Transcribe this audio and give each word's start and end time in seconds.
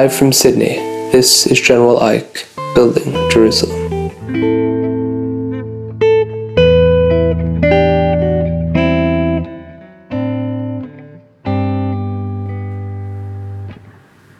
Live 0.00 0.14
from 0.14 0.32
Sydney, 0.32 0.76
this 1.10 1.44
is 1.44 1.60
General 1.60 1.98
Ike, 1.98 2.46
building 2.76 3.12
Jerusalem. 3.30 3.82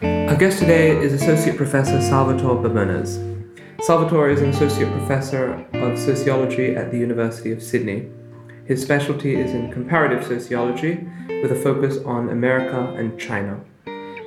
Our 0.01 0.37
guest 0.37 0.59
today 0.59 0.95
is 0.95 1.11
Associate 1.11 1.57
Professor 1.57 2.01
Salvatore 2.01 2.61
Babones. 2.61 3.19
Salvatore 3.81 4.29
is 4.29 4.39
an 4.39 4.51
Associate 4.51 4.89
Professor 4.89 5.67
of 5.73 5.99
Sociology 5.99 6.73
at 6.77 6.89
the 6.89 6.97
University 6.97 7.51
of 7.51 7.61
Sydney. 7.61 8.09
His 8.63 8.81
specialty 8.81 9.35
is 9.35 9.51
in 9.51 9.73
comparative 9.73 10.25
sociology 10.25 11.05
with 11.43 11.51
a 11.51 11.61
focus 11.61 11.97
on 12.05 12.29
America 12.29 12.95
and 12.97 13.19
China. 13.19 13.59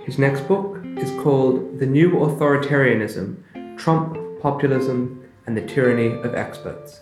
His 0.05 0.19
next 0.19 0.47
book 0.47 0.82
is 0.99 1.11
called 1.23 1.79
The 1.79 1.87
New 1.87 2.13
Authoritarianism 2.13 3.37
Trump, 3.77 4.17
Populism, 4.41 5.23
and 5.47 5.57
the 5.57 5.63
Tyranny 5.63 6.13
of 6.23 6.35
Experts. 6.35 7.01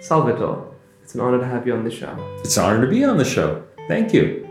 Salvatore, 0.00 0.74
it's 1.02 1.14
an 1.14 1.20
honor 1.20 1.38
to 1.38 1.46
have 1.46 1.66
you 1.66 1.74
on 1.74 1.84
the 1.84 1.90
show. 1.90 2.14
It's 2.40 2.56
an 2.56 2.64
honor 2.64 2.84
to 2.84 2.90
be 2.90 3.04
on 3.04 3.18
the 3.18 3.24
show. 3.24 3.64
Thank 3.88 4.14
you. 4.14 4.48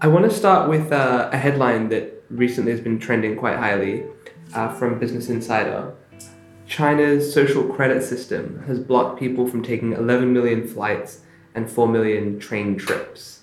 I 0.00 0.08
want 0.08 0.24
to 0.30 0.36
start 0.36 0.68
with 0.68 0.92
uh, 0.92 1.30
a 1.32 1.36
headline 1.36 1.88
that 1.90 2.24
recently 2.30 2.72
has 2.72 2.80
been 2.80 2.98
trending 2.98 3.36
quite 3.36 3.56
highly 3.56 4.04
uh, 4.54 4.72
from 4.74 4.98
Business 4.98 5.28
Insider. 5.28 5.94
China's 6.66 7.32
social 7.32 7.64
credit 7.64 8.02
system 8.02 8.62
has 8.66 8.78
blocked 8.78 9.18
people 9.18 9.46
from 9.46 9.62
taking 9.62 9.92
11 9.92 10.32
million 10.32 10.66
flights 10.66 11.20
and 11.54 11.70
4 11.70 11.88
million 11.88 12.38
train 12.38 12.76
trips. 12.76 13.40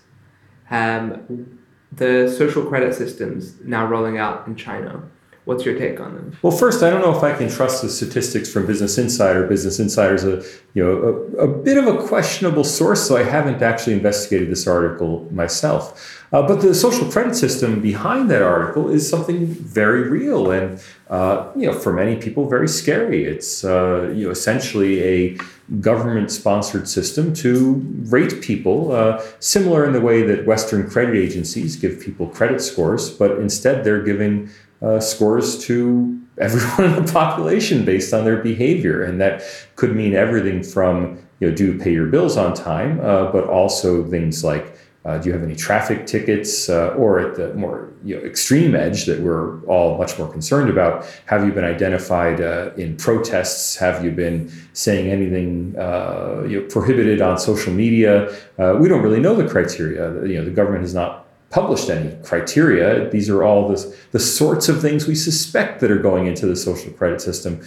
Um, 0.70 1.57
the 1.92 2.34
social 2.36 2.66
credit 2.66 2.94
systems 2.94 3.56
now 3.64 3.86
rolling 3.86 4.18
out 4.18 4.48
in 4.48 4.56
China. 4.56 5.04
What's 5.48 5.64
your 5.64 5.80
take 5.80 6.02
on 6.02 6.14
them? 6.14 6.38
Well, 6.42 6.52
first, 6.52 6.84
I 6.84 6.90
don't 6.90 7.00
know 7.00 7.16
if 7.16 7.24
I 7.24 7.34
can 7.34 7.48
trust 7.48 7.82
the 7.82 7.88
statistics 7.88 8.52
from 8.52 8.68
Business 8.68 8.98
Insider. 8.98 9.48
Business 9.48 9.80
Insider 9.80 10.16
is 10.16 10.26
a 10.26 10.44
you 10.74 10.84
know 10.84 11.36
a, 11.40 11.46
a 11.46 11.48
bit 11.48 11.78
of 11.78 11.88
a 11.88 12.06
questionable 12.06 12.66
source, 12.66 13.08
so 13.08 13.16
I 13.16 13.24
haven't 13.24 13.62
actually 13.62 13.94
investigated 13.94 14.52
this 14.52 14.68
article 14.68 15.26
myself. 15.32 16.26
Uh, 16.34 16.46
but 16.46 16.60
the 16.60 16.76
social 16.76 17.10
credit 17.10 17.34
system 17.34 17.82
behind 17.82 18.30
that 18.30 18.42
article 18.42 18.90
is 18.90 19.10
something 19.10 19.46
very 19.46 20.10
real 20.10 20.52
and 20.52 20.84
uh, 21.10 21.50
you 21.56 21.66
know 21.66 21.72
for 21.72 21.94
many 21.94 22.18
people 22.18 22.50
very 22.50 22.68
scary. 22.68 23.24
It's 23.24 23.64
uh, 23.64 24.12
you 24.14 24.26
know 24.26 24.32
essentially 24.32 25.02
a 25.02 25.38
government-sponsored 25.80 26.90
system 26.90 27.34
to 27.34 27.76
rate 28.10 28.42
people, 28.42 28.92
uh, 28.92 29.22
similar 29.40 29.86
in 29.86 29.94
the 29.94 30.02
way 30.02 30.24
that 30.24 30.46
Western 30.46 30.90
credit 30.90 31.16
agencies 31.16 31.78
give 31.78 32.02
people 32.02 32.28
credit 32.28 32.62
scores, 32.62 33.10
but 33.10 33.32
instead 33.40 33.86
they're 33.86 34.04
giving 34.04 34.50
uh, 34.82 35.00
scores 35.00 35.66
to 35.66 36.20
everyone 36.40 36.94
in 36.94 37.06
the 37.06 37.12
population 37.20 37.86
based 37.86 38.14
on 38.14 38.26
their 38.26 38.38
behavior, 38.38 39.04
and 39.04 39.20
that 39.22 39.44
could 39.76 39.96
mean 39.96 40.14
everything 40.14 40.64
from 40.64 41.20
you 41.40 41.50
know 41.50 41.56
do 41.56 41.74
you 41.74 41.80
pay 41.80 41.94
your 41.94 42.08
bills 42.08 42.38
on 42.38 42.54
time, 42.54 43.00
uh, 43.02 43.32
but 43.32 43.46
also 43.46 44.04
things 44.06 44.44
like 44.44 44.78
uh, 45.06 45.18
do 45.18 45.30
you 45.30 45.34
have 45.34 45.44
any 45.44 45.56
traffic 45.56 46.06
tickets? 46.06 46.68
Uh, 46.68 46.90
or 46.90 47.20
at 47.20 47.36
the 47.36 47.54
more 47.54 47.90
you 48.04 48.16
know, 48.16 48.22
extreme 48.24 48.76
edge 48.76 49.06
that 49.06 49.22
we're 49.22 49.62
all 49.62 49.98
much 49.98 50.20
more 50.20 50.30
concerned 50.30 50.70
about, 50.70 51.06
have 51.28 51.46
you 51.46 51.52
been 51.54 51.64
identified 51.64 52.42
uh, 52.42 52.72
in 52.76 52.98
protests? 52.98 53.78
Have 53.78 54.04
you 54.04 54.12
been 54.12 54.52
saying 54.74 55.10
anything 55.10 55.76
uh, 55.80 56.44
you 56.46 56.60
know, 56.60 56.68
prohibited 56.68 57.22
on 57.22 57.40
social 57.40 57.72
media? 57.72 58.30
We 58.58 58.90
don't 58.90 59.02
really 59.02 59.22
know 59.22 59.34
the 59.34 59.48
criteria. 59.48 60.26
You 60.26 60.40
know, 60.40 60.46
the 60.46 60.52
government 60.52 60.82
has 60.82 60.94
not 60.94 61.27
published 61.50 61.90
any 61.90 62.16
criteria. 62.24 63.10
These 63.10 63.30
are 63.30 63.44
all 63.44 63.70
the, 63.70 63.96
the 64.12 64.20
sorts 64.20 64.70
of 64.70 64.82
things 64.82 65.08
we 65.08 65.16
suspect 65.16 65.80
that 65.82 65.92
are 65.92 65.98
going 65.98 66.28
into 66.28 66.46
the 66.46 66.56
social 66.56 66.92
credit 66.94 67.22
system. 67.22 67.62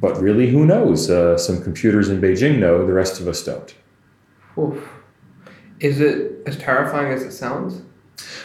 But 0.00 0.20
really, 0.20 0.50
who 0.50 0.66
knows? 0.66 1.08
Uh, 1.08 1.38
some 1.38 1.62
computers 1.62 2.08
in 2.08 2.20
Beijing 2.20 2.58
know, 2.58 2.84
the 2.84 2.92
rest 2.92 3.20
of 3.20 3.28
us 3.28 3.44
don't. 3.44 3.74
Oof. 4.58 4.88
Is 5.80 6.00
it 6.00 6.42
as 6.46 6.58
terrifying 6.58 7.12
as 7.12 7.22
it 7.22 7.32
sounds? 7.32 7.82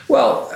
Well, 0.08 0.54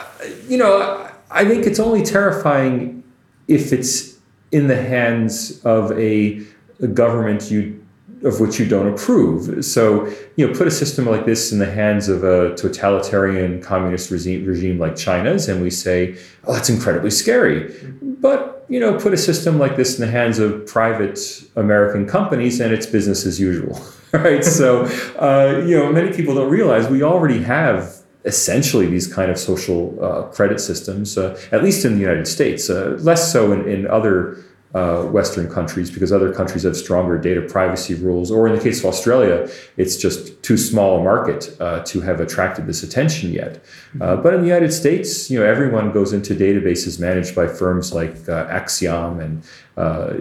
you 0.47 0.57
know, 0.57 1.09
I 1.31 1.45
think 1.45 1.65
it's 1.65 1.79
only 1.79 2.03
terrifying 2.03 3.03
if 3.47 3.73
it's 3.73 4.17
in 4.51 4.67
the 4.67 4.81
hands 4.81 5.63
of 5.65 5.91
a, 5.93 6.41
a 6.79 6.87
government 6.87 7.49
you 7.49 7.82
of 8.23 8.39
which 8.39 8.59
you 8.59 8.65
don't 8.65 8.87
approve. 8.87 9.63
So, 9.65 10.05
you 10.35 10.47
know, 10.47 10.53
put 10.53 10.67
a 10.67 10.71
system 10.71 11.05
like 11.05 11.25
this 11.25 11.51
in 11.51 11.59
the 11.59 11.69
hands 11.69 12.07
of 12.07 12.23
a 12.23 12.55
totalitarian 12.55 13.61
communist 13.61 14.11
regime, 14.11 14.45
regime 14.45 14.79
like 14.79 14.95
China's, 14.95 15.49
and 15.49 15.61
we 15.61 15.69
say, 15.69 16.17
oh, 16.45 16.53
that's 16.53 16.69
incredibly 16.69 17.11
scary. 17.11 17.73
But, 18.01 18.65
you 18.69 18.79
know, 18.79 18.97
put 18.97 19.13
a 19.13 19.17
system 19.17 19.59
like 19.59 19.75
this 19.75 19.99
in 19.99 20.05
the 20.05 20.11
hands 20.11 20.39
of 20.39 20.65
private 20.65 21.19
American 21.55 22.07
companies, 22.07 22.59
and 22.59 22.73
it's 22.73 22.85
business 22.85 23.25
as 23.25 23.39
usual. 23.39 23.79
right? 24.13 24.43
So, 24.45 24.85
uh, 25.19 25.63
you 25.65 25.77
know, 25.77 25.91
many 25.91 26.13
people 26.13 26.35
don't 26.35 26.49
realize 26.49 26.87
we 26.87 27.03
already 27.03 27.41
have 27.43 28.03
essentially 28.25 28.85
these 28.85 29.11
kind 29.11 29.29
of 29.29 29.37
social 29.37 30.01
uh, 30.01 30.23
credit 30.23 30.61
systems, 30.61 31.17
uh, 31.17 31.37
at 31.51 31.63
least 31.63 31.83
in 31.83 31.95
the 31.95 31.99
United 31.99 32.27
States, 32.27 32.69
uh, 32.69 32.97
less 33.01 33.31
so 33.31 33.51
in, 33.51 33.67
in 33.67 33.87
other 33.87 34.37
uh, 34.73 35.03
Western 35.03 35.49
countries 35.49 35.91
because 35.91 36.11
other 36.11 36.33
countries 36.33 36.63
have 36.63 36.75
stronger 36.75 37.17
data 37.17 37.41
privacy 37.41 37.93
rules, 37.93 38.31
or 38.31 38.47
in 38.47 38.55
the 38.55 38.61
case 38.61 38.79
of 38.79 38.85
Australia, 38.85 39.47
it's 39.77 39.97
just 39.97 40.41
too 40.41 40.57
small 40.57 40.99
a 40.99 41.03
market 41.03 41.55
uh, 41.59 41.83
to 41.83 42.01
have 42.01 42.19
attracted 42.19 42.65
this 42.65 42.81
attention 42.81 43.31
yet. 43.31 43.57
Uh, 44.01 44.13
mm-hmm. 44.13 44.23
but 44.23 44.33
in 44.33 44.41
the 44.41 44.47
United 44.47 44.73
States, 44.73 45.29
you 45.29 45.39
know, 45.39 45.45
everyone 45.45 45.91
goes 45.91 46.11
into 46.11 46.33
databases 46.33 46.99
managed 46.99 47.35
by 47.35 47.47
firms 47.47 47.93
like 47.93 48.13
uh, 48.27 48.47
Acxiom 48.47 49.21
and 49.21 49.43
uh, 49.75 50.13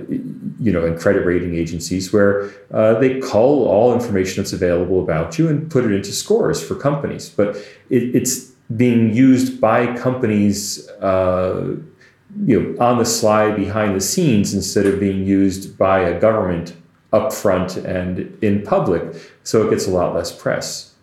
you 0.58 0.72
know, 0.72 0.86
and 0.86 0.98
credit 0.98 1.26
rating 1.26 1.54
agencies 1.54 2.12
where 2.12 2.50
uh, 2.72 2.98
they 3.00 3.20
cull 3.20 3.66
all 3.66 3.92
information 3.92 4.42
that's 4.42 4.54
available 4.54 5.02
about 5.02 5.38
you 5.38 5.48
and 5.48 5.70
put 5.70 5.84
it 5.84 5.92
into 5.92 6.10
scores 6.10 6.62
for 6.62 6.74
companies. 6.74 7.28
But 7.28 7.56
it, 7.90 8.14
it's 8.14 8.50
being 8.74 9.12
used 9.14 9.60
by 9.60 9.94
companies 9.98 10.88
you 12.46 12.60
know, 12.60 12.84
on 12.84 12.98
the 12.98 13.04
slide 13.04 13.56
behind 13.56 13.94
the 13.94 14.00
scenes 14.00 14.54
instead 14.54 14.86
of 14.86 14.98
being 14.98 15.26
used 15.26 15.76
by 15.76 16.00
a 16.00 16.18
government 16.18 16.74
up 17.12 17.32
front 17.32 17.76
and 17.76 18.36
in 18.42 18.62
public. 18.62 19.14
So 19.44 19.66
it 19.66 19.70
gets 19.70 19.86
a 19.86 19.90
lot 19.90 20.14
less 20.14 20.32
press. 20.32 20.94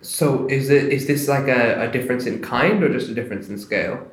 So 0.00 0.46
is 0.48 0.68
it 0.68 0.92
is 0.92 1.06
this 1.06 1.28
like 1.28 1.48
a, 1.48 1.88
a 1.88 1.90
difference 1.90 2.26
in 2.26 2.42
kind 2.42 2.82
or 2.82 2.92
just 2.92 3.08
a 3.08 3.14
difference 3.14 3.48
in 3.48 3.58
scale? 3.58 4.06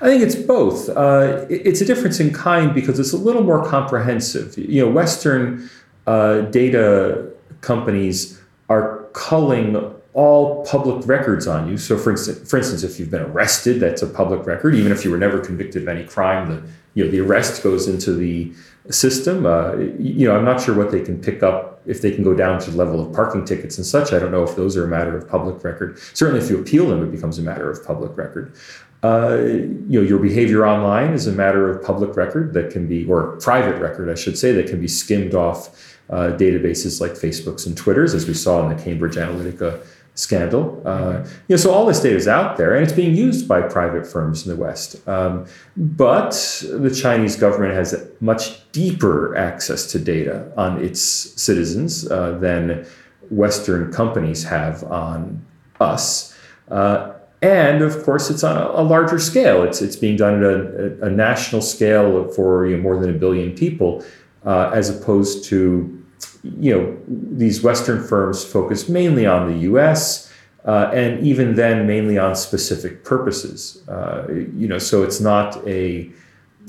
I 0.00 0.06
think 0.06 0.22
it's 0.22 0.34
both. 0.34 0.88
Uh, 0.88 1.46
it's 1.48 1.80
a 1.80 1.84
difference 1.84 2.20
in 2.20 2.32
kind 2.32 2.74
because 2.74 2.98
it's 2.98 3.12
a 3.12 3.16
little 3.16 3.42
more 3.42 3.64
comprehensive. 3.64 4.56
You 4.58 4.84
know, 4.84 4.90
Western 4.90 5.68
uh, 6.06 6.42
data 6.42 7.28
companies 7.60 8.40
are 8.68 9.04
culling 9.12 9.94
all 10.14 10.64
public 10.66 11.06
records 11.06 11.46
on 11.46 11.68
you. 11.68 11.78
So, 11.78 11.96
for 11.96 12.10
instance, 12.10 12.48
for 12.48 12.58
instance, 12.58 12.82
if 12.82 12.98
you've 12.98 13.10
been 13.10 13.22
arrested, 13.22 13.80
that's 13.80 14.02
a 14.02 14.06
public 14.06 14.46
record. 14.46 14.74
Even 14.74 14.92
if 14.92 15.04
you 15.04 15.10
were 15.10 15.18
never 15.18 15.38
convicted 15.38 15.82
of 15.82 15.88
any 15.88 16.04
crime, 16.04 16.48
the 16.48 16.62
you 16.94 17.04
know 17.04 17.10
the 17.10 17.20
arrest 17.20 17.62
goes 17.62 17.88
into 17.88 18.12
the 18.12 18.52
system. 18.90 19.46
Uh, 19.46 19.76
you 19.98 20.26
know, 20.26 20.36
I'm 20.36 20.44
not 20.44 20.60
sure 20.60 20.76
what 20.76 20.90
they 20.90 21.00
can 21.00 21.20
pick 21.20 21.42
up 21.42 21.80
if 21.86 22.02
they 22.02 22.10
can 22.10 22.22
go 22.22 22.34
down 22.34 22.60
to 22.60 22.70
the 22.70 22.76
level 22.76 23.00
of 23.00 23.14
parking 23.14 23.44
tickets 23.44 23.78
and 23.78 23.86
such. 23.86 24.12
I 24.12 24.18
don't 24.18 24.30
know 24.30 24.42
if 24.42 24.54
those 24.54 24.76
are 24.76 24.84
a 24.84 24.88
matter 24.88 25.16
of 25.16 25.28
public 25.28 25.64
record. 25.64 25.98
Certainly, 26.14 26.44
if 26.44 26.50
you 26.50 26.58
appeal 26.58 26.86
them, 26.86 27.02
it 27.02 27.10
becomes 27.10 27.38
a 27.38 27.42
matter 27.42 27.70
of 27.70 27.84
public 27.84 28.16
record. 28.16 28.54
Uh, 29.02 29.38
you 29.38 30.00
know, 30.00 30.02
your 30.02 30.18
behavior 30.18 30.64
online 30.64 31.12
is 31.12 31.26
a 31.26 31.32
matter 31.32 31.70
of 31.70 31.84
public 31.84 32.16
record 32.16 32.54
that 32.54 32.70
can 32.70 32.86
be, 32.86 33.04
or 33.06 33.36
private 33.38 33.80
record, 33.80 34.08
I 34.08 34.14
should 34.14 34.38
say, 34.38 34.52
that 34.52 34.68
can 34.68 34.80
be 34.80 34.86
skimmed 34.86 35.34
off 35.34 35.98
uh, 36.08 36.36
databases 36.36 37.00
like 37.00 37.12
Facebook's 37.12 37.66
and 37.66 37.76
Twitter's, 37.76 38.14
as 38.14 38.28
we 38.28 38.34
saw 38.34 38.62
in 38.62 38.76
the 38.76 38.80
Cambridge 38.80 39.16
Analytica 39.16 39.84
scandal. 40.14 40.82
Uh, 40.84 41.24
you 41.48 41.54
know, 41.54 41.56
so 41.56 41.72
all 41.72 41.86
this 41.86 42.00
data 42.00 42.16
is 42.16 42.28
out 42.28 42.56
there, 42.56 42.74
and 42.74 42.84
it's 42.84 42.92
being 42.92 43.14
used 43.14 43.48
by 43.48 43.62
private 43.62 44.06
firms 44.06 44.46
in 44.46 44.54
the 44.54 44.60
West. 44.60 45.06
Um, 45.08 45.46
but 45.76 46.32
the 46.70 46.90
Chinese 46.94 47.36
government 47.36 47.74
has 47.74 48.08
much 48.20 48.70
deeper 48.72 49.36
access 49.36 49.90
to 49.92 49.98
data 49.98 50.52
on 50.56 50.82
its 50.84 51.00
citizens 51.00 52.10
uh, 52.10 52.32
than 52.38 52.86
Western 53.30 53.92
companies 53.92 54.44
have 54.44 54.84
on 54.84 55.44
us. 55.80 56.36
Uh, 56.70 57.12
and 57.40 57.82
of 57.82 58.04
course, 58.04 58.30
it's 58.30 58.44
on 58.44 58.56
a, 58.56 58.80
a, 58.80 58.84
larger 58.84 59.18
scale. 59.18 59.64
It's 59.64 59.82
it's 59.82 59.96
being 59.96 60.16
done 60.16 60.36
at 60.36 60.42
a, 60.44 61.06
a 61.06 61.10
national 61.10 61.60
scale 61.60 62.28
for 62.28 62.66
you 62.66 62.76
know, 62.76 62.82
more 62.82 62.98
than 62.98 63.10
a 63.10 63.18
billion 63.18 63.52
people, 63.54 64.04
uh, 64.44 64.70
as 64.72 64.88
opposed 64.88 65.44
to 65.46 66.01
you 66.42 66.74
know, 66.74 66.98
these 67.06 67.62
Western 67.62 68.02
firms 68.02 68.44
focus 68.44 68.88
mainly 68.88 69.26
on 69.26 69.50
the 69.50 69.58
U.S. 69.60 70.32
Uh, 70.64 70.90
and 70.92 71.24
even 71.24 71.54
then, 71.54 71.86
mainly 71.86 72.18
on 72.18 72.34
specific 72.34 73.04
purposes. 73.04 73.82
Uh, 73.88 74.26
you 74.28 74.66
know, 74.66 74.78
so 74.78 75.02
it's 75.02 75.20
not 75.20 75.56
a, 75.66 76.10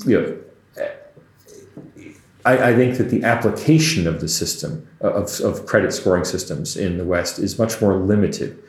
you 0.06 0.20
know, 0.20 0.38
I, 2.44 2.70
I, 2.70 2.74
think 2.74 2.98
that 2.98 3.08
the 3.08 3.24
application 3.24 4.06
of 4.06 4.20
the 4.20 4.28
system 4.28 4.86
of, 5.00 5.40
of 5.40 5.66
credit 5.66 5.92
scoring 5.92 6.24
systems 6.24 6.76
in 6.76 6.98
the 6.98 7.04
West 7.04 7.38
is 7.38 7.58
much 7.58 7.80
more 7.80 7.96
limited. 7.96 8.62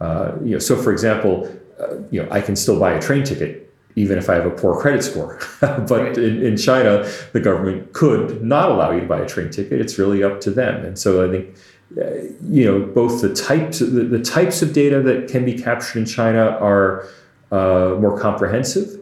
Uh, 0.00 0.32
you 0.42 0.50
know, 0.50 0.58
so 0.58 0.76
for 0.76 0.92
example, 0.92 1.50
uh, 1.80 1.96
you 2.10 2.22
know, 2.22 2.28
I 2.30 2.40
can 2.40 2.56
still 2.56 2.78
buy 2.78 2.92
a 2.92 3.00
train 3.00 3.24
ticket 3.24 3.61
even 3.94 4.18
if 4.18 4.30
I 4.30 4.34
have 4.34 4.46
a 4.46 4.50
poor 4.50 4.80
credit 4.80 5.02
score. 5.02 5.38
but 5.60 5.90
Right. 5.90 6.18
in, 6.18 6.42
in 6.42 6.56
China, 6.56 7.08
the 7.32 7.40
government 7.40 7.92
could 7.92 8.42
not 8.42 8.70
allow 8.70 8.90
you 8.92 9.00
to 9.00 9.06
buy 9.06 9.20
a 9.20 9.28
train 9.28 9.50
ticket. 9.50 9.80
It's 9.80 9.98
really 9.98 10.22
up 10.22 10.40
to 10.42 10.50
them. 10.50 10.84
And 10.84 10.98
so 10.98 11.26
I 11.26 11.30
think, 11.30 11.56
uh, 12.00 12.32
you 12.48 12.64
know, 12.64 12.80
both 12.86 13.20
the 13.20 13.34
types 13.34 13.80
the, 13.80 13.86
the 13.86 14.22
types 14.22 14.62
of 14.62 14.72
data 14.72 15.02
that 15.02 15.28
can 15.28 15.44
be 15.44 15.54
captured 15.58 15.98
in 15.98 16.06
China 16.06 16.56
are 16.60 17.06
uh, 17.50 17.96
more 18.00 18.18
comprehensive, 18.18 18.98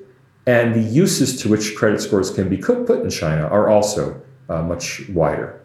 and 0.46 0.74
the 0.74 0.80
uses 0.80 1.40
to 1.42 1.48
which 1.48 1.76
credit 1.76 2.00
scores 2.00 2.30
can 2.30 2.48
be 2.48 2.56
put 2.56 2.86
put 2.86 3.02
in 3.02 3.10
China 3.10 3.46
are 3.46 3.68
also 3.68 4.20
uh, 4.48 4.62
much 4.62 5.08
wider. 5.10 5.60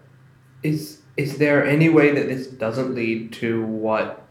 Is 0.62 1.00
is 1.18 1.38
there 1.38 1.66
any 1.66 1.90
way 1.90 2.12
that 2.12 2.28
this 2.28 2.48
doesn't 2.48 2.94
lead 2.94 3.34
to 3.34 3.66
what 3.66 4.22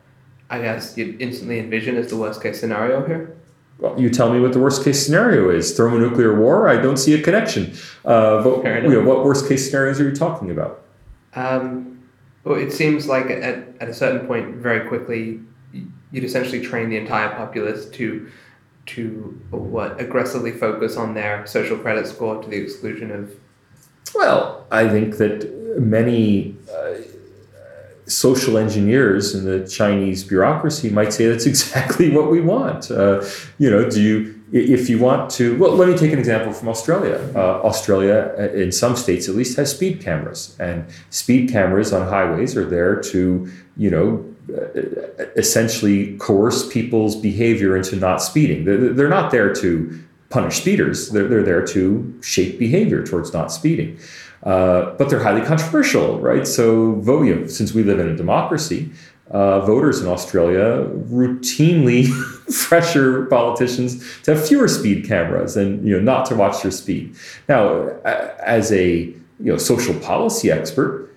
I 0.50 0.61
guess 0.61 0.96
you'd 0.96 1.20
instantly 1.20 1.58
envision 1.58 1.96
as 1.96 2.11
the 2.11 2.17
worst 2.17 2.43
case 2.43 2.61
scenario 2.61 3.05
here? 3.06 3.37
Well, 3.79 4.00
you 4.00 4.09
tell 4.09 4.32
me 4.32 4.41
what 4.41 4.53
the 4.53 4.61
worst 4.61 4.85
case 4.85 5.05
scenario 5.05 5.50
is. 5.50 5.76
Thermonuclear 5.76 6.38
war? 6.38 6.69
I 6.69 6.76
don't 6.76 6.97
see 6.97 7.15
a 7.15 7.23
connection. 7.23 7.75
Uh, 8.05 8.43
but 8.43 8.65
you 8.82 8.91
know, 8.91 9.03
what 9.03 9.25
worst 9.25 9.49
case 9.49 9.67
scenarios 9.67 10.00
are 10.00 10.09
you 10.09 10.15
talking 10.15 10.50
about? 10.50 10.82
Um, 11.35 12.03
well, 12.44 12.59
it 12.59 12.73
seems 12.73 13.09
like 13.09 13.26
at, 13.26 13.69
at 13.81 13.88
a 13.88 13.94
certain 13.94 14.26
point, 14.26 14.56
very 14.56 14.87
quickly, 14.87 15.41
you'd 16.12 16.25
essentially 16.25 16.61
train 16.61 16.88
the 16.91 16.97
entire 16.97 17.31
populace 17.31 17.87
to 17.91 18.31
to 18.87 19.41
what 19.50 19.99
aggressively 19.99 20.53
focus 20.53 20.99
on 20.99 21.15
their 21.15 21.47
social 21.47 21.79
credit 21.79 22.06
score 22.06 22.43
to 22.43 22.49
the 22.49 22.56
exclusion 22.56 23.11
of 23.11 23.35
Well, 24.15 24.67
I 24.70 24.88
think 24.88 25.17
that 25.17 25.50
many 25.81 26.55
uh, 26.70 26.97
social 28.06 28.59
engineers 28.59 29.35
in 29.35 29.45
the 29.45 29.67
Chinese 29.69 30.25
bureaucracy 30.25 30.91
might 30.91 31.12
say 31.12 31.27
that's 31.27 31.47
exactly 31.55 32.11
what 32.11 32.31
we 32.31 32.41
want. 32.41 32.91
Uh, 32.91 33.25
you 33.59 33.71
know, 33.71 33.89
do 33.89 34.01
you 34.03 34.35
if 34.53 34.89
you 34.89 34.99
want 34.99 35.31
to? 35.33 35.56
Well, 35.59 35.73
let 35.73 35.89
me 35.89 35.97
take 35.97 36.12
an 36.12 36.19
example 36.19 36.53
from 36.53 36.69
Australia. 36.69 37.19
Uh, 37.35 37.61
Australia, 37.62 38.35
uh, 38.39 38.43
in 38.53 38.71
some 38.73 38.95
states 38.97 39.29
at 39.29 39.35
least, 39.35 39.56
has 39.56 39.71
speed 39.73 40.01
cameras, 40.01 40.56
and 40.61 40.85
speed 41.11 41.51
cameras 41.51 41.93
on 41.93 42.06
highways 42.09 42.56
are 42.56 42.65
there 42.67 43.01
to 43.12 43.51
you 43.77 43.91
know. 43.91 44.25
uh, 44.55 44.81
Essentially, 45.37 46.17
coerce 46.19 46.69
people's 46.69 47.17
behavior 47.17 47.77
into 47.77 47.97
not 47.97 48.23
speeding. 48.23 48.65
They're, 48.65 48.93
they're 48.93 49.09
not 49.09 49.31
there 49.31 49.53
to 49.55 49.99
punish 50.31 50.56
speeders. 50.61 51.11
They're, 51.11 51.27
they're 51.29 51.43
there 51.43 51.67
to 51.69 52.15
shape 52.23 52.59
behavior 52.59 53.05
towards 53.05 53.33
not 53.33 53.51
speeding. 53.53 53.99
Uh, 54.44 54.94
but 54.96 55.08
they're 55.08 55.23
highly 55.23 55.41
controversial, 55.41 56.20
right? 56.20 56.46
So, 56.46 56.96
vote, 56.96 57.23
you 57.23 57.35
know, 57.35 57.46
since 57.46 57.73
we 57.73 57.82
live 57.82 57.99
in 57.99 58.08
a 58.08 58.17
democracy, 58.17 58.91
uh, 59.31 59.61
voters 59.61 60.00
in 60.00 60.06
Australia 60.06 60.85
routinely 61.11 62.08
pressure 62.69 63.25
politicians 63.26 64.05
to 64.23 64.35
have 64.35 64.46
fewer 64.46 64.69
speed 64.69 65.06
cameras 65.06 65.56
and 65.56 65.87
you 65.87 65.96
know 65.96 66.02
not 66.02 66.26
to 66.26 66.35
watch 66.35 66.62
their 66.62 66.70
speed. 66.70 67.14
Now, 67.49 67.88
as 68.05 68.70
a 68.70 68.96
you 68.96 69.17
know 69.41 69.56
social 69.56 69.99
policy 70.00 70.50
expert, 70.50 71.11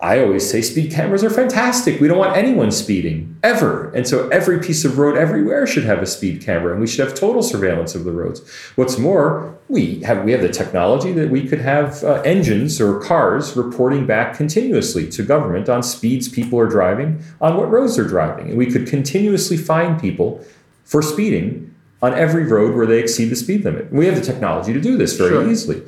I 0.00 0.20
always 0.20 0.48
say 0.48 0.60
speed 0.60 0.92
cameras 0.92 1.24
are 1.24 1.30
fantastic. 1.30 2.00
We 2.00 2.08
don't 2.08 2.18
want 2.18 2.36
anyone 2.36 2.70
speeding 2.70 3.36
ever. 3.42 3.90
And 3.94 4.06
so 4.06 4.28
every 4.28 4.58
piece 4.60 4.84
of 4.84 4.98
road 4.98 5.16
everywhere 5.16 5.66
should 5.66 5.84
have 5.84 6.02
a 6.02 6.06
speed 6.06 6.42
camera 6.42 6.72
and 6.72 6.80
we 6.80 6.86
should 6.86 7.06
have 7.06 7.16
total 7.16 7.42
surveillance 7.42 7.94
of 7.94 8.04
the 8.04 8.12
roads. 8.12 8.46
What's 8.76 8.98
more, 8.98 9.56
we 9.68 10.00
have 10.00 10.24
we 10.24 10.32
have 10.32 10.42
the 10.42 10.50
technology 10.50 11.12
that 11.12 11.30
we 11.30 11.48
could 11.48 11.60
have 11.60 12.04
uh, 12.04 12.20
engines 12.22 12.80
or 12.80 13.00
cars 13.00 13.56
reporting 13.56 14.06
back 14.06 14.36
continuously 14.36 15.08
to 15.10 15.22
government 15.22 15.68
on 15.70 15.82
speeds 15.82 16.28
people 16.28 16.58
are 16.58 16.68
driving, 16.68 17.22
on 17.40 17.56
what 17.56 17.70
roads 17.70 17.96
they're 17.96 18.04
driving. 18.06 18.48
And 18.50 18.58
we 18.58 18.66
could 18.66 18.86
continuously 18.86 19.56
fine 19.56 19.98
people 19.98 20.44
for 20.84 21.00
speeding 21.00 21.74
on 22.02 22.12
every 22.12 22.44
road 22.44 22.74
where 22.76 22.84
they 22.84 22.98
exceed 22.98 23.30
the 23.30 23.36
speed 23.36 23.64
limit. 23.64 23.90
We 23.90 24.04
have 24.04 24.16
the 24.16 24.20
technology 24.20 24.74
to 24.74 24.80
do 24.80 24.98
this 24.98 25.16
very 25.16 25.30
Sure. 25.30 25.50
easily. 25.50 25.82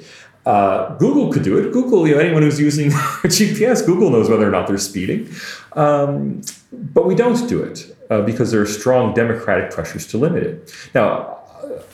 Uh, 0.47 0.95
Google 0.95 1.33
could 1.33 1.43
do 1.43 1.59
it. 1.59 1.73
Google, 1.73 2.07
you 2.07 2.15
know, 2.15 2.21
anyone 2.21 2.43
who's 2.43 2.61
using 2.61 2.91
GPS, 2.91 3.85
Google 3.85 4.11
knows 4.11 4.31
whether 4.31 4.47
or 4.47 4.51
not 4.53 4.69
they're 4.69 4.79
speeding. 4.79 5.29
Um, 5.73 6.41
but 6.73 7.05
we 7.05 7.17
don't 7.17 7.49
do 7.49 7.63
it 7.63 7.97
uh, 8.11 8.23
because 8.23 8.53
there 8.53 8.63
are 8.63 8.67
strong 8.67 9.13
democratic 9.13 9.73
pressures 9.73 10.07
to 10.09 10.19
limit 10.19 10.45
it. 10.45 10.73
Now, 10.95 11.39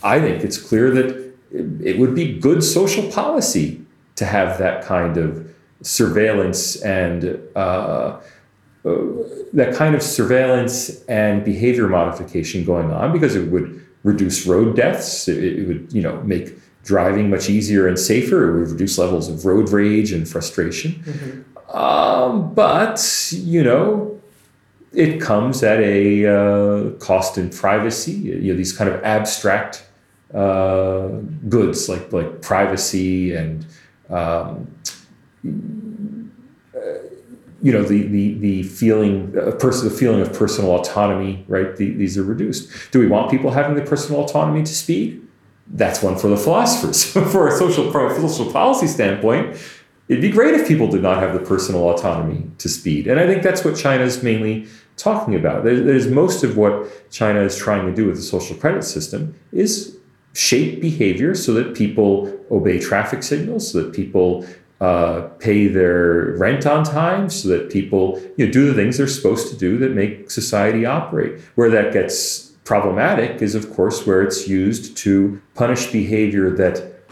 I 0.03 0.21
think 0.21 0.45
it's 0.45 0.59
clear 0.59 0.91
that 0.91 1.33
it, 1.51 1.99
would 1.99 2.15
be 2.15 2.39
good 2.39 2.63
social 2.63 3.11
policy 3.11 3.83
to 4.17 4.27
have 4.27 4.59
that 4.59 4.85
kind 4.85 5.17
of 5.17 5.49
surveillance 5.81 6.77
and 6.83 7.41
uh, 7.57 8.19
uh, 8.85 8.91
that 9.53 9.75
kind 9.75 9.95
of 9.95 10.03
surveillance 10.03 11.03
and 11.05 11.45
behavior 11.45 11.89
modification 11.89 12.65
going 12.65 12.91
on 12.91 13.13
because 13.13 13.35
it 13.35 13.51
would 13.51 13.85
reduce 14.03 14.47
road 14.47 14.77
deaths. 14.77 15.29
It, 15.29 15.43
it 15.43 15.69
would, 15.69 15.93
you 15.93 16.03
know, 16.03 16.21
make 16.23 16.59
driving 16.84 17.31
much 17.31 17.49
easier 17.49 17.87
and 17.87 17.99
safer. 17.99 18.52
Would 18.52 18.70
reduce 18.70 18.99
levels 18.99 19.29
of 19.29 19.44
road 19.44 19.70
rage 19.70 20.12
and 20.12 20.29
frustration. 20.29 21.44
Um, 21.73 22.52
but 22.55 23.32
you 23.32 23.62
know, 23.62 24.20
it 24.93 25.20
comes 25.20 25.62
at 25.62 25.81
a 25.81 26.26
uh, 26.26 26.90
cost 26.99 27.38
in 27.38 27.50
privacy. 27.50 28.12
You 28.12 28.52
know, 28.52 28.56
these 28.56 28.73
kind 28.73 28.90
of 28.90 29.02
abstract 29.05 29.87
uh, 30.34 31.08
goods 31.49 31.88
like 31.88 32.12
like 32.12 32.40
privacy 32.40 33.34
and 33.34 33.67
um, 34.11 34.67
you 37.62 37.73
know 37.73 37.82
the 37.82 38.02
the 38.08 38.34
the 38.34 38.62
feeling 38.64 39.34
a 39.37 39.52
person 39.52 39.88
the 39.88 39.94
feeling 39.94 40.20
of 40.20 40.32
personal 40.32 40.73
autonomy 40.73 41.44
right 41.49 41.76
the, 41.76 41.90
these 41.94 42.19
are 42.19 42.23
reduced 42.23 42.69
do 42.90 42.99
we 42.99 43.06
want 43.06 43.31
people 43.31 43.50
having 43.50 43.76
the 43.76 43.82
personal 43.82 44.23
autonomy 44.23 44.62
to 44.62 44.75
speed 44.75 45.22
that's 45.73 46.03
one 46.03 46.17
for 46.17 46.29
the 46.29 46.37
philosophers. 46.37 47.05
For 47.33 47.49
a 47.49 47.53
social 47.53 47.91
from 47.91 48.13
a 48.13 48.15
social 48.15 48.53
policy 48.53 48.87
standpoint 48.87 49.57
it'd 50.09 50.21
be 50.21 50.31
great 50.31 50.55
if 50.55 50.69
people 50.69 50.89
did 50.89 51.03
not 51.03 51.23
have 51.23 51.33
the 51.33 51.41
personal 51.41 51.89
autonomy 51.89 52.45
to 52.59 52.69
speed. 52.69 53.07
And 53.07 53.19
i 53.19 53.27
think 53.27 53.43
that's 53.43 53.65
what 53.65 53.77
china 53.77 54.05
is 54.05 54.23
mainly 54.23 54.67
talking 54.97 55.35
about. 55.35 55.65
There's 55.65 56.09
most 56.09 56.45
of 56.45 56.57
what 56.57 57.11
china 57.11 57.41
is 57.41 57.57
trying 57.57 57.87
to 57.87 57.95
do 57.95 58.07
with 58.07 58.17
the 58.17 58.23
social 58.23 58.57
credit 58.57 58.85
system 58.85 59.35
is 59.53 59.96
shape 60.35 60.81
behavior 60.81 61.35
so 61.35 61.53
that 61.55 61.75
people 61.75 62.32
obey 62.51 62.79
traffic 62.79 63.23
signals 63.23 63.70
so 63.70 63.82
that 63.82 63.94
people 63.94 64.46
uh, 64.81 65.23
pay 65.39 65.69
their 65.69 66.35
rent 66.37 66.67
on 66.67 66.85
time 66.85 67.31
so 67.31 67.49
that 67.49 67.70
people 67.70 68.20
you 68.37 68.46
know, 68.46 68.53
do 68.53 68.67
the 68.67 68.75
things 68.75 68.99
they're 68.99 69.06
supposed 69.06 69.49
to 69.49 69.56
do 69.56 69.79
that 69.79 69.93
make 69.93 70.31
society 70.31 70.85
operate. 70.85 71.41
Where 71.55 71.70
that 71.70 71.93
gets 71.93 72.52
problematic 72.65 73.43
is, 73.43 73.55
of 73.55 73.73
course, 73.73 74.07
where 74.07 74.23
it's 74.23 74.49
used 74.49 74.97
to 74.99 75.41
punish 75.55 75.91
behavior 75.91 76.51
that 76.51 77.03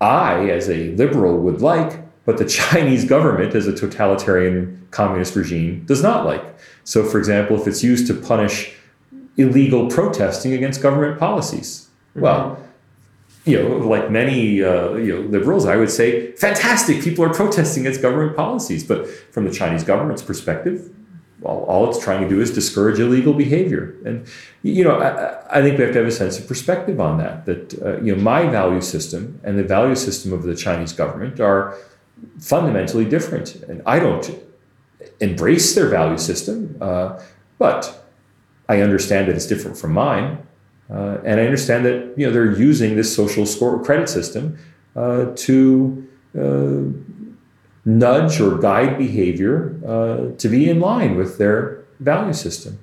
I, 0.00 0.50
as 0.50 0.68
a 0.68 0.94
liberal, 0.94 1.38
would 1.38 1.62
like, 1.62 2.02
but 2.24 2.38
the 2.38 2.44
Chinese 2.60 3.04
government, 3.04 3.54
as 3.54 3.66
a 3.66 3.74
totalitarian 3.74 4.86
communist 4.90 5.34
regime, 5.36 5.84
does 5.86 6.02
not 6.02 6.24
like. 6.24 6.44
So, 6.84 7.04
for 7.04 7.18
example, 7.18 7.60
if 7.60 7.66
it's 7.66 7.82
used 7.82 8.06
to 8.08 8.14
punish 8.14 8.74
illegal 9.36 9.88
protesting 9.88 10.52
against 10.52 10.82
government 10.82 11.18
policies, 11.18 11.88
well, 12.14 12.62
you 13.44 13.58
know, 13.58 13.76
like 13.76 14.10
many 14.10 14.62
uh, 14.62 14.94
you 14.94 15.14
know 15.14 15.28
liberals, 15.28 15.66
I 15.66 15.76
would 15.76 15.90
say, 15.90 16.32
fantastic. 16.32 17.02
People 17.02 17.24
are 17.24 17.32
protesting 17.32 17.82
against 17.82 18.00
government 18.00 18.36
policies, 18.36 18.84
but 18.84 19.08
from 19.32 19.44
the 19.44 19.50
Chinese 19.50 19.84
government's 19.84 20.22
perspective, 20.22 20.90
all, 21.44 21.64
all 21.64 21.88
it's 21.88 22.02
trying 22.02 22.22
to 22.22 22.28
do 22.28 22.40
is 22.40 22.50
discourage 22.50 22.98
illegal 22.98 23.34
behavior. 23.34 23.94
And 24.04 24.26
you 24.62 24.84
know, 24.84 25.00
I, 25.00 25.58
I 25.58 25.62
think 25.62 25.78
we 25.78 25.84
have 25.84 25.92
to 25.92 25.98
have 25.98 26.08
a 26.08 26.12
sense 26.12 26.38
of 26.38 26.48
perspective 26.48 27.00
on 27.00 27.18
that. 27.18 27.46
That 27.46 27.82
uh, 27.82 28.00
you 28.00 28.14
know, 28.14 28.22
my 28.22 28.46
value 28.46 28.80
system 28.80 29.40
and 29.44 29.58
the 29.58 29.64
value 29.64 29.94
system 29.94 30.32
of 30.32 30.42
the 30.42 30.54
Chinese 30.54 30.92
government 30.92 31.40
are 31.40 31.76
fundamentally 32.38 33.04
different, 33.04 33.56
and 33.56 33.82
I 33.86 33.98
don't 33.98 34.38
embrace 35.20 35.74
their 35.74 35.88
value 35.88 36.18
system, 36.18 36.76
uh, 36.80 37.20
but 37.58 38.06
I 38.68 38.80
understand 38.80 39.28
that 39.28 39.36
it's 39.36 39.46
different 39.46 39.76
from 39.76 39.92
mine. 39.92 40.38
Uh, 40.90 41.18
and 41.24 41.40
I 41.40 41.44
understand 41.44 41.84
that 41.86 42.14
you 42.16 42.26
know 42.26 42.32
they're 42.32 42.56
using 42.56 42.96
this 42.96 43.14
social 43.14 43.46
score 43.46 43.82
credit 43.82 44.08
system 44.08 44.58
uh, 44.96 45.26
to 45.34 46.08
uh, 46.38 46.82
nudge 47.84 48.40
or 48.40 48.58
guide 48.58 48.98
behavior 48.98 49.78
uh, 49.86 50.36
to 50.38 50.48
be 50.48 50.68
in 50.68 50.80
line 50.80 51.16
with 51.16 51.38
their 51.38 51.84
value 52.00 52.32
system. 52.32 52.78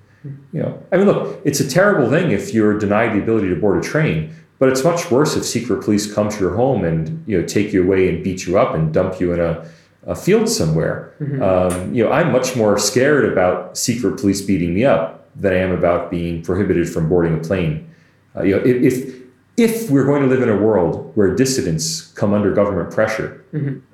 You 0.53 0.61
know, 0.61 0.83
I 0.91 0.97
mean, 0.97 1.07
look, 1.07 1.41
it's 1.43 1.59
a 1.59 1.67
terrible 1.67 2.09
thing 2.09 2.31
if 2.31 2.53
you're 2.53 2.77
denied 2.77 3.15
the 3.15 3.23
ability 3.23 3.49
to 3.49 3.55
board 3.55 3.83
a 3.83 3.87
train, 3.87 4.35
but 4.59 4.69
it's 4.69 4.83
much 4.83 5.09
worse 5.09 5.35
if 5.35 5.43
secret 5.43 5.83
police 5.83 6.11
come 6.13 6.29
to 6.29 6.39
your 6.39 6.55
home 6.55 6.83
and 6.83 7.23
you 7.25 7.39
know 7.39 7.47
take 7.47 7.73
you 7.73 7.83
away 7.83 8.07
and 8.07 8.23
beat 8.23 8.45
you 8.45 8.59
up 8.59 8.75
and 8.75 8.93
dump 8.93 9.19
you 9.19 9.33
in 9.33 9.39
a, 9.39 9.67
a 10.05 10.15
field 10.15 10.47
somewhere. 10.47 11.15
Um, 11.41 11.93
you 11.93 12.03
know, 12.03 12.11
I'm 12.11 12.31
much 12.31 12.55
more 12.55 12.77
scared 12.77 13.31
about 13.31 13.75
secret 13.75 14.19
police 14.19 14.41
beating 14.41 14.75
me 14.75 14.85
up 14.85 15.27
than 15.35 15.53
I 15.53 15.57
am 15.57 15.71
about 15.71 16.11
being 16.11 16.43
prohibited 16.43 16.87
from 16.87 17.09
boarding 17.09 17.33
a 17.33 17.41
plane. 17.41 17.89
Uh, 18.35 18.43
you 18.43 18.55
know, 18.55 18.61
if, 18.63 18.93
if 18.93 19.21
if 19.57 19.89
we're 19.89 20.05
going 20.05 20.21
to 20.21 20.27
live 20.27 20.43
in 20.43 20.49
a 20.49 20.57
world 20.57 21.11
where 21.15 21.33
dissidents 21.35 22.11
come 22.13 22.31
under 22.31 22.53
government 22.53 22.93
pressure, 22.93 23.43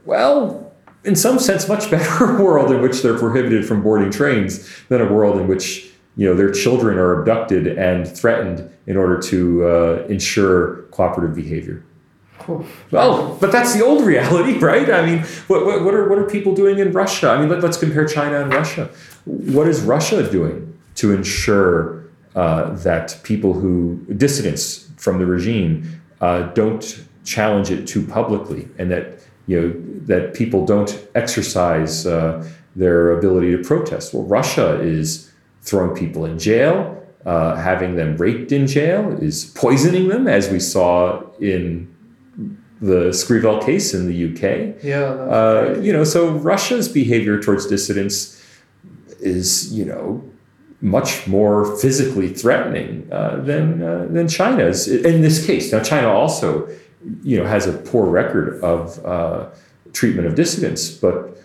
well, 0.06 0.67
in 1.04 1.16
some 1.16 1.40
sense, 1.40 1.68
much 1.68 1.90
better 1.90 2.38
world 2.44 2.72
in 2.72 2.82
which 2.82 3.02
they're 3.02 3.18
prohibited 3.18 3.66
from 3.66 3.82
boarding 3.82 4.12
trains 4.12 4.70
than 4.90 5.02
a 5.02 5.12
world 5.12 5.40
in 5.40 5.48
which 5.48 5.92
you 6.16 6.28
know 6.28 6.36
their 6.36 6.52
children 6.52 6.98
are 6.98 7.22
abducted 7.22 7.68
and 7.68 8.08
threatened 8.08 8.70
in 8.88 8.98
order 8.98 9.20
to 9.20 9.68
uh, 9.68 10.06
ensure 10.10 10.84
cooperative 10.92 11.36
behavior. 11.36 11.84
Well, 12.92 13.38
but 13.42 13.52
that's 13.52 13.74
the 13.74 13.84
old 13.84 14.06
reality, 14.06 14.58
right? 14.58 14.90
I 14.90 15.06
mean, 15.06 15.20
what, 15.48 15.66
what, 15.66 15.84
what, 15.84 15.94
are, 15.94 16.10
what 16.10 16.18
are 16.18 16.26
people 16.26 16.56
doing 16.56 16.80
in 16.80 16.92
Russia? 16.92 17.30
I 17.30 17.40
mean, 17.40 17.50
let, 17.50 17.64
us 17.64 17.78
compare 17.78 18.06
China 18.08 18.42
and 18.42 18.54
Russia. 18.54 18.90
What 19.26 19.68
is 19.68 19.82
Russia 19.82 20.30
doing 20.32 20.78
to 20.96 21.14
ensure 21.14 22.06
uh, 22.36 22.72
that 22.76 23.20
people 23.24 23.54
who, 23.54 24.06
dissidents 24.16 24.90
from 24.96 25.20
the 25.20 25.26
regime, 25.26 26.02
uh, 26.22 26.44
don't 26.54 27.04
challenge 27.26 27.70
it 27.70 27.86
too 27.88 28.06
publicly 28.06 28.70
and 28.78 28.90
that, 28.92 29.22
you 29.48 29.62
know, 29.62 29.74
that 30.06 30.34
people 30.34 30.66
don't 30.66 31.08
exercise 31.16 32.06
uh, 32.06 32.48
their 32.76 33.12
ability 33.18 33.52
to 33.56 33.64
protest? 33.64 34.14
Well, 34.14 34.24
Russia 34.24 34.80
is 34.82 35.32
throwing 35.62 35.96
people 35.98 36.26
in 36.26 36.38
jail, 36.38 37.04
uh, 37.26 37.56
having 37.56 37.96
them 37.96 38.18
raped 38.18 38.52
in 38.52 38.68
jail, 38.68 39.18
is 39.22 39.46
poisoning 39.46 40.08
them, 40.10 40.28
as 40.28 40.50
we 40.50 40.60
saw 40.60 41.22
in 41.40 41.94
the 42.80 43.10
Skripal 43.10 43.66
case 43.66 43.94
in 43.94 44.08
the 44.08 44.32
UK. 44.32 44.84
Yeah. 44.84 45.04
Uh, 45.04 45.80
you 45.82 45.92
know, 45.92 46.04
so 46.04 46.30
Russia's 46.30 46.88
behavior 46.88 47.42
towards 47.42 47.66
dissidents 47.66 48.42
is, 49.20 49.74
you 49.74 49.84
know, 49.84 50.24
much 50.80 51.26
more 51.28 51.76
physically 51.78 52.32
threatening 52.32 53.08
uh, 53.12 53.38
than 53.38 53.82
uh, 53.82 54.08
than 54.12 54.28
China's 54.28 54.88
in 54.88 55.22
this 55.22 55.46
case. 55.46 55.72
Now, 55.72 55.82
China 55.82 56.10
also, 56.10 56.70
you 57.24 57.38
know, 57.38 57.46
has 57.46 57.68
a 57.68 57.74
poor 57.74 58.06
record 58.06 58.62
of 58.64 59.04
uh, 59.06 59.50
treatment 59.94 60.28
of 60.28 60.36
dissidents, 60.36 60.90
but 60.90 61.38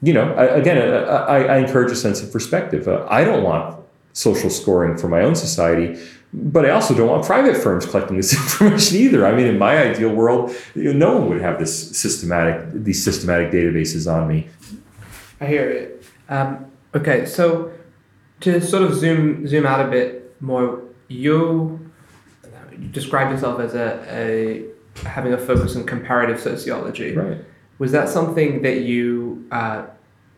you 0.00 0.12
know, 0.12 0.32
I, 0.34 0.44
again, 0.44 0.78
I, 0.78 1.44
I, 1.44 1.56
encourage 1.58 1.90
a 1.90 1.96
sense 1.96 2.22
of 2.22 2.30
perspective. 2.30 2.86
Uh, 2.86 3.04
I 3.10 3.24
don't 3.24 3.42
want 3.42 3.76
social 4.12 4.48
scoring 4.48 4.96
for 4.96 5.08
my 5.08 5.22
own 5.22 5.34
society 5.34 6.00
but 6.32 6.66
I 6.66 6.70
also 6.70 6.94
don't 6.94 7.08
want 7.08 7.24
private 7.24 7.56
firms 7.56 7.86
collecting 7.86 8.16
this 8.16 8.32
information 8.34 8.98
either. 8.98 9.26
I 9.26 9.34
mean, 9.34 9.46
in 9.46 9.58
my 9.58 9.78
ideal 9.78 10.10
world, 10.10 10.54
you 10.74 10.92
know, 10.92 11.10
no 11.10 11.18
one 11.18 11.28
would 11.30 11.40
have 11.40 11.58
this 11.58 11.96
systematic 11.96 12.84
these 12.84 13.02
systematic 13.02 13.50
databases 13.50 14.12
on 14.12 14.28
me. 14.28 14.48
I 15.40 15.46
hear 15.46 15.70
it. 15.70 16.04
Um, 16.28 16.70
okay, 16.94 17.24
so 17.24 17.72
to 18.40 18.60
sort 18.60 18.82
of 18.82 18.94
zoom 18.94 19.46
zoom 19.46 19.64
out 19.64 19.86
a 19.86 19.90
bit 19.90 20.40
more, 20.40 20.82
you, 21.08 21.77
describe 22.90 23.30
yourself 23.30 23.60
as 23.60 23.74
a, 23.74 24.04
a 24.08 24.64
having 25.06 25.32
a 25.32 25.38
focus 25.38 25.76
on 25.76 25.84
comparative 25.84 26.40
sociology. 26.40 27.14
Right. 27.14 27.38
Was 27.78 27.92
that 27.92 28.08
something 28.08 28.62
that 28.62 28.80
you 28.80 29.46
uh, 29.52 29.86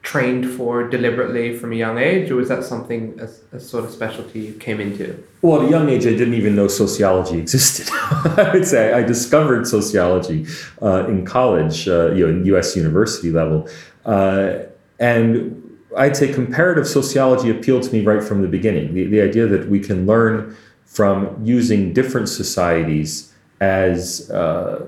trained 0.02 0.50
for 0.50 0.88
deliberately 0.88 1.56
from 1.56 1.72
a 1.72 1.76
young 1.76 1.98
age, 1.98 2.30
or 2.30 2.36
was 2.36 2.48
that 2.48 2.64
something 2.64 3.18
as 3.18 3.42
a 3.52 3.60
sort 3.60 3.84
of 3.84 3.90
specialty 3.90 4.40
you 4.40 4.52
came 4.54 4.80
into? 4.80 5.22
Well, 5.42 5.62
at 5.62 5.68
a 5.68 5.70
young 5.70 5.88
age, 5.88 6.06
I 6.06 6.10
didn't 6.10 6.34
even 6.34 6.54
know 6.54 6.68
sociology 6.68 7.38
existed. 7.38 7.88
I 7.92 8.50
would 8.52 8.66
say 8.66 8.92
I 8.92 9.02
discovered 9.02 9.66
sociology 9.66 10.46
uh, 10.82 11.06
in 11.06 11.24
college, 11.24 11.88
uh, 11.88 12.12
you 12.12 12.26
know, 12.26 12.32
in 12.32 12.46
U.S. 12.46 12.76
university 12.76 13.30
level, 13.30 13.68
uh, 14.04 14.58
and 14.98 15.56
I'd 15.96 16.16
say 16.16 16.32
comparative 16.32 16.86
sociology 16.86 17.50
appealed 17.50 17.82
to 17.84 17.92
me 17.92 18.04
right 18.04 18.22
from 18.22 18.42
the 18.42 18.48
beginning. 18.48 18.94
The, 18.94 19.06
the 19.06 19.20
idea 19.20 19.46
that 19.46 19.68
we 19.68 19.80
can 19.80 20.06
learn 20.06 20.56
from 20.90 21.38
using 21.44 21.92
different 21.92 22.28
societies 22.28 23.32
as 23.60 24.28
uh, 24.30 24.86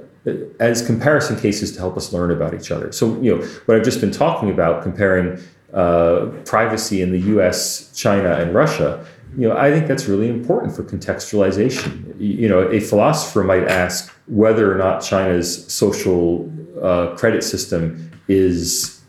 as 0.61 0.85
comparison 0.85 1.39
cases 1.39 1.73
to 1.73 1.79
help 1.79 1.97
us 1.97 2.13
learn 2.13 2.31
about 2.31 2.55
each 2.55 2.71
other. 2.71 2.93
So, 2.93 3.21
you 3.21 3.37
know, 3.37 3.47
what 3.67 3.77
I've 3.77 3.85
just 3.85 4.01
been 4.01 4.11
talking 4.11 4.51
about, 4.51 4.83
comparing 4.83 5.41
uh, 5.73 6.27
privacy 6.45 7.03
in 7.03 7.13
the 7.13 7.21
U.S., 7.21 7.91
China, 7.95 8.35
and 8.35 8.55
Russia, 8.55 9.05
you 9.37 9.49
know, 9.49 9.57
I 9.57 9.71
think 9.71 9.87
that's 9.87 10.07
really 10.07 10.29
important 10.29 10.77
for 10.77 10.83
contextualization. 10.83 12.15
You 12.19 12.49
know, 12.49 12.69
a 12.69 12.81
philosopher 12.81 13.43
might 13.43 13.67
ask 13.69 14.13
whether 14.27 14.73
or 14.73 14.77
not 14.77 15.01
China's 15.03 15.73
social 15.73 16.53
uh, 16.83 17.15
credit 17.17 17.43
system 17.43 18.11
is, 18.29 19.01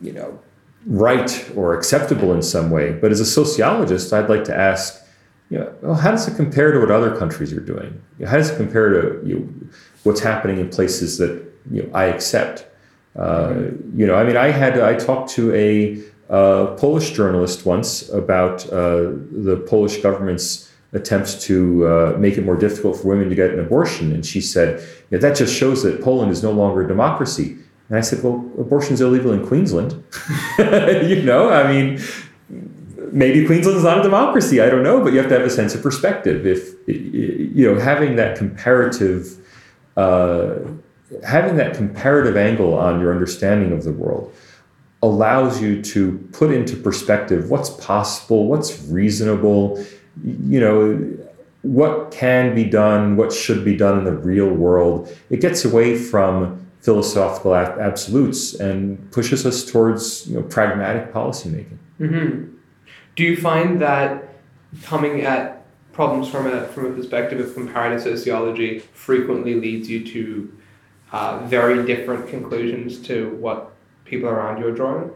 you 0.00 0.12
know, 0.12 0.38
right 0.86 1.50
or 1.56 1.76
acceptable 1.76 2.32
in 2.32 2.42
some 2.42 2.70
way. 2.70 2.92
But 2.92 3.10
as 3.10 3.20
a 3.20 3.26
sociologist, 3.26 4.12
I'd 4.12 4.30
like 4.30 4.44
to 4.44 4.56
ask, 4.56 4.99
know, 5.58 5.74
well, 5.82 5.94
how 5.94 6.10
does 6.10 6.28
it 6.28 6.36
compare 6.36 6.72
to 6.72 6.78
what 6.78 6.90
other 6.90 7.16
countries 7.16 7.52
are 7.52 7.60
doing? 7.60 8.00
How 8.26 8.36
does 8.36 8.50
it 8.50 8.56
compare 8.56 8.88
to 8.90 9.26
you 9.26 9.38
know, 9.38 9.48
what's 10.04 10.20
happening 10.20 10.58
in 10.58 10.68
places 10.68 11.18
that 11.18 11.42
you 11.70 11.82
know 11.82 11.90
I 11.94 12.04
accept. 12.04 12.66
Uh, 13.16 13.54
you 13.96 14.06
know, 14.06 14.14
I 14.14 14.24
mean, 14.24 14.36
I 14.36 14.50
had 14.50 14.78
I 14.78 14.94
talked 14.94 15.30
to 15.30 15.52
a 15.54 16.00
uh, 16.32 16.74
Polish 16.76 17.10
journalist 17.10 17.66
once 17.66 18.08
about 18.10 18.64
uh, 18.72 19.12
the 19.32 19.62
Polish 19.68 19.98
government's 19.98 20.70
attempts 20.92 21.44
to 21.44 21.86
uh, 21.86 22.16
make 22.18 22.36
it 22.36 22.44
more 22.44 22.56
difficult 22.56 22.96
for 22.96 23.08
women 23.08 23.28
to 23.28 23.34
get 23.34 23.50
an 23.50 23.60
abortion, 23.60 24.12
and 24.12 24.24
she 24.24 24.40
said 24.40 24.86
yeah, 25.10 25.18
that 25.18 25.36
just 25.36 25.54
shows 25.54 25.82
that 25.82 26.02
Poland 26.02 26.30
is 26.30 26.42
no 26.42 26.52
longer 26.52 26.82
a 26.84 26.88
democracy. 26.88 27.56
And 27.88 27.98
I 27.98 28.02
said, 28.02 28.22
well, 28.22 28.34
abortion's 28.56 29.00
illegal 29.00 29.32
in 29.32 29.44
Queensland. 29.44 30.00
you 30.58 31.22
know, 31.22 31.50
I 31.50 31.72
mean, 31.72 32.00
maybe 33.12 33.46
Queensland 33.46 33.76
is 33.78 33.84
not 33.84 33.98
a 33.98 34.02
democracy. 34.02 34.60
I 34.60 34.70
don't 34.70 34.82
know, 34.82 35.02
but 35.02 35.12
you 35.12 35.18
have 35.18 35.28
to 35.28 35.38
have 35.38 35.46
a 35.46 35.50
sense 35.50 35.74
of 35.74 35.82
perspective. 35.82 36.46
If 36.46 36.74
you 36.86 37.72
know, 37.72 37.80
having 37.80 38.16
that 38.16 38.36
comparative 38.36 39.36
uh, 39.96 40.58
having 41.24 41.56
that 41.56 41.74
comparative 41.74 42.36
angle 42.36 42.74
on 42.74 43.00
your 43.00 43.12
understanding 43.12 43.72
of 43.72 43.84
the 43.84 43.92
world 43.92 44.32
allows 45.02 45.60
you 45.60 45.82
to 45.82 46.18
put 46.32 46.50
into 46.50 46.76
perspective 46.76 47.50
what's 47.50 47.70
possible, 47.70 48.46
what's 48.46 48.82
reasonable, 48.84 49.84
you 50.22 50.60
know, 50.60 51.16
what 51.62 52.10
can 52.10 52.54
be 52.54 52.64
done, 52.64 53.16
what 53.16 53.32
should 53.32 53.64
be 53.64 53.76
done 53.76 53.98
in 53.98 54.04
the 54.04 54.12
real 54.12 54.48
world. 54.48 55.14
It 55.30 55.40
gets 55.40 55.64
away 55.64 55.96
from 55.96 56.66
philosophical 56.80 57.54
absolutes 57.54 58.54
and 58.54 59.10
pushes 59.10 59.44
us 59.44 59.70
towards 59.70 60.26
you 60.26 60.36
know, 60.36 60.42
pragmatic 60.42 61.12
policymaking. 61.12 61.78
Mm-hmm. 61.98 62.56
Do 63.16 63.24
you 63.24 63.36
find 63.36 63.80
that 63.82 64.28
coming 64.82 65.22
at 65.22 65.64
problems 65.92 66.28
from 66.28 66.46
a 66.46 66.66
from 66.68 66.86
a 66.86 66.92
perspective 66.92 67.40
of 67.40 67.52
comparative 67.54 68.02
sociology 68.02 68.78
frequently 68.94 69.54
leads 69.54 69.88
you 69.90 70.04
to 70.06 70.52
uh, 71.12 71.44
very 71.46 71.84
different 71.86 72.28
conclusions 72.28 72.98
to 73.02 73.30
what 73.36 73.72
people 74.04 74.28
around 74.28 74.60
you 74.60 74.68
are 74.68 74.72
drawing? 74.72 75.10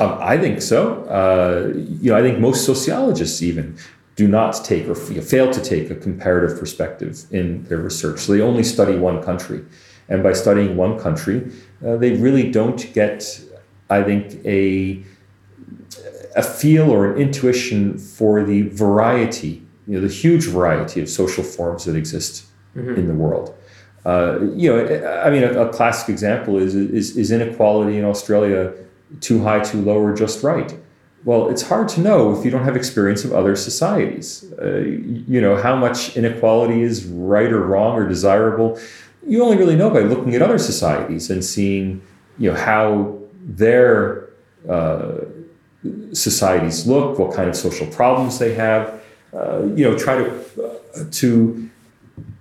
Um, 0.00 0.18
I 0.20 0.38
think 0.38 0.62
so. 0.62 1.04
Uh, 1.04 1.72
you 1.74 2.10
know, 2.10 2.18
I 2.18 2.22
think 2.22 2.38
most 2.38 2.64
sociologists 2.64 3.42
even 3.42 3.76
do 4.16 4.28
not 4.28 4.64
take 4.64 4.86
or 4.88 4.94
fail 4.94 5.50
to 5.50 5.60
take 5.60 5.90
a 5.90 5.94
comparative 5.94 6.58
perspective 6.58 7.24
in 7.30 7.64
their 7.64 7.78
research. 7.78 8.20
So 8.20 8.32
they 8.32 8.40
only 8.40 8.62
study 8.62 8.96
one 8.96 9.22
country, 9.22 9.64
and 10.08 10.22
by 10.22 10.32
studying 10.32 10.76
one 10.76 10.98
country, 10.98 11.50
uh, 11.84 11.96
they 11.96 12.12
really 12.12 12.50
don't 12.50 12.92
get, 12.92 13.40
I 13.88 14.02
think, 14.02 14.44
a 14.44 15.02
a 16.36 16.42
feel 16.42 16.90
or 16.90 17.12
an 17.12 17.20
intuition 17.20 17.98
for 17.98 18.42
the 18.44 18.62
variety, 18.62 19.62
you 19.86 19.94
know, 19.94 20.00
the 20.00 20.12
huge 20.12 20.46
variety 20.46 21.00
of 21.00 21.08
social 21.08 21.44
forms 21.44 21.84
that 21.84 21.96
exist 21.96 22.46
mm-hmm. 22.76 22.94
in 22.94 23.08
the 23.08 23.14
world. 23.14 23.54
Uh, 24.04 24.40
you 24.56 24.68
know, 24.68 25.22
I 25.24 25.30
mean, 25.30 25.44
a, 25.44 25.66
a, 25.66 25.68
classic 25.68 26.08
example 26.08 26.58
is, 26.58 26.74
is, 26.74 27.16
is 27.16 27.30
inequality 27.30 27.98
in 27.98 28.04
Australia 28.04 28.72
too 29.20 29.42
high, 29.42 29.60
too 29.60 29.80
low, 29.80 29.98
or 29.98 30.12
just 30.12 30.42
right? 30.42 30.76
Well, 31.24 31.48
it's 31.50 31.62
hard 31.62 31.88
to 31.90 32.00
know 32.00 32.36
if 32.36 32.44
you 32.44 32.50
don't 32.50 32.64
have 32.64 32.74
experience 32.74 33.24
of 33.24 33.32
other 33.32 33.54
societies. 33.54 34.52
Uh, 34.60 34.78
you 34.78 35.40
know, 35.40 35.56
how 35.56 35.76
much 35.76 36.16
inequality 36.16 36.82
is 36.82 37.04
right 37.04 37.52
or 37.52 37.64
wrong 37.64 37.94
or 37.94 38.08
desirable. 38.08 38.80
You 39.24 39.44
only 39.44 39.56
really 39.56 39.76
know 39.76 39.88
by 39.88 40.00
looking 40.00 40.34
at 40.34 40.42
other 40.42 40.58
societies 40.58 41.30
and 41.30 41.44
seeing, 41.44 42.02
you 42.38 42.50
know, 42.50 42.56
how 42.56 43.18
their 43.44 44.30
uh, 44.68 45.18
societies 46.12 46.86
look, 46.86 47.18
what 47.18 47.34
kind 47.34 47.48
of 47.48 47.56
social 47.56 47.86
problems 47.86 48.38
they 48.38 48.54
have. 48.54 49.00
Uh, 49.34 49.62
you 49.74 49.88
know, 49.88 49.98
try 49.98 50.14
to 50.14 50.26
uh, 50.62 51.04
to 51.10 51.70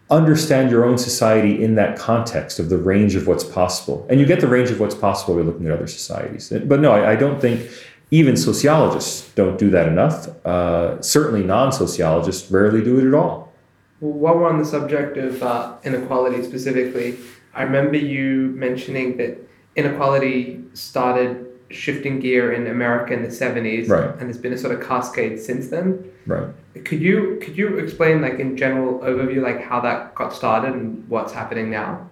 understand 0.09 0.69
your 0.69 0.83
own 0.83 0.97
society 0.97 1.63
in 1.63 1.75
that 1.75 1.97
context 1.97 2.59
of 2.59 2.67
the 2.69 2.77
range 2.77 3.15
of 3.15 3.27
what's 3.27 3.45
possible, 3.45 4.05
and 4.09 4.19
you 4.19 4.25
get 4.25 4.41
the 4.41 4.47
range 4.47 4.69
of 4.69 4.79
what's 4.79 4.95
possible 4.95 5.35
by 5.35 5.41
looking 5.41 5.67
at 5.67 5.71
other 5.71 5.87
societies. 5.87 6.51
But 6.65 6.81
no, 6.81 6.91
I, 6.91 7.11
I 7.11 7.15
don't 7.15 7.39
think 7.39 7.69
even 8.11 8.35
sociologists 8.35 9.31
don't 9.35 9.57
do 9.57 9.69
that 9.69 9.87
enough. 9.87 10.27
Uh, 10.45 11.01
certainly, 11.01 11.43
non-sociologists 11.43 12.51
rarely 12.51 12.83
do 12.83 12.99
it 12.99 13.07
at 13.07 13.13
all. 13.13 13.53
Well, 14.01 14.11
while 14.11 14.35
we're 14.37 14.49
on 14.49 14.59
the 14.59 14.65
subject 14.65 15.15
of 15.15 15.41
uh, 15.41 15.77
inequality 15.85 16.43
specifically, 16.43 17.17
I 17.53 17.63
remember 17.63 17.97
you 17.97 18.51
mentioning 18.55 19.15
that 19.17 19.37
inequality 19.77 20.61
started 20.73 21.47
shifting 21.71 22.19
gear 22.19 22.51
in 22.53 22.67
America 22.67 23.13
in 23.13 23.23
the 23.23 23.29
70s. 23.29 23.89
Right. 23.89 24.09
And 24.09 24.21
there's 24.21 24.37
been 24.37 24.53
a 24.53 24.57
sort 24.57 24.73
of 24.73 24.85
cascade 24.85 25.39
since 25.39 25.69
then. 25.69 26.11
Right. 26.25 26.47
Could 26.85 27.01
you 27.01 27.39
could 27.41 27.57
you 27.57 27.79
explain 27.79 28.21
like 28.21 28.39
in 28.39 28.55
general 28.55 28.99
overview 28.99 29.41
like 29.41 29.61
how 29.61 29.81
that 29.81 30.15
got 30.15 30.33
started 30.33 30.73
and 30.73 31.07
what's 31.09 31.33
happening 31.33 31.69
now? 31.69 32.09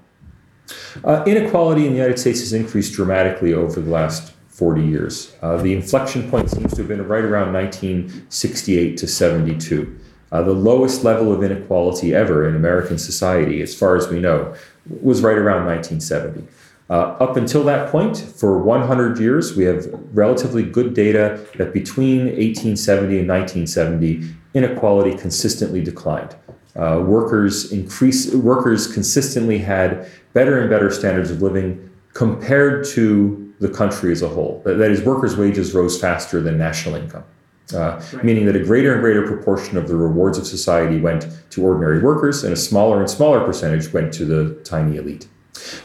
Uh, 1.04 1.24
inequality 1.26 1.86
in 1.86 1.94
the 1.94 1.98
United 1.98 2.20
States 2.20 2.40
has 2.42 2.54
increased 2.54 2.94
dramatically 2.94 3.54
over 3.54 3.80
the 3.80 3.90
last 3.90 4.34
40 4.50 4.84
years. 4.84 5.36
Uh, 5.42 5.58
the 5.58 5.74
inflection 5.74 6.30
point 6.30 6.52
seems 6.52 6.74
to 6.74 6.80
have 6.80 6.88
been 6.88 7.08
right 7.08 7.24
around 7.24 7.54
1968 7.54 8.98
to 8.98 9.08
72. 9.08 10.00
Uh, 10.32 10.44
the 10.44 10.54
lowest 10.54 11.04
level 11.04 11.32
of 11.34 11.42
inequality 11.42 12.14
ever 12.14 12.48
in 12.48 12.56
American 12.56 12.98
society, 12.98 13.62
as 13.62 13.74
far 13.74 13.96
as 13.96 14.10
we 14.10 14.20
know, 14.20 14.54
was 15.02 15.22
right 15.22 15.38
around 15.38 15.66
1970. 15.66 16.46
Uh, 16.90 17.16
up 17.20 17.38
until 17.38 17.64
that 17.64 17.92
point, 17.92 18.18
for 18.18 18.58
100 18.58 19.20
years, 19.20 19.56
we 19.56 19.64
have 19.64 19.88
relatively 20.12 20.64
good 20.64 20.96
data 20.96 21.46
that 21.58 21.72
between 21.72 22.22
1870 22.26 23.20
and 23.20 23.28
1970, 23.28 24.28
inequality 24.56 25.16
consistently 25.16 25.84
declined. 25.84 26.36
Uh, 26.76 27.04
workers 27.06 27.72
increase, 27.72 28.34
workers 28.34 28.92
consistently 28.92 29.60
had 29.60 30.10
better 30.34 30.60
and 30.60 30.70
better 30.70 30.90
standards 30.90 31.30
of 31.30 31.42
living 31.42 31.90
compared 32.14 32.86
to 32.86 33.54
the 33.60 33.70
country 33.70 34.12
as 34.12 34.22
a 34.22 34.30
whole. 34.30 34.62
That, 34.66 34.76
that 34.76 34.90
is, 34.90 35.04
workers' 35.04 35.36
wages 35.36 35.74
rose 35.74 36.00
faster 36.00 36.42
than 36.42 36.58
national 36.58 36.96
income. 36.96 37.24
Uh, 37.72 38.02
right. 38.14 38.24
Meaning 38.24 38.46
that 38.46 38.56
a 38.56 38.64
greater 38.64 38.94
and 38.94 39.02
greater 39.02 39.28
proportion 39.28 39.78
of 39.78 39.88
the 39.88 39.96
rewards 39.96 40.40
of 40.40 40.48
society 40.48 41.00
went 41.00 41.28
to 41.52 41.64
ordinary 41.64 42.00
workers, 42.00 42.44
and 42.44 42.52
a 42.52 42.58
smaller 42.58 43.00
and 43.00 43.10
smaller 43.10 43.46
percentage 43.46 43.94
went 43.94 44.12
to 44.14 44.26
the 44.26 44.56
tiny 44.64 44.98
elite. 44.98 45.28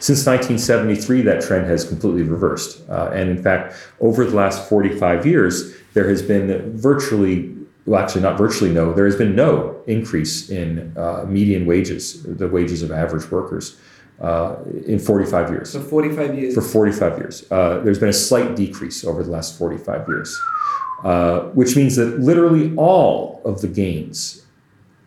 Since 0.00 0.26
1973, 0.26 1.22
that 1.22 1.42
trend 1.42 1.66
has 1.66 1.84
completely 1.84 2.22
reversed. 2.22 2.82
Uh, 2.88 3.10
and 3.12 3.30
in 3.30 3.42
fact, 3.42 3.74
over 4.00 4.24
the 4.24 4.34
last 4.34 4.68
45 4.68 5.26
years, 5.26 5.74
there 5.94 6.08
has 6.08 6.22
been 6.22 6.76
virtually, 6.76 7.54
well, 7.86 8.02
actually, 8.02 8.22
not 8.22 8.38
virtually 8.38 8.70
no, 8.70 8.92
there 8.92 9.06
has 9.06 9.16
been 9.16 9.34
no 9.34 9.82
increase 9.86 10.50
in 10.50 10.96
uh, 10.96 11.24
median 11.26 11.66
wages, 11.66 12.22
the 12.22 12.48
wages 12.48 12.82
of 12.82 12.90
average 12.90 13.30
workers. 13.30 13.76
Uh, 14.20 14.62
in 14.86 15.00
45 15.00 15.50
years. 15.50 15.70
So 15.72 15.80
45 15.82 16.38
years. 16.38 16.54
For 16.54 16.62
45 16.62 17.18
years. 17.18 17.44
Uh, 17.50 17.80
there's 17.80 17.98
been 17.98 18.10
a 18.10 18.12
slight 18.12 18.54
decrease 18.54 19.04
over 19.04 19.24
the 19.24 19.30
last 19.30 19.58
45 19.58 20.06
years, 20.06 20.40
uh, 21.02 21.40
which 21.50 21.74
means 21.74 21.96
that 21.96 22.20
literally 22.20 22.72
all 22.76 23.42
of 23.44 23.60
the 23.60 23.66
gains 23.66 24.43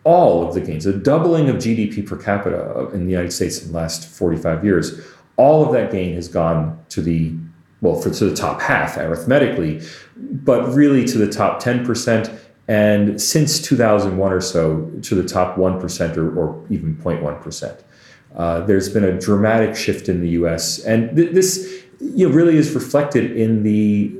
all 0.08 0.48
of 0.48 0.54
the 0.54 0.60
gains, 0.62 0.86
a 0.86 0.92
doubling 0.94 1.50
of 1.50 1.56
GDP 1.56 2.04
per 2.04 2.16
capita 2.16 2.88
in 2.94 3.04
the 3.04 3.10
United 3.10 3.30
States 3.30 3.62
in 3.62 3.72
the 3.72 3.76
last 3.76 4.08
45 4.08 4.64
years, 4.64 4.98
all 5.36 5.66
of 5.66 5.70
that 5.72 5.92
gain 5.92 6.14
has 6.14 6.28
gone 6.28 6.82
to 6.88 7.02
the 7.02 7.34
well, 7.82 7.94
for 7.94 8.10
to 8.10 8.24
the 8.24 8.34
top 8.34 8.62
half 8.62 8.96
arithmetically, 8.96 9.82
but 10.16 10.66
really 10.72 11.04
to 11.04 11.18
the 11.18 11.30
top 11.30 11.62
10%, 11.62 12.36
and 12.66 13.20
since 13.20 13.60
2001 13.60 14.32
or 14.32 14.40
so 14.40 14.90
to 15.02 15.14
the 15.14 15.22
top 15.22 15.56
1% 15.56 16.16
or, 16.16 16.36
or 16.36 16.66
even 16.70 16.96
0.1%. 16.96 17.82
Uh, 18.34 18.60
there's 18.62 18.88
been 18.88 19.04
a 19.04 19.20
dramatic 19.20 19.76
shift 19.76 20.08
in 20.08 20.22
the 20.22 20.30
U.S., 20.30 20.80
and 20.80 21.14
th- 21.14 21.32
this 21.32 21.84
you 22.00 22.26
know, 22.26 22.34
really 22.34 22.56
is 22.56 22.74
reflected 22.74 23.36
in 23.36 23.62
the 23.62 24.12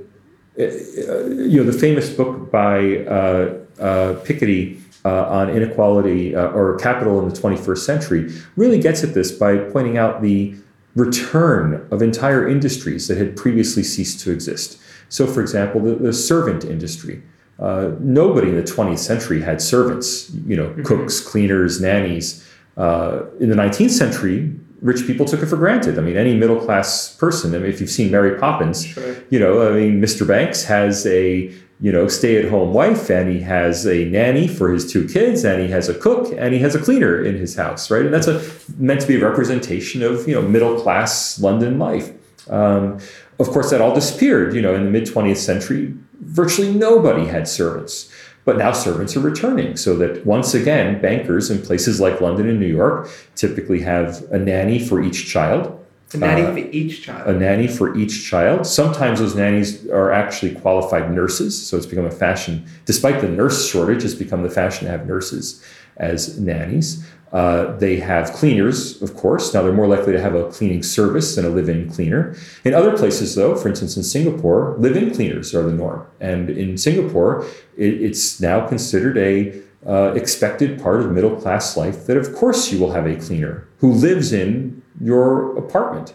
uh, 0.58 0.64
you 0.64 1.56
know 1.56 1.64
the 1.64 1.78
famous 1.78 2.10
book 2.10 2.50
by 2.50 2.98
uh, 3.06 3.54
uh 3.78 4.14
Piketty 4.26 4.77
uh, 5.04 5.24
on 5.26 5.50
inequality 5.50 6.34
uh, 6.34 6.48
or 6.48 6.76
capital 6.78 7.20
in 7.20 7.28
the 7.28 7.34
21st 7.34 7.78
century 7.78 8.32
really 8.56 8.80
gets 8.80 9.04
at 9.04 9.14
this 9.14 9.32
by 9.32 9.56
pointing 9.56 9.96
out 9.96 10.22
the 10.22 10.54
return 10.94 11.86
of 11.90 12.02
entire 12.02 12.48
industries 12.48 13.08
that 13.08 13.16
had 13.16 13.36
previously 13.36 13.82
ceased 13.82 14.20
to 14.20 14.32
exist. 14.32 14.80
So, 15.08 15.26
for 15.26 15.40
example, 15.40 15.80
the, 15.80 15.94
the 15.94 16.12
servant 16.12 16.64
industry. 16.64 17.22
Uh, 17.58 17.92
nobody 17.98 18.50
in 18.50 18.56
the 18.56 18.62
20th 18.62 18.98
century 18.98 19.40
had 19.40 19.60
servants, 19.60 20.30
you 20.46 20.56
know, 20.56 20.68
mm-hmm. 20.68 20.82
cooks, 20.82 21.20
cleaners, 21.20 21.80
nannies. 21.80 22.46
Uh, 22.76 23.24
in 23.40 23.48
the 23.48 23.56
19th 23.56 23.90
century, 23.90 24.54
rich 24.80 25.06
people 25.06 25.26
took 25.26 25.42
it 25.42 25.46
for 25.46 25.56
granted. 25.56 25.98
I 25.98 26.02
mean, 26.02 26.16
any 26.16 26.36
middle 26.36 26.60
class 26.60 27.14
person, 27.16 27.54
I 27.54 27.58
mean, 27.58 27.70
if 27.70 27.80
you've 27.80 27.90
seen 27.90 28.10
Mary 28.10 28.38
Poppins, 28.38 28.86
sure. 28.86 29.16
you 29.30 29.40
know, 29.40 29.68
I 29.68 29.74
mean, 29.74 30.00
Mr. 30.00 30.26
Banks 30.26 30.64
has 30.64 31.04
a 31.06 31.52
you 31.80 31.92
know, 31.92 32.08
stay 32.08 32.36
at 32.36 32.50
home 32.50 32.72
wife 32.72 33.08
and 33.08 33.30
he 33.30 33.40
has 33.40 33.86
a 33.86 34.04
nanny 34.06 34.48
for 34.48 34.70
his 34.70 34.90
two 34.90 35.06
kids 35.06 35.44
and 35.44 35.62
he 35.62 35.68
has 35.68 35.88
a 35.88 35.94
cook 35.94 36.32
and 36.36 36.52
he 36.52 36.58
has 36.58 36.74
a 36.74 36.80
cleaner 36.80 37.22
in 37.22 37.36
his 37.36 37.54
house, 37.54 37.90
right? 37.90 38.04
And 38.04 38.12
that's 38.12 38.26
a 38.26 38.44
meant 38.78 39.00
to 39.02 39.06
be 39.06 39.16
a 39.16 39.24
representation 39.24 40.02
of, 40.02 40.26
you 40.26 40.34
know, 40.34 40.42
middle 40.42 40.80
class 40.80 41.40
London 41.40 41.78
life. 41.78 42.10
Um, 42.50 42.98
of 43.38 43.48
course, 43.48 43.70
that 43.70 43.80
all 43.80 43.94
disappeared, 43.94 44.54
you 44.54 44.62
know, 44.62 44.74
in 44.74 44.84
the 44.84 44.90
mid 44.90 45.04
20th 45.04 45.36
century. 45.36 45.94
Virtually 46.20 46.72
nobody 46.72 47.26
had 47.26 47.46
servants. 47.46 48.12
But 48.44 48.56
now 48.56 48.72
servants 48.72 49.14
are 49.14 49.20
returning, 49.20 49.76
so 49.76 49.94
that 49.98 50.24
once 50.24 50.54
again, 50.54 51.02
bankers 51.02 51.50
in 51.50 51.60
places 51.60 52.00
like 52.00 52.22
London 52.22 52.48
and 52.48 52.58
New 52.58 52.66
York 52.66 53.10
typically 53.34 53.82
have 53.82 54.22
a 54.32 54.38
nanny 54.38 54.78
for 54.78 55.02
each 55.02 55.28
child 55.28 55.78
a 56.14 56.16
nanny 56.16 56.42
uh, 56.42 56.52
for 56.52 56.58
each 56.58 57.02
child. 57.02 57.28
A 57.28 57.38
nanny 57.38 57.68
for 57.68 57.96
each 57.96 58.24
child. 58.24 58.66
Sometimes 58.66 59.20
those 59.20 59.34
nannies 59.34 59.86
are 59.88 60.10
actually 60.10 60.54
qualified 60.54 61.12
nurses, 61.12 61.66
so 61.66 61.76
it's 61.76 61.86
become 61.86 62.06
a 62.06 62.10
fashion. 62.10 62.66
Despite 62.86 63.20
the 63.20 63.28
nurse 63.28 63.68
shortage, 63.68 64.04
it's 64.04 64.14
become 64.14 64.42
the 64.42 64.50
fashion 64.50 64.86
to 64.86 64.90
have 64.90 65.06
nurses 65.06 65.62
as 65.98 66.38
nannies. 66.40 67.04
Uh, 67.32 67.76
they 67.76 67.98
have 67.98 68.32
cleaners, 68.32 69.02
of 69.02 69.14
course. 69.14 69.52
Now 69.52 69.62
they're 69.62 69.72
more 69.72 69.86
likely 69.86 70.12
to 70.12 70.20
have 70.20 70.34
a 70.34 70.50
cleaning 70.50 70.82
service 70.82 71.36
than 71.36 71.44
a 71.44 71.50
live-in 71.50 71.90
cleaner. 71.90 72.34
In 72.64 72.72
other 72.72 72.96
places, 72.96 73.34
though, 73.34 73.54
for 73.54 73.68
instance, 73.68 73.96
in 73.96 74.02
Singapore, 74.02 74.76
live-in 74.78 75.14
cleaners 75.14 75.54
are 75.54 75.62
the 75.62 75.72
norm. 75.72 76.06
And 76.20 76.48
in 76.48 76.78
Singapore, 76.78 77.44
it, 77.76 78.00
it's 78.00 78.40
now 78.40 78.66
considered 78.66 79.18
a 79.18 79.60
uh, 79.86 80.12
expected 80.14 80.80
part 80.80 81.00
of 81.00 81.12
middle 81.12 81.36
class 81.36 81.76
life 81.76 82.06
that, 82.06 82.16
of 82.16 82.34
course, 82.34 82.72
you 82.72 82.78
will 82.80 82.92
have 82.92 83.06
a 83.06 83.16
cleaner 83.16 83.68
who 83.78 83.92
lives 83.92 84.32
in 84.32 84.82
your 85.00 85.56
apartment. 85.58 86.14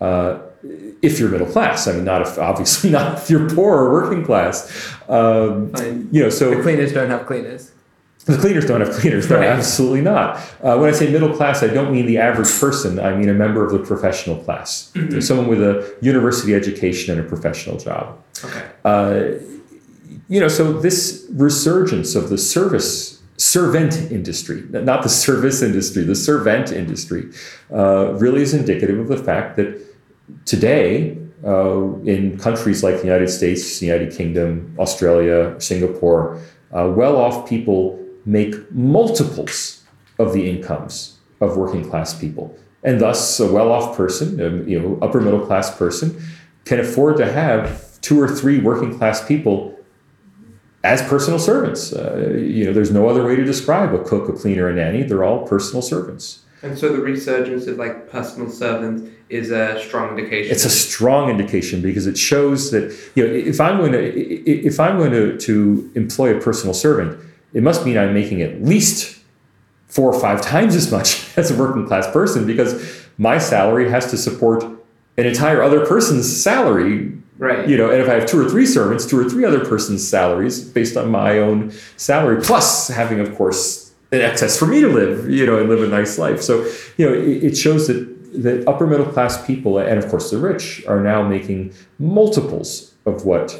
Uh, 0.00 0.38
if 1.02 1.18
you're 1.18 1.28
middle 1.28 1.46
class, 1.46 1.86
I 1.86 1.92
mean, 1.92 2.04
not 2.04 2.22
if 2.22 2.38
obviously 2.38 2.90
not 2.98 3.18
if 3.18 3.30
you're 3.30 3.48
poor 3.48 3.76
or 3.76 3.92
working 3.92 4.24
class. 4.24 4.92
Um, 5.08 5.72
you 6.10 6.22
know, 6.22 6.30
so 6.30 6.54
the 6.54 6.62
cleaners 6.62 6.92
don't 6.92 7.10
have 7.10 7.26
cleaners. 7.26 7.72
The 8.24 8.36
cleaners 8.36 8.66
don't 8.66 8.80
have 8.80 8.90
cleaners. 8.90 9.30
No, 9.30 9.36
right. 9.36 9.46
absolutely 9.46 10.00
not. 10.00 10.38
Uh, 10.60 10.76
when 10.76 10.88
I 10.88 10.92
say 10.92 11.12
middle 11.12 11.32
class, 11.32 11.62
I 11.62 11.68
don't 11.68 11.92
mean 11.92 12.06
the 12.06 12.18
average 12.18 12.52
person. 12.58 12.98
I 12.98 13.14
mean 13.14 13.28
a 13.28 13.34
member 13.34 13.64
of 13.64 13.70
the 13.70 13.78
professional 13.78 14.36
class, 14.42 14.90
mm-hmm. 14.94 15.20
someone 15.20 15.46
with 15.46 15.62
a 15.62 15.96
university 16.00 16.52
education 16.52 17.16
and 17.16 17.24
a 17.24 17.28
professional 17.28 17.78
job. 17.78 18.20
Okay. 18.44 18.68
Uh, 18.84 19.24
you 20.28 20.40
know, 20.40 20.48
so 20.48 20.72
this 20.72 21.24
resurgence 21.30 22.16
of 22.16 22.28
the 22.28 22.38
service 22.38 23.15
servant 23.36 23.94
industry, 24.10 24.64
not 24.70 25.02
the 25.02 25.08
service 25.08 25.62
industry, 25.62 26.02
the 26.04 26.14
servant 26.14 26.72
industry, 26.72 27.30
uh, 27.72 28.14
really 28.14 28.42
is 28.42 28.54
indicative 28.54 28.98
of 28.98 29.08
the 29.08 29.16
fact 29.16 29.56
that 29.56 29.80
today, 30.44 31.18
uh, 31.44 31.92
in 32.04 32.38
countries 32.38 32.82
like 32.82 32.96
the 32.96 33.04
United 33.04 33.28
States, 33.28 33.78
the 33.78 33.86
United 33.86 34.12
Kingdom, 34.16 34.74
Australia, 34.78 35.54
Singapore, 35.60 36.40
uh, 36.72 36.90
well 36.94 37.16
off 37.16 37.48
people 37.48 38.02
make 38.24 38.54
multiples 38.72 39.84
of 40.18 40.32
the 40.32 40.48
incomes 40.48 41.18
of 41.40 41.56
working 41.56 41.88
class 41.88 42.18
people. 42.18 42.56
And 42.82 43.00
thus, 43.00 43.40
a 43.40 43.52
well 43.52 43.70
off 43.70 43.96
person, 43.96 44.40
a 44.40 44.68
you 44.68 44.80
know, 44.80 44.98
upper 45.02 45.20
middle 45.20 45.44
class 45.44 45.76
person, 45.76 46.20
can 46.64 46.80
afford 46.80 47.16
to 47.18 47.30
have 47.30 48.00
two 48.00 48.20
or 48.20 48.28
three 48.28 48.60
working 48.60 48.96
class 48.96 49.26
people 49.26 49.75
as 50.86 51.02
personal 51.02 51.38
servants. 51.38 51.92
Uh, 51.92 52.36
you 52.38 52.64
know, 52.64 52.72
there's 52.72 52.92
no 52.92 53.08
other 53.08 53.24
way 53.26 53.34
to 53.34 53.44
describe 53.44 53.92
a 53.92 54.02
cook, 54.04 54.28
a 54.28 54.32
cleaner, 54.32 54.68
a 54.68 54.74
nanny. 54.74 55.02
They're 55.02 55.24
all 55.24 55.46
personal 55.46 55.82
servants. 55.82 56.40
And 56.62 56.78
so 56.78 56.90
the 56.90 57.00
resurgence 57.00 57.66
of 57.66 57.76
like 57.76 58.08
personal 58.10 58.48
servants 58.48 59.10
is 59.28 59.50
a 59.50 59.80
strong 59.82 60.10
indication. 60.10 60.52
It's 60.52 60.64
a 60.64 60.70
strong 60.70 61.28
indication 61.28 61.82
because 61.82 62.06
it 62.06 62.16
shows 62.16 62.70
that 62.70 62.96
you 63.14 63.26
know 63.26 63.32
if 63.32 63.60
I'm 63.60 63.78
going 63.78 63.92
to 63.92 64.00
if 64.48 64.78
I'm 64.80 64.96
going 64.96 65.10
to, 65.10 65.36
to 65.36 65.90
employ 65.94 66.36
a 66.36 66.40
personal 66.40 66.72
servant, 66.72 67.20
it 67.52 67.62
must 67.62 67.84
mean 67.84 67.98
I'm 67.98 68.14
making 68.14 68.40
at 68.40 68.62
least 68.62 69.18
four 69.88 70.12
or 70.12 70.20
five 70.20 70.40
times 70.40 70.74
as 70.74 70.90
much 70.90 71.08
as 71.36 71.50
a 71.50 71.56
working 71.56 71.86
class 71.86 72.10
person 72.10 72.46
because 72.46 72.72
my 73.18 73.38
salary 73.38 73.90
has 73.90 74.10
to 74.10 74.16
support 74.16 74.62
an 75.18 75.26
entire 75.26 75.62
other 75.62 75.84
person's 75.84 76.26
salary 76.42 77.12
Right. 77.38 77.68
You 77.68 77.76
know, 77.76 77.90
and 77.90 78.00
if 78.00 78.08
I 78.08 78.14
have 78.14 78.26
two 78.26 78.40
or 78.44 78.48
three 78.48 78.66
servants, 78.66 79.04
two 79.04 79.18
or 79.18 79.28
three 79.28 79.44
other 79.44 79.64
persons' 79.64 80.06
salaries 80.06 80.64
based 80.64 80.96
on 80.96 81.10
my 81.10 81.38
own 81.38 81.70
salary, 81.96 82.40
plus 82.42 82.88
having, 82.88 83.20
of 83.20 83.34
course, 83.34 83.92
an 84.12 84.20
excess 84.20 84.58
for 84.58 84.66
me 84.66 84.80
to 84.80 84.88
live, 84.88 85.28
you 85.28 85.44
know, 85.44 85.58
and 85.58 85.68
live 85.68 85.82
a 85.82 85.88
nice 85.88 86.18
life. 86.18 86.42
So, 86.42 86.64
you 86.96 87.06
know, 87.06 87.14
it, 87.14 87.44
it 87.44 87.56
shows 87.56 87.88
that 87.88 88.16
that 88.42 88.66
upper 88.68 88.86
middle 88.86 89.06
class 89.06 89.44
people, 89.46 89.78
and 89.78 89.98
of 89.98 90.08
course 90.08 90.30
the 90.30 90.38
rich, 90.38 90.84
are 90.86 91.00
now 91.00 91.26
making 91.26 91.72
multiples 91.98 92.94
of 93.06 93.24
what 93.24 93.54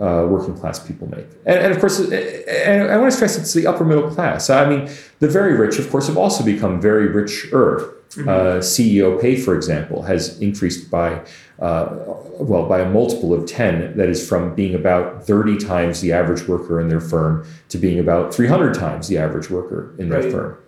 uh, 0.00 0.26
working 0.28 0.56
class 0.56 0.78
people 0.78 1.08
make. 1.10 1.26
And, 1.46 1.58
and, 1.58 1.72
of 1.72 1.80
course, 1.80 1.98
and 1.98 2.90
I 2.90 2.96
want 2.96 3.10
to 3.10 3.16
stress 3.16 3.36
it's 3.36 3.52
the 3.52 3.66
upper 3.66 3.84
middle 3.84 4.10
class. 4.10 4.48
I 4.48 4.68
mean, 4.68 4.88
the 5.18 5.28
very 5.28 5.54
rich, 5.56 5.78
of 5.78 5.90
course, 5.90 6.06
have 6.06 6.16
also 6.16 6.44
become 6.44 6.80
very 6.80 7.08
richer. 7.08 7.94
Mm-hmm. 8.10 8.28
Uh, 8.28 8.32
CEO 8.58 9.20
pay, 9.20 9.36
for 9.36 9.54
example, 9.54 10.02
has 10.02 10.40
increased 10.40 10.90
by 10.90 11.24
uh, 11.60 11.94
well 12.40 12.66
by 12.66 12.80
a 12.80 12.88
multiple 12.88 13.32
of 13.32 13.46
10 13.46 13.96
that 13.96 14.08
is 14.08 14.26
from 14.26 14.54
being 14.54 14.74
about 14.74 15.24
30 15.26 15.58
times 15.58 16.00
the 16.00 16.12
average 16.12 16.48
worker 16.48 16.80
in 16.80 16.88
their 16.88 17.00
firm 17.00 17.46
to 17.68 17.78
being 17.78 18.00
about 18.00 18.34
300 18.34 18.74
times 18.74 19.08
the 19.08 19.18
average 19.18 19.50
worker 19.50 19.94
in 19.98 20.08
their 20.08 20.22
right. 20.22 20.32
firm 20.32 20.58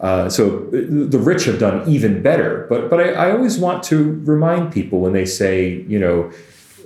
uh, 0.00 0.28
so 0.28 0.66
the 0.72 1.18
rich 1.18 1.44
have 1.44 1.60
done 1.60 1.88
even 1.88 2.20
better 2.20 2.66
but 2.68 2.90
but 2.90 2.98
I, 2.98 3.12
I, 3.12 3.30
always 3.30 3.58
want 3.58 3.84
to 3.84 4.20
remind 4.24 4.72
people 4.72 4.98
when 4.98 5.12
they 5.12 5.24
say 5.24 5.84
you 5.86 6.00
know 6.00 6.32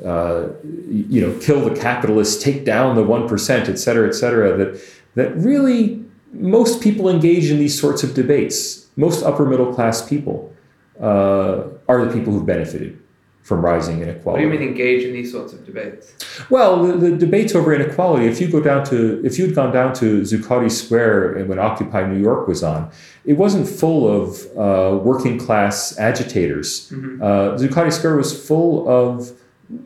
uh, 0.02 0.48
you 0.64 1.20
know, 1.20 1.38
kill 1.40 1.60
the 1.68 1.74
capitalists, 1.74 2.42
take 2.42 2.64
down 2.64 2.96
the 2.96 3.04
one 3.04 3.28
percent, 3.28 3.68
et 3.68 3.76
cetera, 3.76 4.08
et 4.08 4.12
cetera. 4.12 4.56
That 4.56 4.80
that 5.14 5.36
really 5.36 6.04
most 6.32 6.82
people 6.82 7.08
engage 7.08 7.50
in 7.50 7.58
these 7.58 7.78
sorts 7.78 8.02
of 8.02 8.14
debates. 8.14 8.83
Most 8.96 9.24
upper 9.24 9.44
middle 9.46 9.72
class 9.74 10.08
people 10.08 10.52
uh, 11.00 11.64
are 11.88 12.04
the 12.04 12.12
people 12.12 12.32
who've 12.32 12.46
benefited 12.46 13.00
from 13.42 13.62
rising 13.62 14.00
inequality. 14.00 14.46
What 14.46 14.52
do 14.52 14.54
you 14.54 14.60
mean 14.60 14.68
engage 14.70 15.04
in 15.04 15.12
these 15.12 15.30
sorts 15.30 15.52
of 15.52 15.66
debates? 15.66 16.14
Well, 16.48 16.82
the, 16.82 16.96
the 17.10 17.16
debates 17.16 17.54
over 17.54 17.74
inequality. 17.74 18.26
If 18.26 18.40
you 18.40 18.48
go 18.48 18.60
down 18.60 18.84
to, 18.86 19.22
if 19.24 19.38
you 19.38 19.44
had 19.46 19.54
gone 19.54 19.70
down 19.72 19.92
to 19.96 20.22
Zuccotti 20.22 20.70
Square 20.70 21.44
when 21.44 21.58
Occupy 21.58 22.06
New 22.06 22.18
York 22.20 22.48
was 22.48 22.62
on, 22.62 22.90
it 23.26 23.34
wasn't 23.34 23.68
full 23.68 24.08
of 24.08 24.46
uh, 24.56 24.96
working 24.96 25.38
class 25.38 25.98
agitators. 25.98 26.90
Uh, 26.90 27.58
Zuccotti 27.58 27.92
Square 27.92 28.16
was 28.16 28.46
full 28.48 28.88
of 28.88 29.32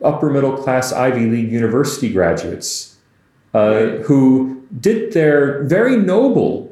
upper 0.03 0.29
middle 0.29 0.55
class 0.55 0.93
Ivy 0.93 1.25
League 1.25 1.51
university 1.51 2.13
graduates 2.13 2.95
uh, 3.53 3.59
Right. 3.59 4.01
who 4.03 4.63
did 4.79 5.11
their 5.13 5.63
very 5.63 5.97
noble 5.97 6.68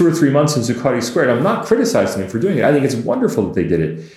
two 0.00 0.06
or 0.06 0.12
three 0.12 0.30
months 0.30 0.56
in 0.56 0.62
Zuccotti 0.62 1.02
Square. 1.02 1.28
And 1.28 1.38
I'm 1.38 1.44
not 1.44 1.66
criticizing 1.66 2.22
them 2.22 2.30
for 2.30 2.38
doing 2.38 2.56
it. 2.56 2.64
I 2.64 2.72
think 2.72 2.86
it's 2.86 2.94
wonderful 2.94 3.48
that 3.48 3.54
they 3.54 3.64
did 3.64 3.80
it. 3.80 4.10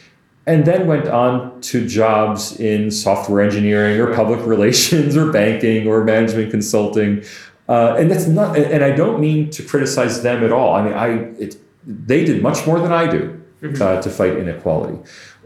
And 0.46 0.64
then 0.64 0.88
went 0.88 1.10
on 1.10 1.60
to 1.60 1.86
jobs 1.86 2.58
in 2.58 2.90
software 2.90 3.44
engineering 3.44 4.00
or 4.00 4.16
public 4.16 4.46
relations 4.46 5.18
or 5.18 5.30
banking 5.30 5.86
or 5.86 6.06
management 6.06 6.52
consulting. 6.52 7.26
Uh, 7.68 7.96
and 7.98 8.10
that's 8.10 8.28
not, 8.28 8.58
and 8.58 8.82
I 8.82 8.92
don't 8.92 9.20
mean 9.20 9.50
to 9.50 9.62
criticize 9.62 10.24
them 10.24 10.42
at 10.46 10.54
all. 10.54 10.74
I 10.74 10.84
mean, 10.84 10.94
I, 10.94 11.08
it, 11.38 11.58
they 11.86 12.24
did 12.24 12.42
much 12.42 12.66
more 12.66 12.80
than 12.80 12.94
I 12.94 13.06
do 13.08 13.42
uh, 13.82 14.02
to 14.02 14.10
fight 14.10 14.38
inequality. 14.38 14.98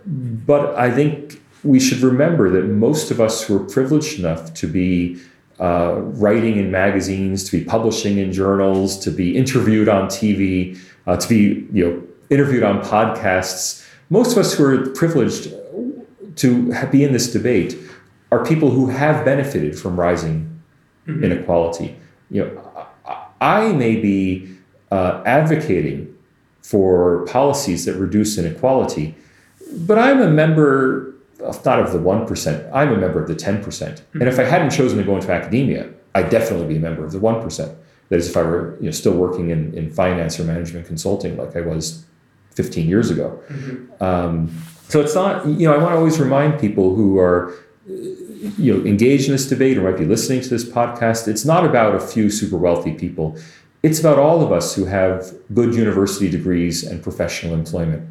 But 0.05 0.75
I 0.75 0.91
think 0.91 1.41
we 1.63 1.79
should 1.79 2.01
remember 2.01 2.51
that 2.51 2.65
most 2.67 3.09
of 3.09 3.19
us 3.19 3.43
who 3.43 3.55
are 3.55 3.63
privileged 3.63 4.19
enough 4.19 4.53
to 4.53 4.67
be 4.67 5.19
uh, 5.59 5.95
writing 5.99 6.57
in 6.57 6.69
magazines, 6.71 7.43
to 7.43 7.57
be 7.57 7.63
publishing 7.63 8.17
in 8.17 8.31
journals, 8.31 8.97
to 8.99 9.11
be 9.11 9.35
interviewed 9.35 9.89
on 9.89 10.07
TV, 10.07 10.79
uh, 11.07 11.17
to 11.17 11.27
be 11.27 11.67
you 11.71 11.85
know 11.85 12.03
interviewed 12.29 12.63
on 12.63 12.83
podcasts. 12.83 13.85
Most 14.09 14.33
of 14.33 14.37
us 14.37 14.53
who 14.53 14.65
are 14.65 14.89
privileged 14.89 15.53
to 16.37 16.87
be 16.91 17.03
in 17.03 17.11
this 17.11 17.31
debate 17.31 17.77
are 18.31 18.45
people 18.45 18.71
who 18.71 18.87
have 18.87 19.25
benefited 19.25 19.77
from 19.77 19.99
rising 19.99 20.61
inequality. 21.07 21.95
You 22.29 22.45
know, 22.45 22.87
I, 23.39 23.71
may 23.71 23.95
be 23.95 24.57
uh, 24.91 25.23
advocating 25.25 26.13
for 26.61 27.25
policies 27.25 27.85
that 27.85 27.93
reduce 27.93 28.37
inequality, 28.37 29.15
but 29.71 29.97
I'm 29.97 30.21
a 30.21 30.29
member 30.29 31.15
not 31.39 31.79
of 31.79 31.91
the 31.91 31.99
1%, 31.99 32.71
I'm 32.73 32.93
a 32.93 32.97
member 32.97 33.21
of 33.21 33.27
the 33.27 33.35
10%. 33.35 34.01
And 34.13 34.23
if 34.23 34.39
I 34.39 34.43
hadn't 34.43 34.71
chosen 34.71 34.97
to 34.97 35.03
go 35.03 35.15
into 35.15 35.31
academia, 35.31 35.89
I'd 36.15 36.29
definitely 36.29 36.67
be 36.67 36.77
a 36.77 36.79
member 36.79 37.05
of 37.05 37.11
the 37.11 37.19
1%. 37.19 37.75
That 38.09 38.15
is, 38.15 38.29
if 38.29 38.37
I 38.37 38.41
were 38.41 38.77
you 38.79 38.85
know, 38.85 38.91
still 38.91 39.13
working 39.13 39.49
in, 39.49 39.73
in 39.73 39.91
finance 39.91 40.39
or 40.39 40.45
management 40.45 40.87
consulting 40.87 41.37
like 41.37 41.55
I 41.55 41.61
was 41.61 42.05
15 42.51 42.87
years 42.87 43.11
ago. 43.11 43.41
Um, 43.99 44.63
so 44.87 45.01
it's 45.01 45.13
not, 45.13 45.45
you 45.45 45.67
know, 45.67 45.73
I 45.73 45.77
want 45.77 45.91
to 45.91 45.97
always 45.97 46.19
remind 46.19 46.59
people 46.59 46.95
who 46.95 47.19
are, 47.19 47.51
uh, 47.51 47.93
you 48.57 48.73
know, 48.73 48.85
engaged 48.85 49.25
in 49.25 49.33
this 49.33 49.47
debate 49.47 49.77
or 49.77 49.81
might 49.81 49.97
be 49.97 50.05
listening 50.05 50.41
to 50.41 50.49
this 50.49 50.63
podcast. 50.63 51.27
It's 51.27 51.45
not 51.45 51.65
about 51.65 51.95
a 51.95 51.99
few 51.99 52.29
super 52.29 52.57
wealthy 52.57 52.93
people. 52.93 53.37
It's 53.83 53.99
about 53.99 54.17
all 54.17 54.41
of 54.41 54.51
us 54.51 54.73
who 54.73 54.85
have 54.85 55.33
good 55.53 55.75
university 55.75 56.29
degrees 56.29 56.83
and 56.83 57.03
professional 57.03 57.53
employment. 57.53 58.07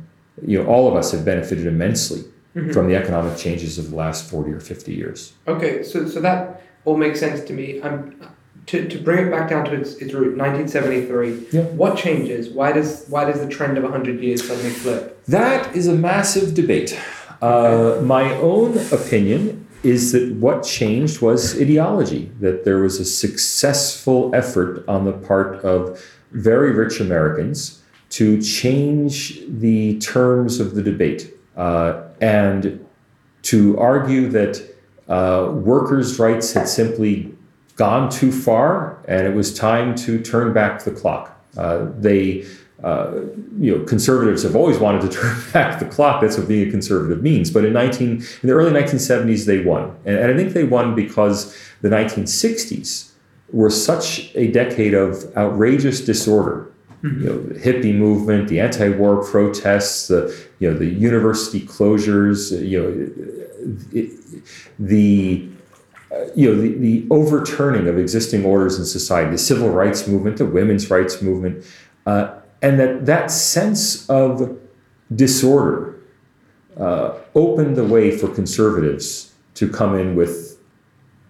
You 0.47 0.62
know, 0.62 0.69
all 0.69 0.87
of 0.87 0.95
us 0.95 1.12
have 1.12 1.25
benefited 1.25 1.67
immensely 1.67 2.25
from 2.73 2.88
the 2.88 2.97
economic 2.97 3.37
changes 3.37 3.79
of 3.79 3.90
the 3.90 3.97
last 3.97 4.31
40 4.31 4.53
or 4.53 4.61
50 4.61 4.95
years. 4.95 5.35
Okay, 5.47 5.83
so 5.83 6.09
so 6.09 6.21
that 6.21 6.62
all 6.85 6.97
makes 6.97 7.21
sense 7.21 7.42
to 7.45 7.53
me. 7.53 7.83
I'm 7.83 8.19
to, 8.66 8.88
to 8.88 8.99
bring 8.99 9.27
it 9.27 9.31
back 9.31 9.49
down 9.49 9.64
to 9.66 9.75
its, 9.75 9.95
its 9.97 10.12
root, 10.12 10.37
1973. 10.37 11.49
Yeah. 11.53 11.62
What 11.62 11.97
changes? 11.97 12.49
Why 12.49 12.73
does 12.73 13.07
why 13.09 13.25
does 13.25 13.40
the 13.40 13.49
trend 13.49 13.77
of 13.77 13.85
100 13.85 14.21
years 14.21 14.47
suddenly 14.47 14.71
flip? 14.71 15.25
That 15.27 15.75
is 15.77 15.87
a 15.87 15.95
massive 15.95 16.55
debate. 16.55 16.99
Uh, 17.42 18.01
my 18.03 18.33
own 18.37 18.79
opinion 18.92 19.66
is 19.83 20.12
that 20.12 20.33
what 20.35 20.64
changed 20.64 21.21
was 21.21 21.61
ideology, 21.61 22.33
that 22.40 22.64
there 22.64 22.79
was 22.79 22.99
a 22.99 23.05
successful 23.05 24.35
effort 24.35 24.85
on 24.88 25.05
the 25.05 25.12
part 25.12 25.62
of 25.64 26.03
very 26.33 26.73
rich 26.73 26.99
Americans 26.99 27.83
to 28.09 28.40
change 28.40 29.40
the 29.47 29.99
terms 29.99 30.59
of 30.59 30.75
the 30.75 30.83
debate 30.83 31.36
uh, 31.57 32.03
and 32.21 32.85
to 33.42 33.79
argue 33.79 34.29
that 34.29 34.62
uh, 35.09 35.51
workers' 35.53 36.19
rights 36.19 36.53
had 36.53 36.69
simply 36.69 37.33
gone 37.77 38.11
too 38.11 38.33
far 38.33 38.99
and 39.07 39.27
it 39.27 39.35
was 39.35 39.55
time 39.55 39.95
to 39.95 40.21
turn 40.21 40.53
back 40.53 40.83
the 40.85 40.90
clock. 40.90 41.38
Uh, 41.57 41.87
they, 41.99 42.45
uh, 42.83 43.12
you 43.59 43.77
know, 43.77 43.85
conservatives 43.85 44.42
have 44.42 44.57
always 44.57 44.79
wanted 44.79 45.03
to 45.03 45.09
turn 45.21 45.37
back 45.53 45.79
the 45.79 45.87
clock. 45.87 46.21
That's 46.21 46.37
what 46.37 46.49
being 46.49 46.69
a 46.69 46.71
conservative 46.71 47.23
means. 47.23 47.51
But 47.51 47.64
in 47.64 47.73
19, 47.73 48.09
in 48.11 48.23
the 48.42 48.53
early 48.53 48.71
1970s, 48.71 49.47
they 49.47 49.62
won. 49.62 49.97
And, 50.05 50.16
and 50.16 50.33
I 50.33 50.37
think 50.37 50.53
they 50.53 50.64
won 50.64 50.95
because 50.95 51.57
the 51.83 51.88
1960s 51.88 53.12
were 53.53 53.71
such 53.71 54.35
a 54.35 54.51
decade 54.51 54.95
of 54.95 55.35
outrageous 55.37 56.01
disorder. 56.01 56.73
You 57.03 57.11
know, 57.11 57.38
the 57.40 57.61
hippie 57.61 57.95
movement, 57.95 58.49
the 58.49 58.59
anti-war 58.59 59.23
protests, 59.23 60.09
the 60.09 60.35
you 60.59 60.71
know 60.71 60.79
the 60.79 60.87
university 60.87 61.61
closures, 61.61 62.51
you 62.66 62.81
know, 62.81 62.90
the 64.79 65.49
you 66.35 66.53
know 66.53 66.61
the, 66.61 66.75
the 66.79 67.07
overturning 67.11 67.88
of 67.88 67.99
existing 67.99 68.45
orders 68.45 68.79
in 68.79 68.85
society, 68.85 69.31
the 69.31 69.38
civil 69.38 69.71
rights 69.71 70.07
movement, 70.07 70.38
the 70.38 70.47
women's 70.47 70.88
rights 70.90 71.21
movement, 71.21 71.64
uh, 72.07 72.38
and 72.62 72.79
that 72.81 73.07
that 73.07 73.31
sense 73.31 74.09
of 74.09 74.59
disorder 75.14 76.01
uh, 76.79 77.14
opened 77.35 77.77
the 77.77 77.85
way 77.85 78.16
for 78.16 78.29
conservatives 78.29 79.35
to 79.55 79.69
come 79.69 79.99
in 79.99 80.14
with 80.14 80.59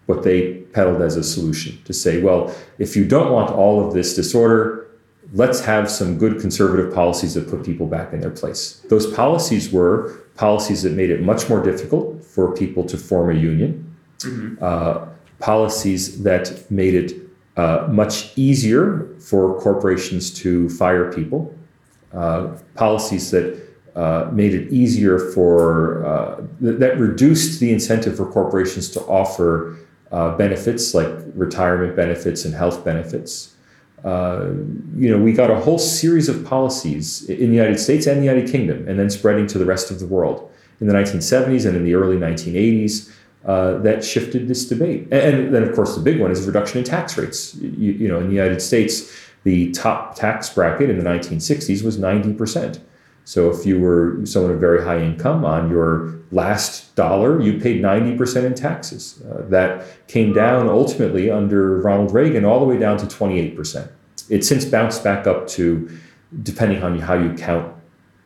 what 0.07 0.23
they 0.23 0.55
peddled 0.73 1.03
as 1.03 1.17
a 1.17 1.25
solution 1.25 1.81
to 1.85 1.93
say, 1.93 2.23
well, 2.23 2.55
if 2.79 2.97
you 2.97 3.05
don't 3.05 3.33
want 3.33 3.51
all 3.51 3.87
of 3.87 3.95
this 3.95 4.15
disorder, 4.15 4.86
let's 5.33 5.61
have 5.61 5.91
some 5.91 6.19
good 6.19 6.41
conservative 6.41 6.95
policies 6.95 7.35
that 7.35 7.49
put 7.49 7.65
people 7.65 7.87
back 7.87 8.13
in 8.13 8.21
their 8.21 8.31
place. 8.31 8.83
Those 8.89 9.13
policies 9.13 9.73
were 9.73 10.21
policies 10.37 10.83
that 10.83 10.93
made 10.93 11.11
it 11.11 11.23
much 11.23 11.49
more 11.49 11.63
difficult 11.63 12.25
for 12.25 12.55
people 12.55 12.85
to 12.85 12.97
form 12.97 13.31
a 13.31 13.39
union, 13.39 13.97
uh, 14.61 15.07
policies 15.39 16.23
that 16.23 16.71
made 16.71 16.95
it 16.95 17.15
uh, 17.57 17.89
much 17.91 18.37
easier 18.37 19.09
for 19.19 19.61
corporations 19.61 20.31
to 20.31 20.69
fire 20.71 21.13
people, 21.13 21.55
uh, 22.13 22.49
policies 22.75 23.31
that 23.31 23.67
uh, 23.97 24.29
made 24.31 24.53
it 24.53 24.71
easier 24.71 25.19
for 25.19 26.05
uh, 26.05 26.37
th- 26.61 26.79
that 26.79 26.99
reduced 26.99 27.61
the 27.61 27.73
incentive 27.73 28.17
for 28.17 28.31
corporations 28.31 28.91
to 28.91 29.01
offer 29.03 29.77
uh, 30.13 30.37
benefits 30.37 30.95
like 30.95 31.09
retirement 31.35 31.97
benefits 31.97 32.45
and 32.45 32.55
health 32.55 32.85
benefits. 32.85 33.56
Uh, 34.07 34.53
you 34.97 35.11
know, 35.11 35.19
we 35.19 35.33
got 35.33 35.51
a 35.51 35.57
whole 35.57 35.79
series 35.79 36.29
of 36.29 36.45
policies 36.45 37.29
in 37.29 37.51
the 37.51 37.57
United 37.57 37.79
States 37.79 38.07
and 38.07 38.21
the 38.21 38.25
United 38.25 38.49
Kingdom, 38.49 38.87
and 38.89 38.99
then 38.99 39.11
spreading 39.11 39.49
to 39.49 39.59
the 39.59 39.65
rest 39.65 39.91
of 39.91 39.99
the 39.99 40.07
world 40.07 40.49
in 40.81 40.87
the 40.87 40.95
1970s 40.95 41.67
and 41.67 41.77
in 41.77 41.85
the 41.85 41.95
early 41.95 42.17
1980s. 42.17 43.13
Uh, 43.45 43.79
that 43.79 44.05
shifted 44.05 44.49
this 44.49 44.69
debate, 44.69 45.03
and, 45.13 45.37
and 45.37 45.55
then 45.55 45.63
of 45.63 45.73
course 45.73 45.95
the 45.95 46.01
big 46.01 46.21
one 46.21 46.33
is 46.33 46.45
reduction 46.47 46.79
in 46.79 46.85
tax 46.85 47.17
rates. 47.17 47.55
You, 47.55 47.93
you 47.93 48.09
know, 48.09 48.19
in 48.19 48.27
the 48.27 48.35
United 48.35 48.61
States, 48.61 49.13
the 49.45 49.71
top 49.71 50.17
tax 50.17 50.51
bracket 50.51 50.91
in 50.91 50.99
the 50.99 51.05
1960s 51.05 51.85
was 51.85 51.97
90 51.97 52.33
percent. 52.35 52.81
So 53.27 53.51
if 53.51 53.67
you 53.67 53.81
were 53.81 54.21
someone 54.25 54.53
of 54.53 54.61
very 54.61 54.85
high 54.85 55.01
income, 55.01 55.45
on 55.45 55.69
your 55.69 56.21
last 56.31 56.95
dollar, 56.95 57.41
you 57.41 57.59
paid 57.59 57.83
90% 57.83 58.45
in 58.45 58.55
taxes. 58.55 59.21
Uh, 59.29 59.43
that 59.49 60.07
came 60.07 60.33
down 60.33 60.69
ultimately 60.69 61.29
under 61.29 61.81
Ronald 61.81 62.13
Reagan 62.13 62.45
all 62.45 62.61
the 62.61 62.67
way 62.67 62.79
down 62.79 62.99
to 62.99 63.07
28%. 63.07 63.91
It's 64.29 64.49
since 64.49 64.65
bounced 64.65 65.05
back 65.05 65.27
up 65.27 65.47
to, 65.49 65.89
depending 66.43 66.83
on 66.83 66.99
how 66.99 67.15
you 67.15 67.33
count 67.35 67.75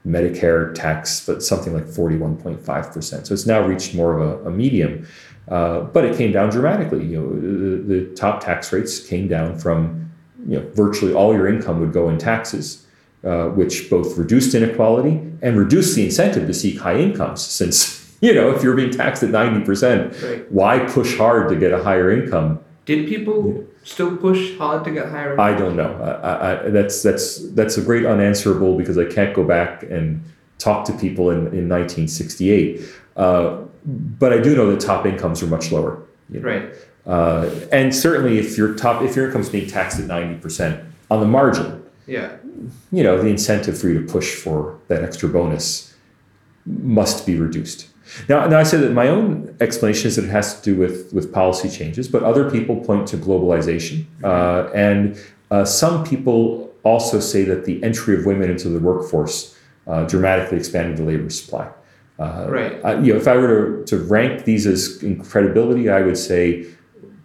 Medicare 0.07 0.75
tax, 0.75 1.25
but 1.27 1.43
something 1.43 1.75
like 1.75 1.85
41.5%. 1.85 3.27
So 3.27 3.35
it's 3.35 3.47
now 3.47 3.61
reached 3.61 3.95
more 3.95 4.19
of 4.19 4.47
a, 4.47 4.49
a 4.49 4.51
medium. 4.51 5.07
Uh, 5.49 5.81
but 5.81 6.05
it 6.05 6.17
came 6.17 6.33
down 6.33 6.49
dramatically. 6.51 7.05
You 7.05 7.21
know, 7.21 7.41
the, 7.41 7.83
the 8.07 8.15
top 8.15 8.43
tax 8.43 8.73
rates 8.73 9.01
came 9.07 9.29
down 9.29 9.59
from, 9.59 10.11
you 10.47 10.59
know, 10.61 10.69
virtually 10.75 11.13
all 11.13 11.35
your 11.35 11.49
income 11.49 11.81
would 11.81 11.93
go 11.93 12.09
in 12.09 12.19
taxes 12.19 12.87
uh, 13.25 13.49
which 13.49 13.91
both 13.91 14.17
reduced 14.17 14.55
inequality 14.55 15.21
and 15.43 15.59
reduced 15.59 15.95
the 15.95 16.05
incentive 16.05 16.47
to 16.47 16.55
seek 16.55 16.79
high 16.79 16.97
incomes. 16.97 17.43
Since 17.43 18.17
you 18.23 18.35
know, 18.35 18.51
if 18.51 18.63
you're 18.63 18.75
being 18.75 18.91
taxed 18.91 19.23
at 19.23 19.31
ninety 19.31 19.65
percent, 19.65 20.15
Right. 20.23 20.51
why 20.51 20.79
push 20.81 21.17
hard 21.17 21.49
to 21.51 21.57
get 21.57 21.73
a 21.73 21.83
higher 21.83 22.11
income? 22.11 22.61
Did 22.87 23.09
people 23.09 23.65
still 23.83 24.17
push 24.17 24.57
hard 24.59 24.85
to 24.85 24.91
get 24.91 25.09
higher? 25.09 25.41
I 25.41 25.57
don't 25.57 25.77
know. 25.77 25.95
I, 26.03 26.67
I, 26.67 26.71
that's 26.71 27.03
that's 27.03 27.49
that's 27.51 27.77
a 27.77 27.83
great 27.83 28.07
unanswerable 28.07 28.77
because 28.77 28.99
I 28.99 29.05
can't 29.05 29.35
go 29.35 29.45
back 29.45 29.83
and 29.83 30.23
talk 30.59 30.85
to 30.87 30.93
people 30.93 31.31
in, 31.31 31.39
in 31.39 31.69
1968. 31.69 32.83
Uh, 33.17 33.63
but 33.85 34.33
I 34.33 34.39
do 34.39 34.55
know 34.55 34.71
that 34.71 34.81
top 34.81 35.07
incomes 35.07 35.43
are 35.43 35.47
much 35.47 35.73
lower. 35.73 36.03
You 36.31 36.41
know? 36.41 36.49
Right. 36.49 36.75
Uh, 37.07 37.51
and 37.73 37.95
certainly, 37.95 38.39
if 38.39 38.57
your 38.59 38.75
top, 38.75 39.03
if 39.03 39.17
your 39.17 39.27
income 39.27 39.41
is 39.41 39.49
being 39.49 39.69
taxed 39.69 39.99
at 39.99 40.07
90% 40.07 40.85
on 41.11 41.21
the 41.21 41.27
margin, 41.27 41.83
yeah, 42.07 42.37
you 42.93 43.03
know, 43.03 43.21
the 43.21 43.29
incentive 43.29 43.79
for 43.79 43.89
you 43.89 44.05
to 44.05 44.13
push 44.13 44.35
for 44.35 44.79
that 44.89 45.03
extra 45.03 45.29
bonus 45.29 45.95
must 46.67 47.27
be 47.27 47.37
reduced. 47.37 47.90
Now, 48.29 48.47
now 48.47 48.59
I 48.59 48.63
say 48.63 48.79
that 48.79 48.93
my 48.93 49.09
own 49.09 49.57
explanation 49.61 50.09
is 50.09 50.17
that 50.17 50.25
it 50.25 50.31
has 50.31 50.61
to 50.61 50.63
do 50.63 50.79
with, 50.79 51.13
with 51.13 51.33
policy 51.33 51.69
changes, 51.69 52.09
but 52.09 52.23
other 52.23 52.51
people 52.51 52.77
point 52.77 53.07
to 53.09 53.17
globalization. 53.17 54.05
Uh, 54.23 54.71
and 54.75 55.19
uh, 55.51 55.65
some 55.65 56.05
people 56.05 56.73
also 56.83 57.21
say 57.21 57.45
that 57.45 57.65
the 57.65 57.83
entry 57.83 58.17
of 58.19 58.27
women 58.27 58.51
into 58.51 58.69
the 58.69 58.79
workforce 58.79 59.57
uh, 59.87 60.05
dramatically 60.05 60.59
expanded 60.59 60.97
the 60.97 61.05
labor 61.05 61.31
supply. 61.31 61.69
Uh, 62.19 62.47
right. 62.51 62.73
you 63.03 63.15
know, 63.15 63.19
if 63.19 63.27
I 63.27 63.37
were 63.37 63.83
to, 63.83 63.85
to 63.87 64.05
rank 64.05 64.45
these 64.45 64.67
as 64.67 65.03
credibility, 65.27 65.89
I 65.89 66.03
would 66.03 66.19
say 66.19 66.67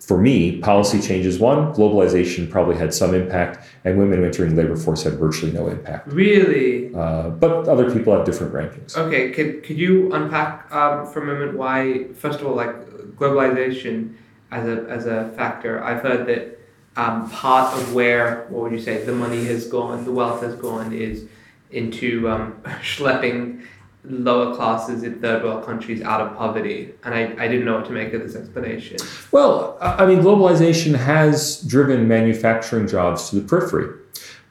for 0.05 0.19
me, 0.19 0.59
policy 0.59 1.01
changes 1.01 1.39
one, 1.39 1.73
globalization 1.73 2.47
probably 2.47 2.77
had 2.77 2.93
some 2.93 3.15
impact, 3.15 3.65
and 3.83 3.97
women 3.97 4.23
entering 4.23 4.55
the 4.55 4.61
labor 4.61 4.75
force 4.75 5.01
had 5.01 5.13
virtually 5.13 5.51
no 5.51 5.67
impact. 5.67 6.07
Really? 6.07 6.93
Uh, 6.93 7.29
but 7.29 7.67
other 7.67 7.91
people 7.91 8.15
have 8.15 8.23
different 8.23 8.53
rankings. 8.53 8.95
Okay, 8.95 9.31
could, 9.31 9.63
could 9.63 9.79
you 9.79 10.13
unpack 10.13 10.71
um, 10.71 11.07
for 11.11 11.23
a 11.23 11.25
moment 11.25 11.57
why, 11.57 12.05
first 12.13 12.39
of 12.39 12.45
all, 12.45 12.53
like 12.53 12.75
globalization 13.15 14.13
as 14.51 14.67
a, 14.67 14.83
as 14.87 15.07
a 15.07 15.31
factor? 15.35 15.83
I've 15.83 16.03
heard 16.03 16.27
that 16.27 16.59
um, 16.95 17.27
part 17.31 17.75
of 17.75 17.95
where, 17.95 18.45
what 18.49 18.61
would 18.61 18.73
you 18.73 18.79
say, 18.79 19.03
the 19.03 19.11
money 19.11 19.43
has 19.45 19.65
gone, 19.67 20.05
the 20.05 20.11
wealth 20.11 20.43
has 20.43 20.53
gone, 20.53 20.93
is 20.93 21.25
into 21.71 22.29
um, 22.29 22.61
schlepping 22.83 23.65
lower 24.09 24.55
classes 24.55 25.03
in 25.03 25.19
third 25.19 25.43
world 25.43 25.65
countries 25.65 26.01
out 26.01 26.21
of 26.21 26.35
poverty. 26.37 26.93
And 27.03 27.13
I, 27.13 27.35
I 27.43 27.47
didn't 27.47 27.65
know 27.65 27.75
what 27.75 27.85
to 27.85 27.91
make 27.91 28.13
of 28.13 28.21
this 28.21 28.35
explanation. 28.35 28.97
Well, 29.31 29.77
I 29.81 30.05
mean, 30.05 30.19
globalization 30.19 30.95
has 30.95 31.61
driven 31.61 32.07
manufacturing 32.07 32.87
jobs 32.87 33.29
to 33.29 33.37
the 33.37 33.47
periphery. 33.47 33.99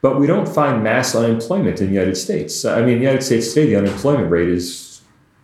But 0.01 0.19
we 0.19 0.27
don't 0.27 0.47
find 0.47 0.83
mass 0.83 1.15
unemployment 1.15 1.81
in 1.81 1.87
the 1.87 1.93
United 1.93 2.15
States. 2.15 2.63
I 2.63 2.81
mean, 2.81 2.89
in 2.89 2.99
the 2.99 3.05
United 3.05 3.23
States 3.23 3.53
today, 3.53 3.67
the 3.71 3.75
unemployment 3.77 4.29
rate 4.29 4.49
is 4.49 4.84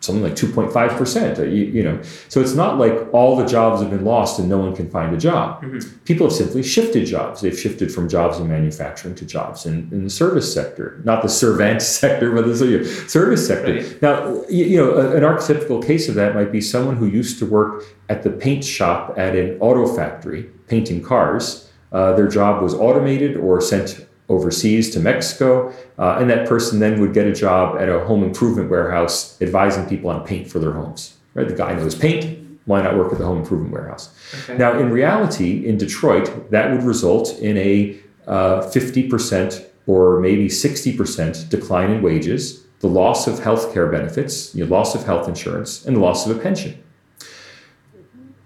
something 0.02 0.22
like 0.22 0.34
2.5%. 0.34 1.38
Uh, 1.38 1.42
you, 1.44 1.64
you, 1.64 1.82
know, 1.82 2.00
so 2.28 2.40
it's 2.40 2.54
not 2.54 2.76
like 2.76 2.92
all 3.12 3.36
the 3.36 3.46
jobs 3.46 3.80
have 3.80 3.90
been 3.90 4.04
lost 4.04 4.38
and 4.38 4.48
no 4.48 4.58
one 4.58 4.74
can 4.74 4.90
find 4.90 5.14
a 5.14 5.16
job. 5.16 5.62
Mm-hmm. 5.62 5.98
People 6.04 6.26
have 6.26 6.34
simply 6.34 6.62
shifted 6.62 7.06
jobs. 7.06 7.40
They've 7.40 7.58
shifted 7.58 7.92
from 7.92 8.08
jobs 8.08 8.38
in 8.38 8.48
manufacturing 8.48 9.14
to 9.14 9.24
jobs 9.24 9.64
in, 9.64 9.88
in 9.92 10.02
the 10.02 10.10
service 10.10 10.52
sector, 10.52 11.00
not 11.04 11.22
the 11.22 11.28
servant 11.28 11.82
sector, 12.00 12.32
but 12.32 12.46
the 12.46 13.06
service 13.08 13.46
sector. 13.46 13.74
Right. 13.74 14.02
Now, 14.02 14.42
you, 14.48 14.64
you 14.64 14.76
know, 14.76 14.98
an 14.98 15.22
archetypical 15.22 15.84
case 15.84 16.08
of 16.08 16.16
that 16.16 16.34
might 16.34 16.50
be 16.50 16.60
someone 16.60 16.96
who 16.96 17.06
used 17.06 17.38
to 17.38 17.46
work 17.46 17.84
at 18.08 18.24
the 18.24 18.30
paint 18.30 18.64
shop 18.64 19.14
at 19.16 19.36
an 19.36 19.56
auto 19.60 19.86
factory 19.86 20.50
painting 20.66 21.02
cars. 21.02 21.70
Uh, 21.92 22.12
their 22.14 22.26
job 22.26 22.62
was 22.62 22.74
automated 22.74 23.36
or 23.36 23.60
sent 23.60 24.06
overseas 24.28 24.90
to 24.90 25.00
Mexico, 25.00 25.72
uh, 25.98 26.18
and 26.20 26.30
that 26.30 26.48
person 26.48 26.80
then 26.80 27.00
would 27.00 27.14
get 27.14 27.26
a 27.26 27.32
job 27.32 27.76
at 27.78 27.88
a 27.88 28.00
home 28.00 28.22
improvement 28.22 28.70
warehouse 28.70 29.40
advising 29.40 29.88
people 29.88 30.10
on 30.10 30.24
paint 30.26 30.48
for 30.48 30.58
their 30.58 30.72
homes. 30.72 31.16
Right? 31.34 31.48
The 31.48 31.54
guy 31.54 31.74
knows 31.74 31.94
paint. 31.94 32.38
Why 32.64 32.80
not 32.80 32.96
work 32.96 33.12
at 33.12 33.18
the 33.18 33.24
home 33.24 33.38
improvement 33.38 33.72
warehouse? 33.72 34.14
Okay. 34.44 34.56
Now, 34.56 34.78
in 34.78 34.90
reality, 34.90 35.66
in 35.66 35.78
Detroit, 35.78 36.50
that 36.50 36.70
would 36.70 36.84
result 36.84 37.38
in 37.38 37.56
a 37.56 37.98
uh, 38.26 38.62
50% 38.62 39.66
or 39.86 40.20
maybe 40.20 40.46
60% 40.46 41.48
decline 41.48 41.90
in 41.90 42.02
wages, 42.02 42.64
the 42.80 42.86
loss 42.86 43.26
of 43.26 43.40
health 43.40 43.72
care 43.72 43.86
benefits, 43.86 44.52
the 44.52 44.64
loss 44.64 44.94
of 44.94 45.04
health 45.04 45.28
insurance, 45.28 45.84
and 45.84 45.96
the 45.96 46.00
loss 46.00 46.26
of 46.26 46.36
a 46.36 46.40
pension. 46.40 46.82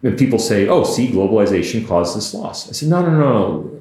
And 0.02 0.18
people 0.18 0.38
say, 0.38 0.68
oh, 0.68 0.84
see, 0.84 1.08
globalization 1.08 1.86
caused 1.86 2.16
this 2.16 2.32
loss. 2.32 2.68
I 2.68 2.72
said, 2.72 2.88
no, 2.88 3.02
no, 3.02 3.10
no, 3.10 3.20
no, 3.20 3.80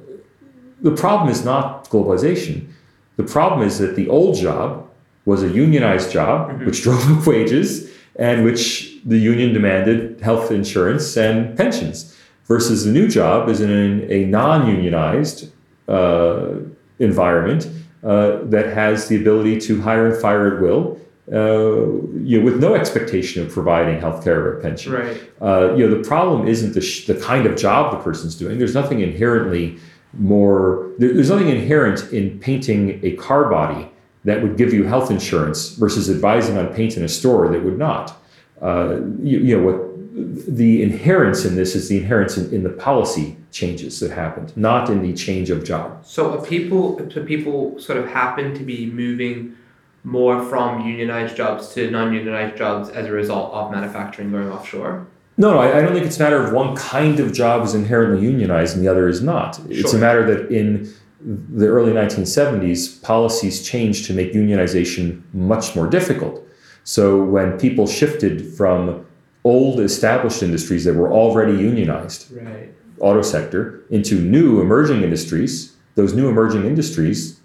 the 0.80 0.90
problem 0.90 1.30
is 1.30 1.44
not 1.44 1.88
globalization. 1.88 2.68
The 3.16 3.24
problem 3.24 3.66
is 3.66 3.78
that 3.78 3.96
the 3.96 4.08
old 4.08 4.36
job 4.36 4.88
was 5.24 5.42
a 5.42 5.48
unionized 5.48 6.10
job, 6.10 6.50
mm-hmm. 6.50 6.66
which 6.66 6.82
drove 6.86 7.10
up 7.10 7.26
wages 7.26 7.90
and 8.16 8.44
which 8.44 8.98
the 9.04 9.18
union 9.18 9.52
demanded 9.52 10.20
health 10.20 10.50
insurance 10.50 11.16
and 11.16 11.56
pensions, 11.56 12.16
versus 12.46 12.84
the 12.84 12.92
new 12.92 13.08
job 13.08 13.48
is 13.48 13.60
in 13.60 14.10
a 14.10 14.24
non 14.24 14.66
unionized 14.66 15.52
uh, 15.88 16.54
environment 16.98 17.68
uh, 18.02 18.38
that 18.44 18.72
has 18.72 19.08
the 19.08 19.16
ability 19.16 19.60
to 19.60 19.80
hire 19.82 20.06
and 20.06 20.20
fire 20.20 20.56
at 20.56 20.62
will. 20.62 20.98
Uh, 21.30 21.90
you 22.22 22.38
know, 22.38 22.44
with 22.44 22.60
no 22.60 22.76
expectation 22.76 23.44
of 23.44 23.52
providing 23.52 23.98
health 23.98 24.22
care 24.22 24.46
or 24.46 24.60
pension. 24.60 24.92
Right. 24.92 25.20
Uh, 25.42 25.74
you 25.74 25.84
know, 25.84 25.92
the 26.00 26.08
problem 26.08 26.46
isn't 26.46 26.72
the, 26.72 26.80
sh- 26.80 27.06
the 27.06 27.16
kind 27.16 27.46
of 27.46 27.56
job 27.56 27.90
the 27.90 27.98
person's 27.98 28.36
doing. 28.36 28.58
There's 28.58 28.74
nothing 28.74 29.00
inherently 29.00 29.76
more 30.18 30.92
there's 30.98 31.30
nothing 31.30 31.48
inherent 31.48 32.12
in 32.12 32.38
painting 32.38 33.00
a 33.02 33.12
car 33.16 33.50
body 33.50 33.90
that 34.24 34.42
would 34.42 34.56
give 34.56 34.72
you 34.72 34.84
health 34.84 35.10
insurance 35.10 35.70
versus 35.76 36.10
advising 36.10 36.58
on 36.58 36.66
paint 36.74 36.96
in 36.96 37.04
a 37.04 37.08
store 37.08 37.48
that 37.48 37.62
would 37.62 37.78
not. 37.78 38.20
Uh, 38.60 38.96
you, 39.22 39.38
you, 39.38 39.56
know 39.56 39.64
what 39.64 40.56
the 40.56 40.82
inherence 40.82 41.44
in 41.44 41.56
this 41.56 41.74
is 41.74 41.88
the 41.88 41.98
inherence 41.98 42.38
in, 42.38 42.52
in, 42.52 42.62
the 42.62 42.70
policy 42.70 43.36
changes 43.50 44.00
that 44.00 44.10
happened 44.10 44.56
not 44.56 44.88
in 44.88 45.02
the 45.02 45.12
change 45.12 45.50
of 45.50 45.62
job. 45.62 46.04
So 46.04 46.40
people 46.40 46.98
so 47.10 47.22
people 47.24 47.78
sort 47.78 47.98
of 47.98 48.08
happen 48.08 48.54
to 48.54 48.64
be 48.64 48.86
moving 48.86 49.56
more 50.04 50.42
from 50.48 50.86
unionized 50.86 51.36
jobs 51.36 51.74
to 51.74 51.90
non-unionized 51.90 52.56
jobs 52.56 52.88
as 52.88 53.06
a 53.06 53.12
result 53.12 53.52
of 53.52 53.70
manufacturing 53.70 54.30
going 54.30 54.48
offshore 54.48 55.06
no, 55.38 55.52
no, 55.52 55.58
I, 55.58 55.78
I, 55.78 55.80
don't 55.82 55.92
think 55.92 56.06
it's 56.06 56.18
a 56.18 56.22
matter 56.22 56.42
of 56.42 56.52
one 56.52 56.74
kind 56.76 57.20
of 57.20 57.32
job 57.32 57.62
is 57.64 57.74
inherently 57.74 58.26
unionized 58.26 58.74
and 58.74 58.84
the 58.84 58.90
other 58.90 59.06
is 59.06 59.22
not. 59.22 59.60
It's 59.68 59.92
a 59.92 59.98
matter 59.98 60.24
that 60.26 60.50
in 60.50 60.92
the 61.20 61.66
early 61.66 61.92
1970s, 61.92 63.02
policies 63.02 63.66
changed 63.66 64.06
to 64.06 64.14
make 64.14 64.32
unionization 64.32 65.22
much 65.34 65.76
more 65.76 65.88
difficult. 65.88 66.42
So 66.84 67.22
when 67.22 67.58
people 67.58 67.86
shifted 67.86 68.54
from 68.54 69.04
old 69.44 69.80
established 69.80 70.42
industries 70.42 70.84
that 70.84 70.94
were 70.94 71.12
already 71.12 71.52
unionized, 71.52 72.32
right. 72.32 72.72
auto 73.00 73.22
sector, 73.22 73.84
into 73.90 74.18
new 74.18 74.60
emerging 74.60 75.02
industries, 75.02 75.76
those 75.96 76.14
new 76.14 76.28
emerging 76.28 76.64
industries 76.64 77.40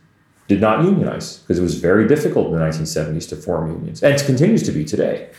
did 0.48 0.62
not 0.62 0.84
unionize 0.84 1.38
because 1.40 1.60
it 1.60 1.62
was 1.62 1.76
very 1.76 2.08
difficult 2.08 2.48
in 2.48 2.54
the 2.54 2.60
1970s 2.60 3.28
to 3.30 3.36
form 3.36 3.70
unions. 3.72 4.02
And 4.02 4.14
it 4.14 4.26
continues 4.26 4.64
to 4.64 4.72
be 4.72 4.86
today, 4.86 5.30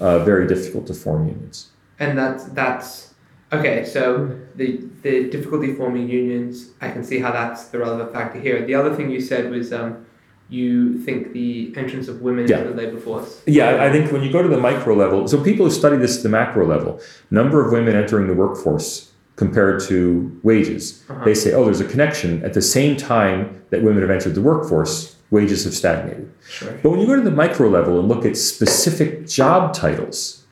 uh, 0.00 0.20
very 0.20 0.46
difficult 0.46 0.86
to 0.88 0.94
form 0.94 1.26
unions 1.28 1.70
and 1.98 2.18
that's 2.18 2.44
that's 2.44 3.14
okay. 3.52 3.84
So 3.84 4.38
the 4.56 4.80
the 5.02 5.28
difficulty 5.30 5.74
forming 5.74 6.08
unions, 6.08 6.70
I 6.80 6.90
can 6.90 7.04
see 7.04 7.18
how 7.18 7.32
that's 7.32 7.66
the 7.66 7.78
relevant 7.78 8.12
factor 8.12 8.40
here. 8.40 8.64
The 8.64 8.74
other 8.74 8.94
thing 8.94 9.10
you 9.10 9.20
said 9.20 9.50
was. 9.50 9.72
Um, 9.72 10.06
you 10.48 10.98
think 10.98 11.32
the 11.32 11.72
entrance 11.76 12.08
of 12.08 12.22
women 12.22 12.46
yeah. 12.46 12.58
into 12.58 12.70
the 12.70 12.76
labor 12.76 12.98
force? 12.98 13.42
Yeah, 13.46 13.82
I 13.82 13.90
think 13.90 14.12
when 14.12 14.22
you 14.22 14.30
go 14.30 14.42
to 14.42 14.48
the 14.48 14.58
micro 14.58 14.94
level, 14.94 15.26
so 15.26 15.42
people 15.42 15.66
who 15.66 15.72
study 15.72 15.96
this 15.96 16.18
at 16.18 16.22
the 16.22 16.28
macro 16.28 16.66
level, 16.66 17.00
number 17.30 17.64
of 17.64 17.72
women 17.72 17.96
entering 17.96 18.28
the 18.28 18.34
workforce 18.34 19.12
compared 19.34 19.82
to 19.82 20.38
wages, 20.42 21.04
uh-huh. 21.08 21.24
they 21.24 21.34
say, 21.34 21.52
oh, 21.52 21.64
there's 21.64 21.80
a 21.80 21.88
connection. 21.88 22.44
At 22.44 22.54
the 22.54 22.62
same 22.62 22.96
time 22.96 23.64
that 23.70 23.82
women 23.82 24.02
have 24.02 24.10
entered 24.10 24.34
the 24.34 24.40
workforce, 24.40 25.16
wages 25.30 25.64
have 25.64 25.74
stagnated. 25.74 26.32
Sure. 26.48 26.78
But 26.82 26.90
when 26.90 27.00
you 27.00 27.06
go 27.06 27.16
to 27.16 27.22
the 27.22 27.30
micro 27.32 27.68
level 27.68 27.98
and 27.98 28.08
look 28.08 28.24
at 28.24 28.36
specific 28.36 29.26
job 29.26 29.74
titles, 29.74 30.44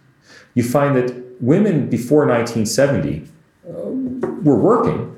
you 0.55 0.65
find 0.65 0.97
that 0.97 1.24
women 1.45 1.89
before 1.89 2.27
1970 2.27 3.29
uh, 3.69 3.73
were 4.43 4.59
working. 4.59 5.17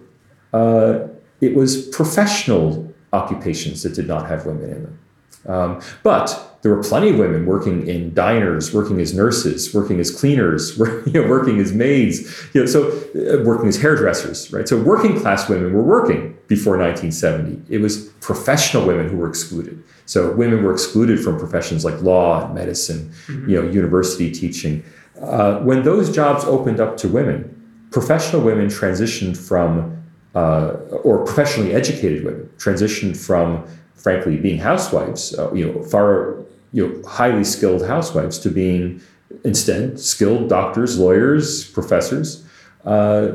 Uh, 0.53 1.09
it 1.41 1.55
was 1.55 1.87
professional 1.89 2.93
occupations 3.13 3.83
that 3.83 3.95
did 3.95 4.09
not 4.09 4.29
have 4.29 4.47
women 4.47 4.71
in 4.71 4.83
them. 4.83 4.99
Um, 5.47 5.81
but 6.03 6.59
there 6.63 6.75
were 6.75 6.83
plenty 6.83 7.11
of 7.11 7.19
women 7.19 7.47
working 7.47 7.87
in 7.87 8.13
diners, 8.13 8.75
working 8.75 9.01
as 9.01 9.15
nurses, 9.15 9.73
working 9.73 10.01
as 10.01 10.11
cleaners, 10.11 10.77
you 11.07 11.13
know, 11.13 11.29
working 11.29 11.61
as 11.61 11.73
maids, 11.73 12.49
you 12.53 12.61
know, 12.61 12.67
so 12.67 12.89
uh, 12.89 13.45
working 13.45 13.69
as 13.69 13.77
hairdressers, 13.77 14.53
right? 14.53 14.69
So 14.69 14.77
working 14.83 15.21
class 15.21 15.49
women 15.49 15.73
were 15.73 15.83
working 15.83 16.37
before 16.49 16.77
1970. 16.77 17.73
It 17.73 17.79
was 17.79 18.07
professional 18.21 18.85
women 18.85 19.09
who 19.09 19.17
were 19.17 19.29
excluded. 19.29 19.81
So 20.07 20.33
women 20.33 20.65
were 20.65 20.73
excluded 20.73 21.21
from 21.21 21.39
professions 21.39 21.85
like 21.85 22.01
law 22.03 22.45
and 22.45 22.55
medicine, 22.55 23.13
mm-hmm. 23.27 23.49
you 23.49 23.63
know, 23.63 23.69
university 23.69 24.33
teaching. 24.33 24.83
Uh, 25.21 25.61
when 25.61 25.83
those 25.83 26.15
jobs 26.15 26.45
opened 26.45 26.81
up 26.81 26.97
to 26.99 27.09
women, 27.09 27.53
professional 27.91 28.43
women 28.43 28.67
transitioned 28.67 29.37
from, 29.37 30.05
uh, 30.35 30.73
or 31.03 31.25
professionally 31.25 31.73
educated 31.73 32.25
women 32.25 32.49
transitioned 32.59 33.17
from, 33.17 33.67
frankly, 33.95 34.37
being 34.37 34.59
housewives, 34.59 35.39
uh, 35.39 35.53
you 35.53 35.73
know, 35.73 35.83
far, 35.83 36.37
you 36.73 36.87
know, 36.87 37.09
highly 37.09 37.45
skilled 37.45 37.87
housewives 37.87 38.39
to 38.39 38.51
being 38.51 39.01
instead 39.45 39.99
skilled 39.99 40.49
doctors, 40.49 40.99
lawyers, 40.99 41.69
professors. 41.71 42.45
Uh, 42.85 43.33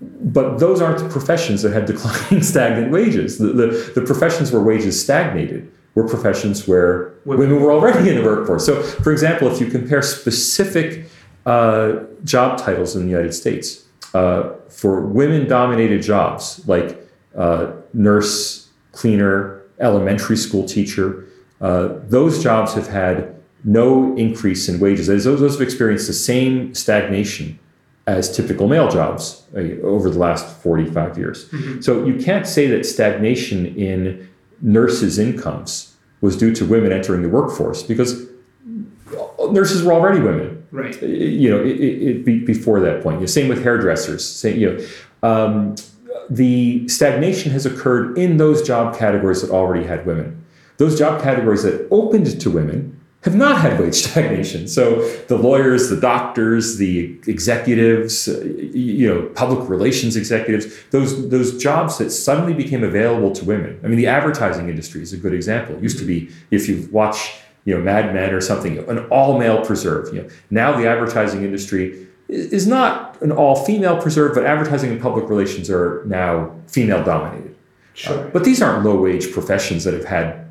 but 0.00 0.58
those 0.58 0.82
aren't 0.82 0.98
the 0.98 1.08
professions 1.08 1.62
that 1.62 1.72
had 1.72 1.86
declining 1.94 2.42
stagnant 2.42 2.90
wages. 2.90 3.38
The, 3.38 3.48
the, 3.48 3.92
the 3.94 4.02
professions 4.02 4.52
where 4.52 4.62
wages 4.62 5.00
stagnated 5.00 5.72
were 5.96 6.06
professions 6.06 6.68
where 6.68 7.14
women, 7.24 7.48
women 7.48 7.62
were 7.62 7.72
already 7.72 8.10
in 8.10 8.16
the 8.16 8.22
workforce. 8.22 8.64
So, 8.64 8.82
for 8.82 9.10
example, 9.10 9.48
if 9.48 9.60
you 9.60 9.66
compare 9.66 10.02
specific 10.02 11.06
uh, 11.46 12.00
job 12.22 12.58
titles 12.58 12.94
in 12.94 13.02
the 13.04 13.10
United 13.10 13.32
States 13.32 13.84
uh, 14.14 14.50
for 14.68 15.00
women-dominated 15.00 16.02
jobs 16.02 16.62
like 16.68 17.02
uh, 17.34 17.72
nurse, 17.94 18.68
cleaner, 18.92 19.62
elementary 19.80 20.36
school 20.36 20.66
teacher, 20.66 21.24
uh, 21.62 21.94
those 22.04 22.42
jobs 22.42 22.74
have 22.74 22.88
had 22.88 23.34
no 23.64 24.14
increase 24.16 24.68
in 24.68 24.78
wages. 24.78 25.06
Those, 25.06 25.24
those 25.24 25.54
have 25.54 25.62
experienced 25.62 26.06
the 26.06 26.12
same 26.12 26.74
stagnation 26.74 27.58
as 28.06 28.36
typical 28.36 28.68
male 28.68 28.90
jobs 28.90 29.44
uh, 29.56 29.60
over 29.82 30.10
the 30.10 30.18
last 30.18 30.46
45 30.62 31.16
years. 31.16 31.48
Mm-hmm. 31.48 31.80
So 31.80 32.04
you 32.04 32.22
can't 32.22 32.46
say 32.46 32.66
that 32.66 32.84
stagnation 32.84 33.74
in 33.76 34.28
nurses' 34.60 35.18
incomes 35.18 35.94
was 36.20 36.36
due 36.36 36.54
to 36.54 36.64
women 36.64 36.92
entering 36.92 37.22
the 37.22 37.28
workforce 37.28 37.82
because 37.82 38.26
nurses 39.50 39.82
were 39.82 39.92
already 39.92 40.20
women. 40.20 40.66
Right. 40.72 41.00
You 41.02 41.50
know, 41.50 41.60
it, 41.62 41.80
it, 41.80 42.28
it, 42.28 42.46
before 42.46 42.80
that 42.80 43.02
point. 43.02 43.16
You 43.16 43.20
know, 43.20 43.26
same 43.26 43.48
with 43.48 43.62
hairdressers. 43.62 44.26
Same, 44.26 44.58
you 44.58 44.72
know, 44.72 44.86
um, 45.22 45.76
the 46.28 46.88
stagnation 46.88 47.52
has 47.52 47.66
occurred 47.66 48.18
in 48.18 48.36
those 48.36 48.62
job 48.62 48.96
categories 48.96 49.42
that 49.42 49.50
already 49.50 49.86
had 49.86 50.06
women. 50.06 50.44
Those 50.78 50.98
job 50.98 51.22
categories 51.22 51.62
that 51.62 51.86
opened 51.90 52.40
to 52.40 52.50
women 52.50 52.95
have 53.26 53.34
not 53.34 53.60
had 53.60 53.78
wage 53.80 53.94
stagnation. 54.06 54.68
So 54.68 55.06
the 55.26 55.36
lawyers, 55.36 55.90
the 55.90 56.00
doctors, 56.00 56.78
the 56.78 57.18
executives, 57.26 58.28
uh, 58.28 58.40
you 58.44 59.12
know, 59.12 59.28
public 59.34 59.68
relations 59.68 60.16
executives, 60.16 60.66
those 60.92 61.28
those 61.28 61.60
jobs 61.60 61.98
that 61.98 62.10
suddenly 62.10 62.54
became 62.54 62.84
available 62.84 63.32
to 63.32 63.44
women. 63.44 63.78
I 63.82 63.88
mean, 63.88 63.98
the 63.98 64.06
advertising 64.06 64.68
industry 64.68 65.02
is 65.02 65.12
a 65.12 65.16
good 65.16 65.34
example. 65.34 65.76
It 65.76 65.82
used 65.82 65.98
to 65.98 66.04
be 66.04 66.30
if 66.52 66.68
you 66.68 66.88
watch, 66.92 67.34
you 67.64 67.74
know, 67.74 67.82
Mad 67.82 68.14
Men 68.14 68.32
or 68.32 68.40
something, 68.40 68.78
an 68.88 69.00
all 69.06 69.38
male 69.38 69.62
preserve. 69.64 70.14
You 70.14 70.22
know, 70.22 70.28
now 70.50 70.78
the 70.78 70.88
advertising 70.88 71.42
industry 71.42 72.06
is 72.28 72.66
not 72.66 73.20
an 73.22 73.32
all 73.32 73.56
female 73.56 74.00
preserve, 74.00 74.34
but 74.34 74.44
advertising 74.44 74.92
and 74.92 75.00
public 75.00 75.28
relations 75.28 75.68
are 75.68 76.04
now 76.06 76.52
female 76.68 77.02
dominated. 77.02 77.54
Sure. 77.94 78.18
Uh, 78.18 78.30
but 78.30 78.44
these 78.44 78.62
aren't 78.62 78.84
low 78.84 79.00
wage 79.00 79.32
professions 79.32 79.82
that 79.82 79.94
have 79.94 80.04
had 80.04 80.44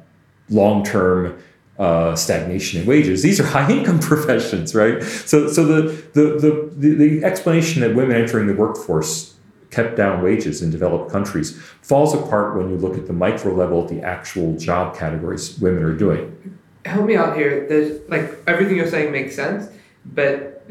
long 0.49 0.83
term 0.83 1.38
uh, 1.77 2.15
stagnation 2.15 2.81
in 2.81 2.88
wages. 2.88 3.21
These 3.21 3.39
are 3.39 3.45
high 3.57 3.69
income 3.69 3.99
professions, 3.99 4.73
right? 4.73 5.01
So, 5.03 5.47
so 5.47 5.65
the, 5.65 5.81
the, 6.13 6.71
the, 6.77 6.95
the, 6.95 7.23
explanation 7.23 7.81
that 7.81 7.95
women 7.95 8.15
entering 8.15 8.47
the 8.47 8.53
workforce 8.53 9.35
kept 9.71 9.97
down 9.97 10.23
wages 10.23 10.61
in 10.61 10.71
developed 10.71 11.11
countries 11.11 11.59
falls 11.81 12.13
apart 12.13 12.55
when 12.55 12.69
you 12.69 12.77
look 12.77 12.97
at 12.97 13.07
the 13.07 13.13
micro 13.13 13.53
level 13.53 13.83
at 13.83 13.89
the 13.89 14.01
actual 14.01 14.57
job 14.57 14.95
categories 14.95 15.59
women 15.59 15.83
are 15.83 15.93
doing. 15.93 16.59
Help 16.85 17.05
me 17.05 17.17
out 17.17 17.35
here. 17.35 17.67
There's 17.67 18.07
like 18.09 18.31
everything 18.47 18.77
you're 18.77 18.89
saying 18.89 19.11
makes 19.11 19.35
sense, 19.35 19.69
but 20.05 20.65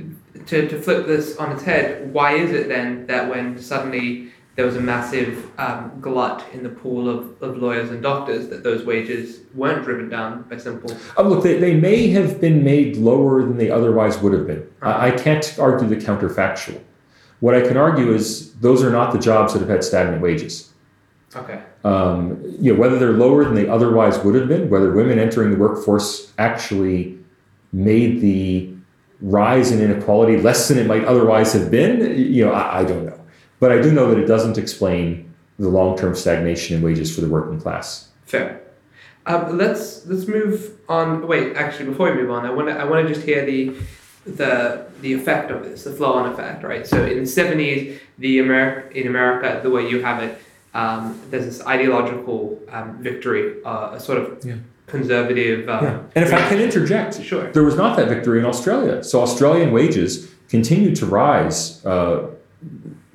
to, 0.47 0.69
to 0.69 0.81
flip 0.81 1.07
this 1.07 1.37
on 1.37 1.53
its 1.53 1.63
head, 1.65 2.13
why 2.13 2.35
is 2.35 2.51
it 2.53 2.69
then 2.69 3.07
that 3.07 3.29
when 3.29 3.59
suddenly 3.59 4.33
there 4.57 4.65
was 4.65 4.77
a 4.77 4.81
massive 4.81 5.51
um, 5.59 5.93
glut 6.01 6.45
in 6.53 6.63
the 6.63 6.69
pool 6.69 7.09
of, 7.09 7.43
of 7.43 7.59
lawyers 7.59 7.91
and 7.91 8.03
doctors 8.03 8.49
that 8.49 8.63
those 8.63 8.85
wages 8.85 9.41
weren't 9.55 9.85
driven 9.85 10.09
down 10.09 10.43
by 10.43 10.57
simple. 10.57 10.97
Oh, 11.17 11.25
look, 11.25 11.43
they, 11.43 11.59
they 11.59 11.75
may 11.75 12.09
have 12.09 12.41
been 12.41 12.63
made 12.63 12.97
lower 12.97 13.43
than 13.43 13.57
they 13.57 13.71
otherwise 13.71 14.19
would 14.19 14.33
have 14.33 14.47
been. 14.47 14.69
Uh-huh. 14.81 14.91
I, 14.91 15.09
I 15.09 15.11
can't 15.11 15.59
argue 15.59 15.89
the 15.89 15.97
counterfactual. 15.97 16.81
What 17.41 17.55
I 17.55 17.63
can 17.63 17.77
argue 17.77 18.13
is 18.13 18.55
those 18.55 18.83
are 18.85 18.91
not 18.91 19.13
the 19.13 19.19
jobs 19.19 19.53
that 19.53 19.59
have 19.59 19.69
had 19.69 19.83
stagnant 19.83 20.23
wages. 20.23 20.73
Okay. 21.35 21.61
Um, 21.83 22.41
you 22.61 22.73
know, 22.73 22.79
whether 22.79 22.97
they're 22.97 23.13
lower 23.13 23.45
than 23.45 23.55
they 23.55 23.69
otherwise 23.69 24.19
would 24.21 24.37
have 24.37 24.49
been, 24.49 24.71
whether 24.71 24.93
women 24.93 25.19
entering 25.19 25.51
the 25.51 25.57
workforce 25.57 26.33
actually 26.39 27.19
made 27.73 28.21
the 28.21 28.73
rise 29.21 29.73
in 29.73 29.81
inequality 29.81 30.37
less 30.37 30.69
than 30.69 30.79
it 30.79 30.87
might 30.87 31.05
otherwise 31.05 31.53
have 31.53 31.73
been, 31.73 32.17
you 32.17 32.45
know, 32.45 32.53
I, 32.53 32.81
I 32.81 32.85
don't 32.85 33.05
know. 33.05 33.19
But 33.61 33.73
I 33.73 33.81
do 33.81 33.93
know 33.93 34.11
that 34.11 34.19
it 34.19 34.27
doesn't 34.27 34.59
explain 34.59 35.33
the 35.59 35.69
long-term 35.69 36.15
stagnation 36.15 36.77
in 36.77 36.83
wages 36.83 37.15
for 37.15 37.21
the 37.21 37.29
working 37.29 37.61
class. 37.61 38.09
Fair. 38.25 38.61
Um, 39.27 39.57
let's 39.57 40.05
let's 40.07 40.27
move 40.27 40.79
on. 40.89 41.27
Wait, 41.27 41.57
actually, 41.57 41.87
before 41.87 42.11
we 42.11 42.21
move 42.21 42.31
on, 42.31 42.45
I 42.45 42.51
want 42.51 42.69
to 42.69 42.75
I 42.75 42.85
want 42.85 43.07
to 43.07 43.15
just 43.15 43.25
hear 43.25 43.47
the 43.47 43.75
the 44.27 44.87
the 45.01 45.13
effect 45.15 45.51
of 45.51 45.63
this, 45.63 45.85
the 45.85 45.93
flow-on 45.93 46.33
effect, 46.33 46.63
right? 46.63 46.87
So 46.87 47.05
in 47.05 47.21
the 47.21 47.27
seventies, 47.27 48.01
the 48.19 48.41
America 48.41 48.99
in 48.99 49.07
America, 49.07 49.61
the 49.63 49.71
way 49.71 49.89
you 49.89 50.03
have 50.03 50.23
it, 50.23 50.39
um, 50.75 51.19
there's 51.31 51.47
this 51.47 51.67
ideological 51.67 52.61
um, 52.71 53.03
victory, 53.03 53.63
uh, 53.65 53.93
a 53.95 54.01
sort 54.01 54.19
of 54.19 54.45
yeah. 54.45 54.57
conservative. 54.89 55.69
Uh, 55.69 55.81
yeah. 55.83 56.03
And 56.15 56.25
if 56.25 56.33
I 56.35 56.47
can 56.49 56.61
interject, 56.61 57.23
sure, 57.23 57.51
there 57.53 57.65
was 57.65 57.77
not 57.77 57.97
that 57.97 58.09
victory 58.09 58.41
in 58.41 58.45
Australia. 58.45 59.03
So 59.03 59.23
Australian 59.23 59.73
wages 59.73 60.31
continued 60.51 60.97
to 60.97 61.07
rise. 61.07 61.85
Uh, 61.87 62.31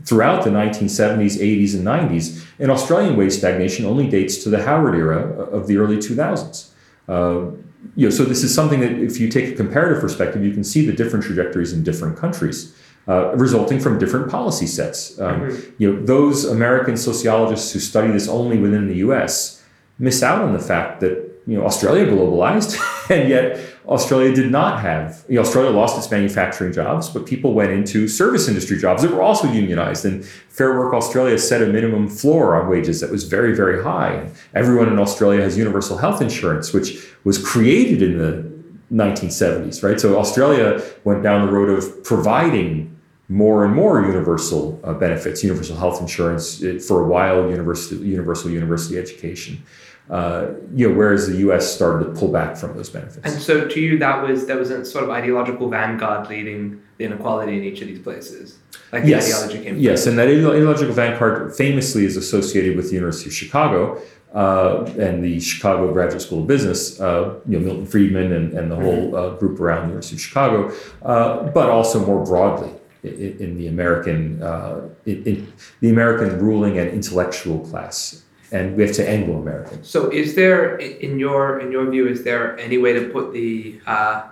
throughout 0.05 0.43
the 0.43 0.49
1970s, 0.49 1.38
80s, 1.38 1.75
and 1.75 1.85
90s. 1.85 2.45
And 2.59 2.71
Australian 2.71 3.15
wage 3.15 3.33
stagnation 3.33 3.85
only 3.85 4.09
dates 4.09 4.43
to 4.43 4.49
the 4.49 4.63
Howard 4.63 4.95
era 4.95 5.19
of 5.19 5.67
the 5.67 5.77
early 5.77 5.97
2000s. 5.97 6.69
Uh, 7.07 7.51
you 7.95 8.07
know, 8.07 8.09
so 8.09 8.23
this 8.23 8.43
is 8.43 8.53
something 8.53 8.79
that, 8.81 8.91
if 8.91 9.19
you 9.19 9.29
take 9.29 9.53
a 9.53 9.55
comparative 9.55 10.01
perspective, 10.01 10.43
you 10.43 10.51
can 10.51 10.63
see 10.63 10.85
the 10.85 10.93
different 10.93 11.25
trajectories 11.25 11.73
in 11.73 11.83
different 11.83 12.17
countries, 12.17 12.75
uh, 13.07 13.35
resulting 13.35 13.79
from 13.79 13.97
different 13.97 14.29
policy 14.29 14.67
sets. 14.67 15.19
Um. 15.19 15.49
You 15.77 15.93
know, 15.93 16.05
those 16.05 16.45
American 16.45 16.97
sociologists 16.97 17.71
who 17.71 17.79
study 17.79 18.12
this 18.12 18.27
only 18.27 18.57
within 18.57 18.88
the 18.88 18.97
U.S. 18.97 19.63
miss 19.97 20.21
out 20.21 20.41
on 20.41 20.53
the 20.53 20.59
fact 20.59 20.99
that 21.01 21.29
you 21.47 21.57
know 21.57 21.65
Australia 21.65 22.05
globalized, 22.05 22.77
and 23.09 23.29
yet 23.29 23.59
Australia 23.89 24.34
did 24.34 24.52
not 24.52 24.80
have, 24.80 25.25
you 25.28 25.36
know, 25.36 25.41
Australia 25.41 25.71
lost 25.71 25.97
its 25.97 26.12
manufacturing 26.12 26.71
jobs, 26.71 27.10
but 27.10 27.25
people 27.25 27.54
went 27.54 27.71
into 27.71 28.08
service 28.08 28.47
industry 28.47 28.78
jobs 28.78 29.02
that 29.02 29.12
were 29.12 29.23
also 29.23 29.52
unionized. 29.52 30.06
And 30.06 30.23
Fair 30.23 30.78
Work 30.78 30.93
Australia 30.93 31.39
set 31.39 31.63
a 31.63 31.65
minimum 31.65 32.08
floor 32.08 32.56
on 32.56 32.69
wages 32.69 33.02
that 33.02 33.10
was 33.10 33.23
very, 33.23 33.56
very 33.56 33.82
high. 33.84 34.12
And 34.12 34.32
everyone 34.54 34.89
in 34.89 34.99
Australia 34.99 35.41
has 35.41 35.58
universal 35.58 35.97
health 35.97 36.21
insurance, 36.21 36.71
which 36.71 37.04
was 37.23 37.43
created 37.43 38.04
in 38.04 38.19
the 38.19 38.47
1970s, 38.93 39.82
right? 39.84 39.99
So 39.99 40.19
Australia 40.19 40.84
went 41.04 41.23
down 41.23 41.47
the 41.47 41.52
road 41.52 41.69
of 41.69 42.04
providing 42.04 42.95
more 43.28 43.65
and 43.65 43.73
more 43.73 44.02
universal 44.02 44.80
uh, 44.84 44.93
benefits, 44.93 45.43
universal 45.43 45.75
health 45.75 45.99
insurance, 45.99 46.62
it, 46.62 46.82
for 46.82 47.02
a 47.02 47.08
while, 47.08 47.49
universal, 47.49 47.97
universal 47.97 48.52
university 48.52 48.99
education. 48.99 49.63
Uh, 50.10 50.54
you 50.74 50.89
know, 50.89 50.95
whereas 50.95 51.28
the 51.28 51.38
U.S. 51.38 51.72
started 51.72 52.06
to 52.06 52.19
pull 52.19 52.32
back 52.32 52.58
from 52.58 52.76
those 52.76 52.89
benefits. 52.89 53.19
And 53.24 53.39
so, 53.39 53.67
to 53.67 53.80
you, 53.80 54.00
that 54.00 54.28
was 54.28 54.48
that 54.48 54.58
was 54.58 54.72
a 54.72 54.84
sort 54.84 55.04
of 55.04 55.12
ideological 55.12 55.69
vanguard 55.69 56.30
leading 56.30 56.82
the 56.98 57.06
inequality 57.06 57.58
in 57.58 57.63
each 57.63 57.82
of 57.82 57.88
these 57.88 58.00
places. 58.00 58.58
Like 58.91 59.04
the 59.04 59.10
yes. 59.10 59.32
ideology 59.32 59.63
came. 59.63 59.78
Yes, 59.78 60.08
and 60.08 60.17
that 60.17 60.28
ideological 60.28 60.95
vanguard 60.95 61.56
famously 61.56 62.06
is 62.06 62.17
associated 62.17 62.76
with 62.76 62.89
the 62.89 62.95
University 62.95 63.30
of 63.30 63.36
Chicago 63.36 64.02
uh, 64.34 64.84
and 64.98 65.24
the 65.24 65.39
Chicago 65.39 65.93
Graduate 65.93 66.24
School 66.24 66.41
of 66.41 66.48
Business. 66.48 67.00
Uh, 67.00 67.39
you 67.48 67.60
know, 67.60 67.65
Milton 67.65 67.86
Friedman 67.86 68.32
and, 68.34 68.54
and 68.54 68.72
the 68.72 68.76
whole 68.76 69.12
mm-hmm. 69.12 69.15
uh, 69.15 69.30
group 69.38 69.60
around 69.60 69.82
the 69.82 69.88
University 69.89 70.15
of 70.15 70.22
Chicago, 70.22 70.74
uh, 71.04 71.43
but 71.52 71.69
also 71.69 72.04
more 72.06 72.24
broadly. 72.26 72.72
In, 73.02 73.38
in 73.39 73.58
the 73.58 73.67
American, 73.67 74.43
uh, 74.43 74.89
in, 75.06 75.24
in 75.24 75.54
the 75.80 75.89
American 75.89 76.38
ruling 76.38 76.78
and 76.78 76.89
intellectual 76.89 77.60
class, 77.60 78.26
and 78.51 78.75
we 78.75 78.83
have 78.83 78.95
to 78.95 79.07
Anglo 79.07 79.38
American. 79.38 79.83
So, 79.83 80.09
is 80.09 80.35
there, 80.35 80.77
in 80.77 81.19
your 81.19 81.59
in 81.59 81.71
your 81.71 81.89
view, 81.89 82.07
is 82.07 82.23
there 82.23 82.57
any 82.59 82.77
way 82.77 82.93
to 82.93 83.09
put 83.09 83.33
the 83.33 83.79
uh, 83.85 84.27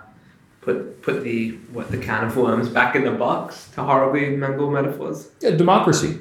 put 0.60 1.02
put 1.02 1.22
the 1.22 1.52
what 1.72 1.90
the 1.90 1.98
can 1.98 2.24
of 2.24 2.36
worms 2.36 2.68
back 2.68 2.96
in 2.96 3.04
the 3.04 3.12
box 3.12 3.68
to 3.74 3.82
horribly 3.82 4.36
mangle 4.36 4.70
metaphors? 4.70 5.30
Yeah, 5.40 5.50
democracy, 5.50 6.20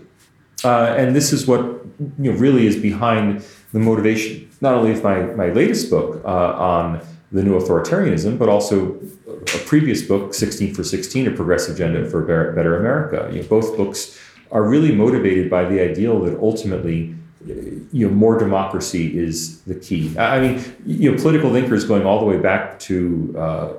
uh, 0.64 0.96
and 0.98 1.16
this 1.16 1.34
is 1.34 1.48
what 1.48 1.62
you 2.20 2.32
know 2.32 2.38
really 2.38 2.68
is 2.68 2.76
behind 2.76 3.44
the 3.74 3.80
motivation, 3.80 4.50
not 4.62 4.74
only 4.74 4.92
of 4.92 5.04
my 5.04 5.22
my 5.22 5.50
latest 5.50 5.90
book 5.90 6.24
uh, 6.24 6.74
on 6.74 7.02
the 7.32 7.44
new 7.44 7.60
authoritarianism, 7.60 8.38
but 8.38 8.48
also 8.48 8.98
a 9.28 9.60
previous 9.66 10.02
book, 10.02 10.34
16 10.34 10.74
for 10.74 10.84
16, 10.84 11.28
a 11.28 11.32
progressive 11.32 11.76
agenda 11.76 12.10
for 12.10 12.22
better 12.22 12.78
America. 12.78 13.30
You 13.34 13.42
know, 13.42 13.48
both 13.48 13.76
books 13.76 14.18
are 14.52 14.64
really 14.64 14.96
motivated 14.96 15.50
by 15.50 15.66
the 15.66 15.82
ideal 15.82 16.22
that 16.22 16.40
ultimately 16.40 17.17
you 17.46 18.08
know, 18.08 18.14
more 18.14 18.38
democracy 18.38 19.18
is 19.18 19.62
the 19.62 19.76
key. 19.76 20.18
I 20.18 20.40
mean, 20.40 20.76
you 20.86 21.12
know, 21.12 21.18
political 21.18 21.52
thinkers 21.54 21.86
going 21.86 22.06
all 22.06 22.20
the 22.20 22.26
way 22.26 22.38
back 22.38 22.80
to, 22.80 23.36
uh, 23.38 23.74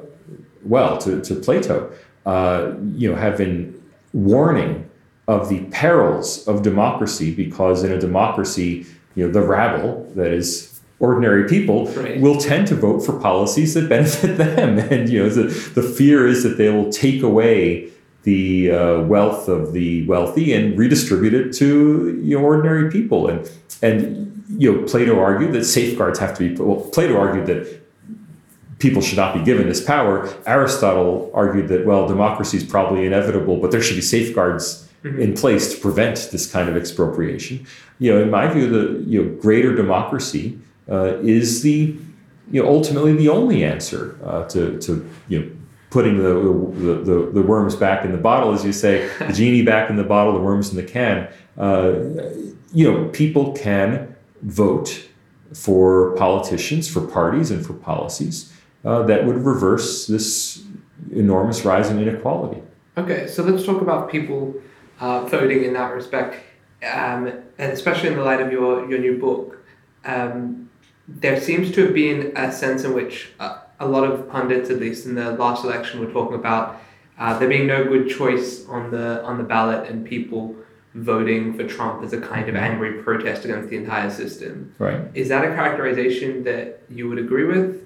well, 0.64 0.98
to, 0.98 1.20
to 1.20 1.34
Plato, 1.34 1.92
uh, 2.24 2.72
you 2.94 3.11
know, 3.11 3.16
have 3.16 3.36
been 3.36 3.80
warning 4.12 4.88
of 5.26 5.48
the 5.48 5.61
perils 5.66 6.46
of 6.48 6.62
democracy 6.62 7.34
because 7.34 7.84
in 7.84 7.92
a 7.92 8.00
democracy, 8.00 8.86
you 9.14 9.26
know, 9.26 9.32
the 9.32 9.42
rabble, 9.42 10.11
that 10.14 10.32
is 10.32 10.80
ordinary 11.00 11.48
people, 11.48 11.86
right. 11.92 12.20
will 12.20 12.38
tend 12.38 12.66
to 12.68 12.74
vote 12.74 13.00
for 13.00 13.18
policies 13.20 13.74
that 13.74 13.88
benefit 13.88 14.38
them. 14.38 14.78
And, 14.78 15.09
you 15.09 15.22
know, 15.22 15.28
the, 15.28 15.42
the 15.74 15.82
fear 15.82 16.26
is 16.26 16.42
that 16.44 16.56
they 16.56 16.70
will 16.70 16.90
take 16.90 17.22
away 17.22 17.90
the 18.28 18.70
uh, 18.70 19.00
wealth 19.02 19.48
of 19.48 19.72
the 19.72 20.06
wealthy 20.06 20.52
and 20.52 20.78
redistribute 20.78 21.32
it 21.32 21.50
to 21.54 22.20
you 22.22 22.38
know, 22.38 22.44
ordinary 22.44 22.90
people. 22.90 23.28
And 23.28 23.50
and 23.80 24.44
you 24.50 24.70
know, 24.70 24.86
Plato 24.86 25.18
argued 25.18 25.52
that 25.54 25.64
safeguards 25.64 26.18
have 26.18 26.36
to 26.36 26.40
be. 26.48 26.62
Well, 26.62 26.80
Plato 26.90 27.18
argued 27.18 27.46
that 27.46 27.60
people 28.80 29.00
should 29.00 29.16
not 29.16 29.34
be 29.34 29.42
given 29.42 29.66
this 29.68 29.82
power. 29.82 30.28
Aristotle 30.46 31.30
argued 31.32 31.68
that 31.68 31.86
well, 31.86 32.06
democracy 32.06 32.58
is 32.58 32.64
probably 32.64 33.06
inevitable, 33.06 33.56
but 33.62 33.70
there 33.70 33.80
should 33.80 33.96
be 33.96 34.02
safeguards 34.02 34.86
mm-hmm. 35.02 35.20
in 35.20 35.34
place 35.34 35.74
to 35.74 35.80
prevent 35.80 36.28
this 36.30 36.50
kind 36.50 36.68
of 36.68 36.76
expropriation. 36.76 37.66
You 37.98 38.12
know, 38.12 38.22
in 38.22 38.30
my 38.30 38.46
view, 38.52 38.68
the 38.68 39.10
you 39.10 39.22
know 39.22 39.28
greater 39.40 39.74
democracy 39.74 40.58
uh, 40.90 41.16
is 41.22 41.62
the 41.62 41.96
you 42.50 42.62
know 42.62 42.68
ultimately 42.68 43.14
the 43.14 43.30
only 43.30 43.64
answer 43.64 44.18
uh, 44.22 44.44
to 44.52 44.78
to 44.80 45.08
you 45.28 45.38
know 45.38 45.48
putting 45.91 46.18
the, 46.18 46.34
the, 46.34 46.95
the, 47.03 47.30
the, 47.32 47.43
worms 47.43 47.74
back 47.74 48.05
in 48.05 48.12
the 48.12 48.18
bottle, 48.18 48.53
as 48.53 48.64
you 48.64 48.72
say, 48.72 49.09
the 49.18 49.32
genie 49.32 49.62
back 49.62 49.89
in 49.89 49.97
the 49.97 50.05
bottle, 50.05 50.34
the 50.34 50.41
worms 50.41 50.70
in 50.70 50.76
the 50.76 50.82
can. 50.82 51.28
Uh, 51.57 51.95
you 52.72 52.91
know, 52.91 53.09
people 53.09 53.53
can 53.53 54.14
vote 54.43 55.09
for 55.55 56.14
politicians, 56.16 56.89
for 56.89 57.01
parties, 57.01 57.51
and 57.51 57.64
for 57.64 57.72
policies 57.72 58.53
uh, 58.84 59.03
that 59.05 59.24
would 59.24 59.36
reverse 59.36 60.07
this 60.07 60.62
enormous 61.11 61.64
rise 61.64 61.91
in 61.91 61.99
inequality. 61.99 62.62
Okay, 62.97 63.26
so 63.26 63.43
let's 63.43 63.64
talk 63.64 63.80
about 63.80 64.11
people 64.11 64.55
uh, 65.01 65.24
voting 65.26 65.64
in 65.64 65.72
that 65.72 65.95
respect, 65.95 66.36
um, 66.82 67.28
and 67.59 67.72
especially 67.72 68.09
in 68.09 68.16
the 68.16 68.24
light 68.24 68.41
of 68.41 68.53
your, 68.53 68.89
your 68.91 68.99
new 68.99 69.18
book. 69.18 69.64
Um, 70.05 70.68
there 71.07 71.41
seems 71.41 71.70
to 71.72 71.86
have 71.86 71.95
been 71.95 72.32
a 72.36 72.53
sense 72.53 72.84
in 72.84 72.93
which 72.93 73.30
uh, 73.41 73.61
a 73.80 73.86
lot 73.86 74.04
of 74.04 74.28
pundits, 74.28 74.70
at 74.70 74.78
least 74.78 75.06
in 75.06 75.14
the 75.14 75.32
last 75.32 75.64
election, 75.64 76.00
were 76.00 76.12
talking 76.12 76.34
about 76.34 76.80
uh, 77.18 77.38
there 77.38 77.48
being 77.48 77.66
no 77.66 77.84
good 77.84 78.08
choice 78.08 78.66
on 78.68 78.90
the 78.90 79.22
on 79.24 79.38
the 79.38 79.44
ballot 79.44 79.88
and 79.88 80.06
people 80.06 80.54
voting 80.94 81.54
for 81.54 81.66
Trump 81.66 82.02
as 82.02 82.12
a 82.12 82.20
kind 82.20 82.48
of 82.48 82.56
angry 82.56 83.02
protest 83.02 83.44
against 83.44 83.68
the 83.68 83.76
entire 83.76 84.10
system. 84.10 84.74
Right. 84.78 85.00
Is 85.14 85.28
that 85.28 85.44
a 85.44 85.48
characterization 85.48 86.44
that 86.44 86.82
you 86.88 87.08
would 87.08 87.18
agree 87.18 87.44
with? 87.44 87.84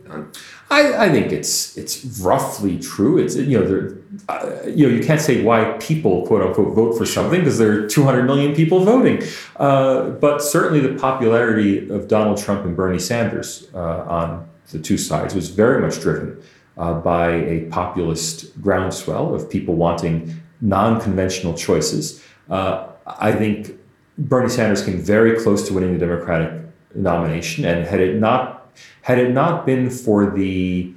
I, 0.70 1.06
I 1.06 1.08
think 1.10 1.32
it's 1.32 1.76
it's 1.76 2.20
roughly 2.20 2.78
true. 2.78 3.18
It's 3.18 3.36
you 3.36 3.58
know 3.58 3.66
there, 3.66 3.98
uh, 4.28 4.66
you 4.66 4.88
know 4.88 4.94
you 4.94 5.02
can't 5.02 5.20
say 5.20 5.42
why 5.42 5.76
people 5.80 6.26
quote 6.26 6.42
unquote 6.42 6.74
vote 6.74 6.96
for 6.96 7.06
something 7.06 7.40
because 7.40 7.58
there 7.58 7.84
are 7.84 7.86
200 7.88 8.24
million 8.24 8.54
people 8.54 8.84
voting. 8.84 9.22
Uh, 9.56 10.10
but 10.10 10.42
certainly 10.42 10.80
the 10.80 10.98
popularity 10.98 11.88
of 11.90 12.08
Donald 12.08 12.38
Trump 12.38 12.64
and 12.64 12.76
Bernie 12.76 12.98
Sanders 12.98 13.68
uh, 13.74 13.78
on 13.78 14.48
the 14.70 14.78
two 14.78 14.96
sides 14.96 15.34
was 15.34 15.50
very 15.50 15.80
much 15.80 16.00
driven 16.00 16.42
uh, 16.78 16.94
by 16.94 17.30
a 17.30 17.64
populist 17.66 18.60
groundswell 18.62 19.34
of 19.34 19.50
people 19.50 19.74
wanting 19.74 20.40
non-conventional 20.60 21.54
choices. 21.54 22.22
Uh, 22.48 22.86
I 23.06 23.32
think 23.32 23.78
Bernie 24.16 24.48
Sanders 24.48 24.84
came 24.84 24.98
very 24.98 25.40
close 25.40 25.66
to 25.68 25.74
winning 25.74 25.92
the 25.92 25.98
Democratic 25.98 26.62
nomination, 26.94 27.64
and 27.64 27.86
had 27.86 28.00
it 28.00 28.18
not 28.18 28.72
had 29.02 29.18
it 29.18 29.32
not 29.32 29.66
been 29.66 29.90
for 29.90 30.30
the 30.30 30.92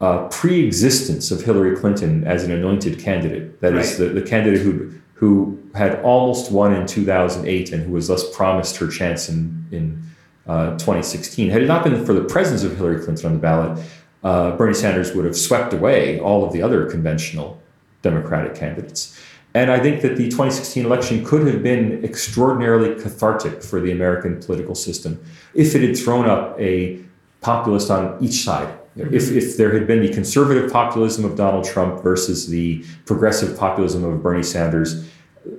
uh, 0.00 0.28
pre-existence 0.28 1.30
of 1.30 1.42
Hillary 1.42 1.76
Clinton 1.76 2.24
as 2.24 2.44
an 2.44 2.52
anointed 2.52 3.00
candidate, 3.00 3.60
that 3.60 3.72
right. 3.72 3.84
is 3.84 3.98
the, 3.98 4.06
the 4.06 4.22
candidate 4.22 4.60
who 4.62 4.92
who 5.14 5.58
had 5.74 6.00
almost 6.02 6.52
won 6.52 6.72
in 6.72 6.86
2008 6.86 7.72
and 7.72 7.82
who 7.82 7.92
was 7.92 8.06
thus 8.08 8.34
promised 8.36 8.76
her 8.76 8.88
chance 8.88 9.28
in 9.28 9.66
in 9.72 10.02
uh, 10.48 10.70
2016. 10.72 11.50
Had 11.50 11.62
it 11.62 11.66
not 11.66 11.84
been 11.84 12.04
for 12.04 12.12
the 12.12 12.24
presence 12.24 12.62
of 12.62 12.76
Hillary 12.76 13.02
Clinton 13.02 13.26
on 13.26 13.32
the 13.34 13.38
ballot, 13.38 13.84
uh, 14.24 14.56
Bernie 14.56 14.74
Sanders 14.74 15.14
would 15.14 15.24
have 15.24 15.36
swept 15.36 15.72
away 15.72 16.18
all 16.20 16.44
of 16.44 16.52
the 16.52 16.62
other 16.62 16.90
conventional 16.90 17.60
Democratic 18.02 18.54
candidates. 18.54 19.18
And 19.54 19.70
I 19.70 19.80
think 19.80 20.02
that 20.02 20.16
the 20.16 20.24
2016 20.24 20.84
election 20.84 21.24
could 21.24 21.46
have 21.46 21.62
been 21.62 22.04
extraordinarily 22.04 23.00
cathartic 23.00 23.62
for 23.62 23.80
the 23.80 23.90
American 23.90 24.40
political 24.40 24.74
system 24.74 25.24
if 25.54 25.74
it 25.74 25.82
had 25.82 25.96
thrown 25.96 26.28
up 26.28 26.58
a 26.60 27.02
populist 27.40 27.90
on 27.90 28.22
each 28.22 28.42
side. 28.44 28.68
Mm-hmm. 28.96 29.14
If, 29.14 29.30
if 29.30 29.56
there 29.56 29.72
had 29.72 29.86
been 29.86 30.00
the 30.00 30.12
conservative 30.12 30.70
populism 30.70 31.24
of 31.24 31.36
Donald 31.36 31.64
Trump 31.64 32.02
versus 32.02 32.48
the 32.48 32.84
progressive 33.06 33.58
populism 33.58 34.04
of 34.04 34.22
Bernie 34.22 34.42
Sanders, 34.42 35.08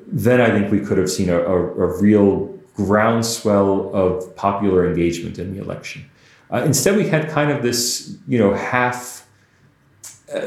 then 0.07 0.39
I 0.39 0.49
think 0.51 0.71
we 0.71 0.81
could 0.81 0.97
have 0.97 1.09
seen 1.09 1.29
a, 1.29 1.39
a, 1.39 1.55
a 1.55 2.01
real 2.01 2.59
groundswell 2.86 3.93
of 3.93 4.36
popular 4.36 4.88
engagement 4.89 5.39
in 5.39 5.53
the 5.53 5.61
election. 5.61 6.09
Uh, 6.51 6.63
instead, 6.63 6.95
we 6.95 7.07
had 7.07 7.30
kind 7.30 7.51
of 7.51 7.61
this, 7.61 8.15
you 8.27 8.39
know, 8.39 8.53
half. 8.53 9.27
Uh, 10.34 10.39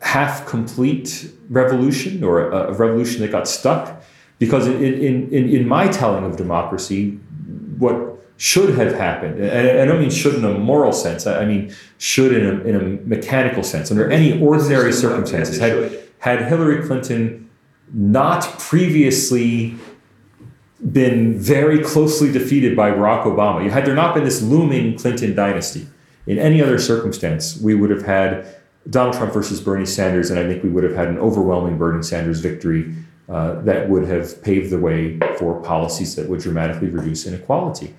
half 0.00 0.46
complete 0.46 1.32
revolution 1.50 2.22
or 2.22 2.48
a, 2.50 2.68
a, 2.68 2.72
revolution 2.72 3.20
that 3.20 3.32
got 3.32 3.48
stuck. 3.48 4.02
Because 4.38 4.66
in, 4.68 4.82
in, 4.82 5.28
in, 5.30 5.48
in 5.56 5.68
my 5.68 5.88
telling 5.88 6.24
of 6.24 6.36
democracy, 6.36 7.18
what 7.78 7.96
should 8.36 8.70
have 8.78 8.94
happened, 8.94 9.40
and 9.40 9.80
I 9.80 9.84
don't 9.86 10.00
mean 10.00 10.10
should 10.10 10.34
in 10.34 10.44
a 10.44 10.58
moral 10.58 10.92
sense, 10.92 11.26
I 11.26 11.44
mean 11.44 11.74
should 11.98 12.32
in 12.34 12.44
a, 12.46 12.54
in 12.64 12.74
a 12.76 12.82
mechanical 13.06 13.62
sense, 13.62 13.90
under 13.90 14.10
any 14.10 14.40
ordinary 14.40 14.92
circumstances, 14.92 15.58
had, 15.58 15.98
had 16.18 16.46
Hillary 16.46 16.86
Clinton 16.86 17.48
not 17.92 18.42
previously 18.58 19.76
been 20.92 21.38
very 21.38 21.82
closely 21.82 22.30
defeated 22.30 22.76
by 22.76 22.90
Barack 22.90 23.24
Obama, 23.24 23.68
had 23.70 23.86
there 23.86 23.94
not 23.94 24.14
been 24.14 24.24
this 24.24 24.42
looming 24.42 24.98
Clinton 24.98 25.34
dynasty, 25.34 25.86
in 26.26 26.38
any 26.38 26.60
other 26.62 26.78
circumstance, 26.78 27.58
we 27.60 27.74
would 27.74 27.90
have 27.90 28.04
had 28.04 28.46
Donald 28.90 29.16
Trump 29.16 29.32
versus 29.32 29.60
Bernie 29.60 29.86
Sanders, 29.86 30.30
and 30.30 30.38
I 30.38 30.46
think 30.46 30.62
we 30.62 30.68
would 30.68 30.84
have 30.84 30.94
had 30.94 31.08
an 31.08 31.18
overwhelming 31.18 31.78
Bernie 31.78 32.02
Sanders 32.02 32.40
victory 32.40 32.94
uh, 33.28 33.60
that 33.62 33.88
would 33.88 34.06
have 34.06 34.42
paved 34.42 34.70
the 34.70 34.78
way 34.78 35.18
for 35.38 35.60
policies 35.62 36.14
that 36.16 36.28
would 36.28 36.40
dramatically 36.40 36.88
reduce 36.88 37.26
inequality. 37.26 37.94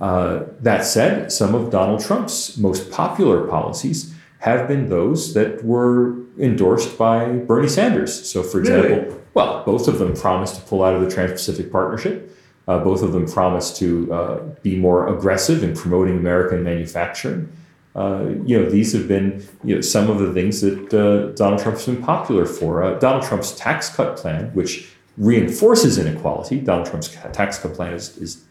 Uh, 0.00 0.44
that 0.60 0.84
said, 0.84 1.30
some 1.30 1.54
of 1.54 1.70
Donald 1.70 2.00
Trump's 2.00 2.56
most 2.56 2.90
popular 2.90 3.46
policies 3.46 4.14
have 4.40 4.66
been 4.66 4.88
those 4.88 5.34
that 5.34 5.64
were 5.64 6.16
endorsed 6.38 6.98
by 6.98 7.30
Bernie 7.30 7.68
Sanders. 7.68 8.28
So, 8.28 8.42
for 8.42 8.58
example, 8.58 8.96
really? 8.96 9.21
Well, 9.34 9.64
both 9.64 9.88
of 9.88 9.98
them 9.98 10.14
promised 10.14 10.56
to 10.56 10.62
pull 10.62 10.82
out 10.82 10.94
of 10.94 11.00
the 11.00 11.10
Trans 11.10 11.32
Pacific 11.32 11.70
Partnership. 11.70 12.36
Uh, 12.68 12.78
both 12.78 13.02
of 13.02 13.12
them 13.12 13.26
promised 13.26 13.76
to 13.76 14.12
uh, 14.12 14.38
be 14.62 14.76
more 14.76 15.08
aggressive 15.08 15.64
in 15.64 15.74
promoting 15.74 16.16
American 16.16 16.62
manufacturing. 16.62 17.50
Uh, 17.94 18.26
you 18.46 18.58
know, 18.58 18.70
these 18.70 18.92
have 18.92 19.06
been 19.06 19.46
you 19.64 19.74
know, 19.74 19.80
some 19.80 20.08
of 20.08 20.18
the 20.18 20.32
things 20.32 20.60
that 20.60 20.94
uh, 20.94 21.32
Donald 21.34 21.60
Trump's 21.60 21.84
been 21.86 22.02
popular 22.02 22.46
for. 22.46 22.82
Uh, 22.82 22.98
Donald 22.98 23.24
Trump's 23.24 23.52
tax 23.52 23.88
cut 23.94 24.16
plan, 24.16 24.50
which 24.54 24.88
reinforces 25.18 25.98
inequality, 25.98 26.60
Donald 26.60 26.86
Trump's 26.86 27.08
tax 27.32 27.58
cut 27.58 27.74
plan 27.74 27.92
is, 27.92 28.16
is 28.16 28.44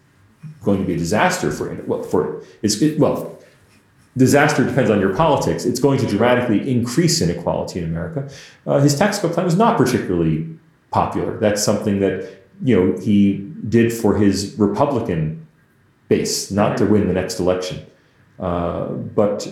going 0.61 0.79
to 0.79 0.85
be 0.85 0.93
a 0.93 0.97
disaster 0.97 1.51
for 1.51 1.73
well, 1.87 2.03
for 2.03 2.43
it's 2.61 2.81
it, 2.81 2.99
well, 2.99 3.39
disaster 4.17 4.63
depends 4.63 4.91
on 4.91 4.99
your 4.99 5.15
politics. 5.15 5.65
It's 5.65 5.79
going 5.79 5.99
to 5.99 6.07
dramatically 6.07 6.69
increase 6.69 7.21
inequality 7.21 7.79
in 7.79 7.85
America. 7.85 8.29
Uh, 8.67 8.79
his 8.79 8.97
tax 8.97 9.19
cut 9.19 9.31
plan 9.31 9.45
was 9.45 9.55
not 9.55 9.77
particularly 9.77 10.49
popular. 10.91 11.37
That's 11.39 11.63
something 11.63 11.99
that 12.01 12.29
you 12.63 12.75
know 12.75 12.99
he 12.99 13.37
did 13.67 13.91
for 13.91 14.17
his 14.17 14.55
Republican 14.57 15.47
base, 16.09 16.51
not 16.51 16.77
to 16.77 16.85
win 16.85 17.07
the 17.07 17.13
next 17.13 17.39
election. 17.39 17.85
Uh, 18.39 18.85
but 18.87 19.47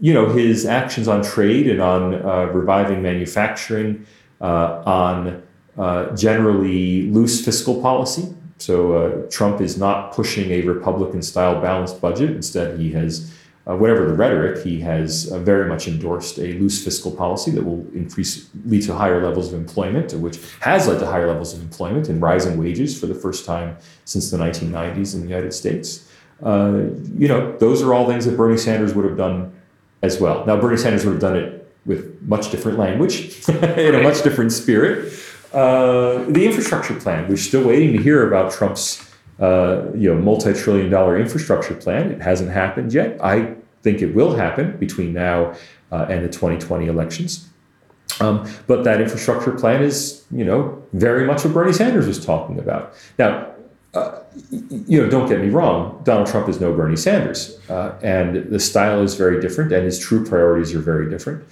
you 0.00 0.12
know 0.14 0.28
his 0.28 0.66
actions 0.66 1.06
on 1.08 1.22
trade 1.22 1.66
and 1.68 1.80
on 1.80 2.14
uh, 2.14 2.46
reviving 2.46 3.02
manufacturing, 3.02 4.06
uh, 4.40 4.82
on 4.86 5.42
uh, 5.78 6.14
generally 6.16 7.10
loose 7.10 7.44
fiscal 7.44 7.80
policy. 7.80 8.34
So 8.58 8.92
uh, 8.92 9.30
Trump 9.30 9.60
is 9.60 9.78
not 9.78 10.12
pushing 10.12 10.50
a 10.50 10.60
Republican-style 10.62 11.62
balanced 11.62 12.00
budget. 12.00 12.30
Instead, 12.30 12.78
he 12.78 12.92
has. 12.92 13.32
Whatever 13.76 14.06
the 14.06 14.14
rhetoric, 14.14 14.64
he 14.64 14.80
has 14.80 15.24
very 15.24 15.68
much 15.68 15.86
endorsed 15.86 16.38
a 16.38 16.52
loose 16.54 16.82
fiscal 16.82 17.10
policy 17.10 17.50
that 17.50 17.62
will 17.62 17.86
increase, 17.94 18.48
lead 18.64 18.82
to 18.82 18.94
higher 18.94 19.22
levels 19.22 19.52
of 19.52 19.58
employment, 19.58 20.12
which 20.14 20.38
has 20.60 20.88
led 20.88 20.98
to 20.98 21.06
higher 21.06 21.26
levels 21.26 21.54
of 21.54 21.60
employment 21.60 22.08
and 22.08 22.22
rising 22.22 22.56
wages 22.56 22.98
for 22.98 23.06
the 23.06 23.14
first 23.14 23.44
time 23.44 23.76
since 24.04 24.30
the 24.30 24.36
1990s 24.36 25.14
in 25.14 25.20
the 25.20 25.26
United 25.28 25.52
States. 25.52 26.08
Uh, 26.42 26.84
you 27.16 27.28
know, 27.28 27.56
those 27.58 27.82
are 27.82 27.92
all 27.92 28.06
things 28.06 28.24
that 28.24 28.36
Bernie 28.36 28.56
Sanders 28.56 28.94
would 28.94 29.04
have 29.04 29.16
done 29.16 29.52
as 30.02 30.20
well. 30.20 30.44
Now, 30.46 30.58
Bernie 30.58 30.76
Sanders 30.76 31.04
would 31.04 31.12
have 31.12 31.20
done 31.20 31.36
it 31.36 31.72
with 31.84 32.20
much 32.22 32.50
different 32.50 32.78
language, 32.78 33.46
in 33.48 33.94
a 33.94 34.02
much 34.02 34.22
different 34.22 34.52
spirit. 34.52 35.12
Uh, 35.52 36.24
the 36.28 36.46
infrastructure 36.46 36.94
plan, 36.94 37.28
we're 37.28 37.36
still 37.36 37.66
waiting 37.66 37.92
to 37.96 38.02
hear 38.02 38.26
about 38.26 38.52
Trump's 38.52 39.06
uh, 39.40 39.90
you 39.94 40.12
know, 40.12 40.20
multi-trillion 40.20 40.90
dollar 40.90 41.18
infrastructure 41.18 41.74
plan. 41.74 42.12
It 42.12 42.20
hasn't 42.20 42.50
happened 42.50 42.92
yet. 42.92 43.18
I 43.24 43.56
think 43.82 44.02
it 44.02 44.14
will 44.14 44.36
happen 44.36 44.76
between 44.76 45.12
now 45.12 45.54
uh, 45.92 46.06
and 46.08 46.24
the 46.24 46.28
2020 46.28 46.86
elections. 46.86 47.48
Um, 48.20 48.48
but 48.66 48.84
that 48.84 49.00
infrastructure 49.00 49.52
plan 49.52 49.82
is, 49.82 50.24
you 50.30 50.44
know, 50.44 50.82
very 50.92 51.26
much 51.26 51.44
what 51.44 51.54
Bernie 51.54 51.72
Sanders 51.72 52.06
was 52.06 52.24
talking 52.24 52.58
about. 52.58 52.94
Now, 53.18 53.50
uh, 53.94 54.20
you 54.50 55.02
know, 55.02 55.08
don't 55.08 55.28
get 55.28 55.40
me 55.40 55.48
wrong, 55.48 56.00
Donald 56.04 56.28
Trump 56.28 56.48
is 56.48 56.60
no 56.60 56.72
Bernie 56.72 56.96
Sanders, 56.96 57.58
uh, 57.68 57.92
and 58.02 58.50
the 58.50 58.60
style 58.60 59.02
is 59.02 59.14
very 59.14 59.40
different, 59.40 59.72
and 59.72 59.84
his 59.84 59.98
true 59.98 60.24
priorities 60.24 60.74
are 60.74 60.80
very 60.80 61.10
different. 61.10 61.44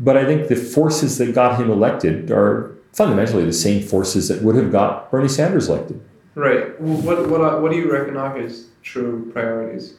But 0.00 0.16
I 0.16 0.24
think 0.24 0.48
the 0.48 0.56
forces 0.56 1.18
that 1.18 1.34
got 1.34 1.60
him 1.60 1.70
elected 1.70 2.30
are 2.32 2.74
fundamentally 2.92 3.44
the 3.44 3.52
same 3.52 3.82
forces 3.82 4.28
that 4.28 4.42
would 4.42 4.56
have 4.56 4.72
got 4.72 5.10
Bernie 5.10 5.28
Sanders 5.28 5.68
elected. 5.68 6.00
Right. 6.34 6.80
Well, 6.80 7.00
what 7.02 7.28
what 7.28 7.62
what 7.62 7.70
do 7.70 7.78
you 7.78 7.92
reckon 7.92 8.16
are 8.16 8.36
his 8.36 8.66
true 8.82 9.30
priorities? 9.32 9.94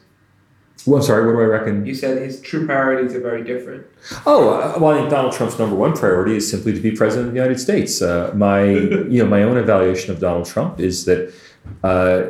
Well, 0.84 1.00
I'm 1.00 1.02
sorry. 1.02 1.26
What 1.26 1.32
do 1.32 1.40
I 1.40 1.44
reckon? 1.44 1.86
You 1.86 1.94
said 1.94 2.18
his 2.18 2.40
true 2.40 2.66
priorities 2.66 3.14
are 3.14 3.20
very 3.20 3.42
different. 3.42 3.86
Oh, 4.24 4.50
uh, 4.50 4.78
well, 4.78 4.92
I 4.92 4.98
think 4.98 5.10
Donald 5.10 5.32
Trump's 5.32 5.58
number 5.58 5.74
one 5.74 5.94
priority 5.94 6.36
is 6.36 6.48
simply 6.48 6.72
to 6.72 6.80
be 6.80 6.90
president 6.90 7.28
of 7.28 7.34
the 7.34 7.40
United 7.40 7.58
States. 7.58 8.02
Uh, 8.02 8.32
my, 8.34 8.64
you 8.64 9.22
know, 9.22 9.26
my 9.26 9.42
own 9.42 9.56
evaluation 9.56 10.12
of 10.12 10.20
Donald 10.20 10.46
Trump 10.46 10.78
is 10.78 11.04
that 11.06 11.34
uh, 11.82 12.24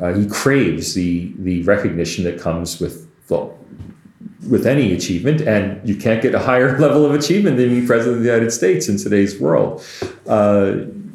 uh, 0.00 0.14
he 0.14 0.28
craves 0.28 0.94
the 0.94 1.32
the 1.38 1.62
recognition 1.62 2.24
that 2.24 2.38
comes 2.38 2.80
with 2.80 3.08
well, 3.28 3.58
with 4.48 4.66
any 4.66 4.92
achievement, 4.92 5.40
and 5.40 5.86
you 5.88 5.96
can't 5.96 6.22
get 6.22 6.34
a 6.34 6.38
higher 6.38 6.78
level 6.84 7.04
of 7.04 7.14
achievement 7.14 7.56
than 7.56 7.70
being 7.70 7.86
president 7.86 8.18
of 8.18 8.22
the 8.22 8.28
United 8.28 8.52
States 8.52 8.88
in 8.88 8.98
today's 8.98 9.40
world. 9.40 9.84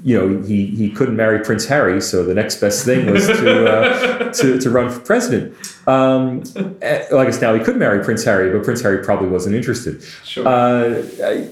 You 0.06 0.20
know, 0.20 0.44
he, 0.44 0.68
he 0.68 0.92
couldn't 0.92 1.16
marry 1.16 1.44
Prince 1.44 1.66
Harry, 1.66 2.00
so 2.00 2.24
the 2.24 2.36
next 2.36 2.62
best 2.62 2.86
thing 2.86 3.12
was 3.12 3.26
to 3.26 3.68
uh, 3.68 4.32
to, 4.34 4.60
to 4.60 4.70
run 4.70 4.92
for 4.92 5.00
president. 5.00 5.58
Um, 5.88 6.44
eh, 6.84 7.08
I 7.12 7.26
guess 7.26 7.42
now 7.42 7.56
he 7.56 7.64
could 7.64 7.78
marry 7.78 8.04
Prince 8.04 8.24
Harry, 8.24 8.56
but 8.56 8.64
Prince 8.64 8.84
Harry 8.84 9.04
probably 9.04 9.30
wasn't 9.30 9.56
interested. 9.56 10.04
Sure. 10.24 10.48
Uh, 10.48 11.04
I, 11.24 11.50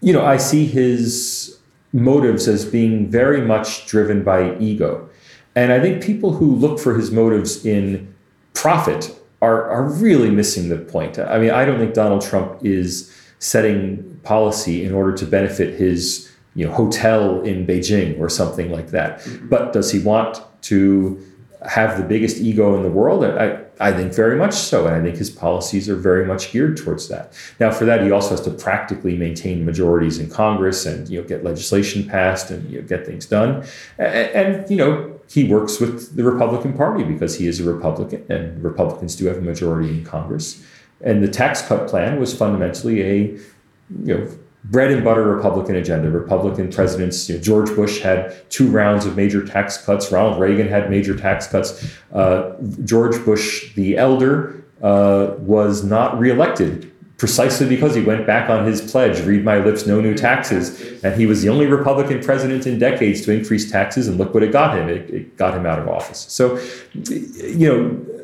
you 0.00 0.12
know, 0.12 0.26
I 0.26 0.38
see 0.38 0.66
his 0.66 1.56
motives 1.92 2.48
as 2.48 2.64
being 2.64 3.08
very 3.08 3.42
much 3.42 3.86
driven 3.86 4.24
by 4.24 4.58
ego, 4.58 5.08
and 5.54 5.72
I 5.72 5.78
think 5.78 6.02
people 6.02 6.32
who 6.32 6.52
look 6.52 6.80
for 6.80 6.96
his 6.98 7.12
motives 7.12 7.64
in 7.64 8.12
profit 8.54 9.16
are 9.40 9.70
are 9.70 9.84
really 9.84 10.30
missing 10.30 10.68
the 10.68 10.78
point. 10.78 11.16
I 11.16 11.38
mean, 11.38 11.50
I 11.50 11.64
don't 11.64 11.78
think 11.78 11.94
Donald 11.94 12.22
Trump 12.22 12.64
is 12.64 13.14
setting 13.38 14.18
policy 14.24 14.84
in 14.84 14.92
order 14.92 15.16
to 15.16 15.24
benefit 15.24 15.78
his 15.78 16.28
you 16.58 16.66
know, 16.66 16.72
hotel 16.72 17.40
in 17.42 17.64
Beijing 17.64 18.18
or 18.18 18.28
something 18.28 18.68
like 18.72 18.88
that. 18.88 19.20
Mm-hmm. 19.20 19.48
But 19.48 19.72
does 19.72 19.92
he 19.92 20.00
want 20.00 20.42
to 20.62 21.24
have 21.68 21.96
the 21.96 22.02
biggest 22.02 22.38
ego 22.38 22.76
in 22.76 22.82
the 22.82 22.90
world? 22.90 23.24
I, 23.24 23.60
I 23.78 23.92
think 23.92 24.12
very 24.12 24.34
much 24.34 24.54
so. 24.54 24.84
And 24.84 24.96
I 24.96 25.00
think 25.00 25.18
his 25.18 25.30
policies 25.30 25.88
are 25.88 25.94
very 25.94 26.26
much 26.26 26.50
geared 26.50 26.76
towards 26.76 27.06
that. 27.10 27.32
Now, 27.60 27.70
for 27.70 27.84
that, 27.84 28.02
he 28.02 28.10
also 28.10 28.30
has 28.30 28.40
to 28.40 28.50
practically 28.50 29.16
maintain 29.16 29.64
majorities 29.64 30.18
in 30.18 30.28
Congress 30.28 30.84
and, 30.84 31.08
you 31.08 31.22
know, 31.22 31.28
get 31.28 31.44
legislation 31.44 32.08
passed 32.08 32.50
and, 32.50 32.68
you 32.68 32.80
know, 32.80 32.88
get 32.88 33.06
things 33.06 33.24
done. 33.26 33.64
And, 33.96 34.28
and 34.40 34.70
you 34.70 34.78
know, 34.78 35.20
he 35.30 35.44
works 35.44 35.78
with 35.78 36.16
the 36.16 36.24
Republican 36.24 36.72
Party 36.72 37.04
because 37.04 37.38
he 37.38 37.46
is 37.46 37.60
a 37.60 37.72
Republican 37.72 38.26
and 38.28 38.64
Republicans 38.64 39.14
do 39.14 39.26
have 39.26 39.36
a 39.36 39.42
majority 39.42 39.90
in 39.90 40.04
Congress. 40.04 40.60
And 41.02 41.22
the 41.22 41.28
tax 41.28 41.62
cut 41.62 41.86
plan 41.86 42.18
was 42.18 42.36
fundamentally 42.36 43.00
a, 43.02 43.16
you 44.04 44.14
know, 44.14 44.28
bread 44.64 44.90
and 44.90 45.04
butter 45.04 45.22
Republican 45.22 45.76
agenda. 45.76 46.10
Republican 46.10 46.70
presidents, 46.70 47.28
you 47.28 47.36
know, 47.36 47.40
George 47.40 47.74
Bush 47.74 48.00
had 48.00 48.48
two 48.50 48.68
rounds 48.70 49.06
of 49.06 49.16
major 49.16 49.44
tax 49.46 49.78
cuts. 49.84 50.10
Ronald 50.12 50.40
Reagan 50.40 50.68
had 50.68 50.90
major 50.90 51.16
tax 51.16 51.46
cuts. 51.46 51.96
Uh, 52.12 52.54
George 52.84 53.24
Bush 53.24 53.74
the 53.74 53.96
elder 53.96 54.64
uh, 54.82 55.34
was 55.38 55.84
not 55.84 56.18
reelected 56.18 56.92
precisely 57.18 57.68
because 57.68 57.96
he 57.96 58.00
went 58.00 58.26
back 58.26 58.48
on 58.48 58.64
his 58.64 58.80
pledge 58.92 59.20
read 59.26 59.44
my 59.44 59.58
lips 59.58 59.86
no 59.86 60.00
new 60.00 60.14
taxes 60.14 61.02
and 61.02 61.20
he 61.20 61.26
was 61.26 61.42
the 61.42 61.48
only 61.48 61.66
republican 61.66 62.22
president 62.22 62.64
in 62.64 62.78
decades 62.78 63.20
to 63.22 63.32
increase 63.32 63.70
taxes 63.70 64.06
and 64.06 64.18
look 64.18 64.32
what 64.32 64.42
it 64.44 64.52
got 64.52 64.78
him 64.78 64.88
it, 64.88 65.10
it 65.10 65.36
got 65.36 65.52
him 65.52 65.66
out 65.66 65.80
of 65.80 65.88
office 65.88 66.26
so 66.28 66.56
you 66.94 67.66
know 67.66 68.17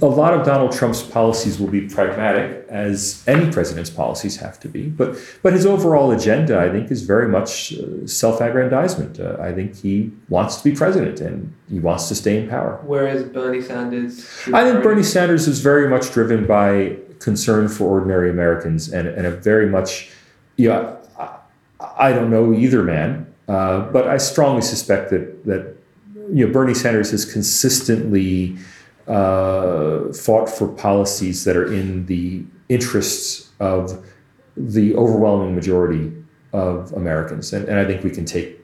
a 0.00 0.06
lot 0.06 0.34
of 0.34 0.46
Donald 0.46 0.72
Trump's 0.72 1.02
policies 1.02 1.58
will 1.58 1.68
be 1.68 1.82
pragmatic, 1.82 2.66
as 2.68 3.24
any 3.26 3.50
president's 3.50 3.90
policies 3.90 4.36
have 4.36 4.60
to 4.60 4.68
be. 4.68 4.88
But 4.88 5.18
but 5.42 5.52
his 5.52 5.66
overall 5.66 6.12
agenda, 6.12 6.58
I 6.58 6.70
think, 6.70 6.90
is 6.90 7.02
very 7.02 7.28
much 7.28 7.72
uh, 7.72 8.06
self-aggrandizement. 8.06 9.18
Uh, 9.18 9.36
I 9.40 9.52
think 9.52 9.76
he 9.76 10.12
wants 10.28 10.56
to 10.58 10.64
be 10.64 10.76
president 10.76 11.20
and 11.20 11.52
he 11.68 11.80
wants 11.80 12.08
to 12.08 12.14
stay 12.14 12.40
in 12.40 12.48
power. 12.48 12.80
Whereas 12.84 13.24
Bernie 13.24 13.62
Sanders, 13.62 14.26
I 14.52 14.70
think 14.70 14.82
Bernie 14.82 15.02
Sanders 15.02 15.48
is 15.48 15.60
very 15.60 15.88
much 15.88 16.12
driven 16.12 16.46
by 16.46 16.96
concern 17.18 17.68
for 17.68 17.88
ordinary 17.88 18.30
Americans 18.30 18.92
and 18.92 19.08
and 19.08 19.26
a 19.26 19.30
very 19.30 19.68
much, 19.68 20.10
yeah, 20.56 20.96
I, 21.18 21.38
I 21.80 22.12
don't 22.12 22.30
know 22.30 22.52
either 22.52 22.82
man, 22.82 23.26
uh, 23.48 23.80
but 23.80 24.06
I 24.06 24.18
strongly 24.18 24.62
suspect 24.62 25.10
that 25.10 25.44
that 25.46 25.74
you 26.32 26.46
know 26.46 26.52
Bernie 26.52 26.74
Sanders 26.74 27.10
has 27.10 27.24
consistently 27.24 28.56
uh, 29.10 30.12
fought 30.12 30.48
for 30.48 30.68
policies 30.68 31.44
that 31.44 31.56
are 31.56 31.72
in 31.72 32.06
the 32.06 32.44
interests 32.68 33.50
of 33.58 34.06
the 34.56 34.94
overwhelming 34.94 35.54
majority 35.54 36.12
of 36.52 36.92
Americans. 36.92 37.52
And, 37.52 37.68
and 37.68 37.78
I 37.78 37.84
think 37.84 38.04
we 38.04 38.10
can 38.10 38.24
take, 38.24 38.60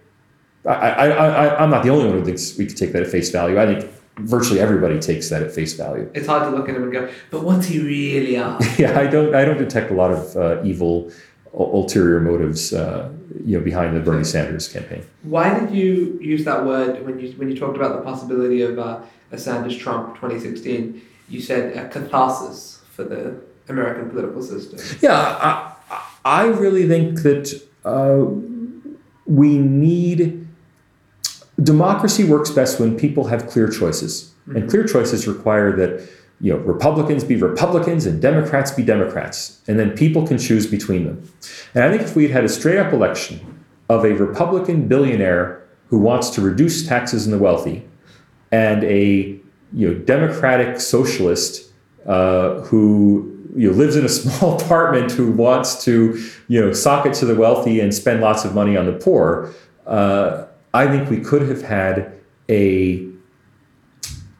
I, 0.64 0.70
I, 0.72 1.08
I, 1.08 1.62
I'm 1.62 1.70
not 1.70 1.82
the 1.82 1.90
only 1.90 2.04
one 2.06 2.18
who 2.18 2.24
thinks 2.24 2.56
we 2.56 2.66
can 2.66 2.76
take 2.76 2.92
that 2.92 3.02
at 3.02 3.08
face 3.08 3.30
value. 3.30 3.58
I 3.58 3.66
think 3.66 3.90
virtually 4.18 4.60
everybody 4.60 5.00
takes 5.00 5.28
that 5.30 5.42
at 5.42 5.52
face 5.52 5.74
value. 5.74 6.08
It's 6.14 6.28
hard 6.28 6.44
to 6.44 6.56
look 6.56 6.68
at 6.68 6.76
him 6.76 6.84
and 6.84 6.92
go, 6.92 7.10
but 7.30 7.42
what's 7.42 7.66
he 7.66 7.80
really 7.80 8.36
after? 8.36 8.66
yeah, 8.82 8.98
I 8.98 9.08
don't, 9.08 9.34
I 9.34 9.44
don't 9.44 9.58
detect 9.58 9.90
a 9.90 9.94
lot 9.94 10.12
of 10.12 10.36
uh, 10.36 10.62
evil 10.62 11.10
ulterior 11.56 12.20
motives, 12.20 12.72
uh, 12.72 13.10
you 13.44 13.58
know, 13.58 13.64
behind 13.64 13.96
the 13.96 14.00
Bernie 14.00 14.24
Sanders 14.24 14.68
campaign. 14.68 15.04
Why 15.22 15.58
did 15.58 15.74
you 15.74 16.18
use 16.20 16.44
that 16.44 16.64
word 16.64 17.04
when 17.04 17.18
you 17.18 17.32
when 17.32 17.50
you 17.50 17.56
talked 17.56 17.76
about 17.76 17.96
the 17.96 18.02
possibility 18.02 18.62
of 18.62 18.78
uh, 18.78 19.00
a 19.32 19.38
Sanders 19.38 19.76
Trump 19.76 20.14
2016, 20.16 21.02
you 21.28 21.40
said 21.40 21.76
a 21.76 21.88
catharsis 21.88 22.82
for 22.90 23.04
the 23.04 23.40
American 23.68 24.10
political 24.10 24.42
system. 24.42 24.78
Yeah, 25.00 25.18
I, 25.18 25.72
I 26.24 26.46
really 26.46 26.86
think 26.86 27.22
that 27.22 27.62
uh, 27.84 28.24
we 29.26 29.58
need 29.58 30.46
democracy 31.60 32.24
works 32.24 32.50
best 32.50 32.78
when 32.78 32.96
people 32.96 33.24
have 33.28 33.48
clear 33.48 33.68
choices, 33.68 34.32
mm-hmm. 34.42 34.56
and 34.56 34.70
clear 34.70 34.84
choices 34.84 35.26
require 35.26 35.74
that 35.76 36.08
you 36.40 36.52
know 36.52 36.58
Republicans 36.58 37.24
be 37.24 37.36
Republicans 37.36 38.06
and 38.06 38.20
Democrats 38.20 38.70
be 38.70 38.82
Democrats, 38.82 39.60
and 39.66 39.78
then 39.78 39.90
people 39.92 40.26
can 40.26 40.38
choose 40.38 40.66
between 40.66 41.04
them. 41.04 41.32
And 41.74 41.84
I 41.84 41.90
think 41.90 42.02
if 42.02 42.14
we 42.14 42.24
had 42.24 42.32
had 42.32 42.44
a 42.44 42.48
straight 42.48 42.78
up 42.78 42.92
election 42.92 43.64
of 43.88 44.04
a 44.04 44.12
Republican 44.12 44.88
billionaire 44.88 45.62
who 45.88 45.98
wants 45.98 46.30
to 46.30 46.40
reduce 46.40 46.86
taxes 46.86 47.26
on 47.26 47.30
the 47.30 47.38
wealthy 47.38 47.86
and 48.52 48.84
a 48.84 49.38
you 49.72 49.88
know 49.88 49.94
democratic 49.94 50.80
socialist 50.80 51.72
uh, 52.06 52.60
who 52.60 53.32
you 53.56 53.70
know, 53.70 53.76
lives 53.76 53.96
in 53.96 54.04
a 54.04 54.08
small 54.20 54.60
apartment 54.60 55.12
who 55.12 55.32
wants 55.32 55.84
to 55.84 56.22
you 56.48 56.60
know 56.60 56.72
sock 56.72 57.06
it 57.06 57.14
to 57.14 57.26
the 57.26 57.34
wealthy 57.34 57.80
and 57.80 57.94
spend 57.94 58.20
lots 58.20 58.44
of 58.44 58.54
money 58.54 58.76
on 58.76 58.86
the 58.86 58.92
poor. 58.92 59.52
Uh, 59.86 60.46
I 60.74 60.86
think 60.88 61.08
we 61.08 61.20
could 61.20 61.42
have 61.42 61.62
had 61.62 62.12
a 62.48 63.06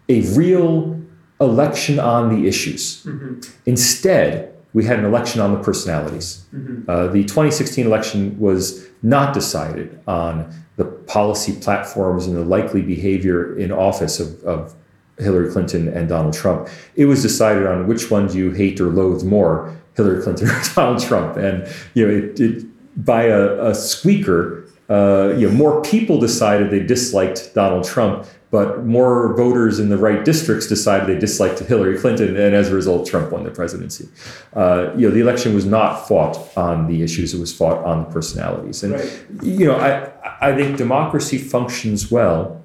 a 0.09 0.20
real 0.36 0.95
election 1.41 1.99
on 1.99 2.34
the 2.34 2.49
issues. 2.49 3.05
Mm-hmm. 3.05 3.41
Instead, 3.66 4.55
we 4.72 4.84
had 4.84 4.99
an 4.99 5.05
election 5.05 5.41
on 5.41 5.53
the 5.53 5.62
personalities. 5.62 6.45
Mm-hmm. 6.55 6.91
Uh, 6.91 7.07
the 7.09 7.22
2016 7.22 7.87
election 7.87 8.39
was 8.39 8.87
not 9.03 9.32
decided 9.32 10.01
on 10.07 10.53
the 10.76 10.84
policy 10.84 11.59
platforms 11.61 12.26
and 12.26 12.37
the 12.37 12.45
likely 12.45 12.82
behavior 12.82 13.57
in 13.59 13.72
office 13.72 14.20
of, 14.20 14.43
of 14.45 14.74
Hillary 15.18 15.51
Clinton 15.51 15.89
and 15.89 16.09
Donald 16.09 16.34
Trump. 16.34 16.68
It 16.95 17.07
was 17.07 17.22
decided 17.22 17.66
on 17.66 17.87
which 17.87 18.11
one 18.11 18.26
do 18.26 18.37
you 18.37 18.51
hate 18.51 18.80
or 18.80 18.89
loathe 18.89 19.24
more, 19.24 19.74
Hillary 19.95 20.22
Clinton 20.22 20.51
or 20.51 20.61
Donald 20.74 21.03
Trump. 21.03 21.37
And 21.37 21.66
you 21.95 22.07
know, 22.07 22.14
it, 22.14 22.41
it 22.41 22.64
by 23.05 23.24
a, 23.24 23.68
a 23.70 23.74
squeaker, 23.74 24.68
uh, 24.89 25.34
you 25.37 25.49
know, 25.49 25.55
more 25.55 25.82
people 25.82 26.20
decided 26.20 26.70
they 26.70 26.80
disliked 26.80 27.55
Donald 27.55 27.84
Trump, 27.84 28.26
but 28.57 28.86
more 28.86 29.34
voters 29.34 29.78
in 29.78 29.90
the 29.90 29.98
right 29.98 30.24
districts 30.24 30.66
decided 30.66 31.07
they 31.07 31.20
disliked 31.20 31.59
Hillary 31.59 31.98
Clinton, 31.98 32.38
and 32.38 32.54
as 32.54 32.70
a 32.70 32.74
result, 32.74 33.07
Trump 33.07 33.30
won 33.30 33.44
the 33.44 33.50
presidency. 33.50 34.09
Uh, 34.54 34.94
you 34.96 35.07
know, 35.07 35.14
the 35.14 35.20
election 35.20 35.54
was 35.54 35.66
not 35.66 36.09
fought 36.09 36.38
on 36.57 36.86
the 36.86 37.02
issues; 37.02 37.34
it 37.34 37.38
was 37.38 37.52
fought 37.54 37.84
on 37.84 38.04
the 38.04 38.11
personalities. 38.11 38.82
And 38.82 38.94
right. 38.94 39.26
you 39.42 39.66
know, 39.66 39.76
I 39.76 40.11
I 40.40 40.57
think 40.57 40.78
democracy 40.78 41.36
functions 41.36 42.11
well 42.11 42.62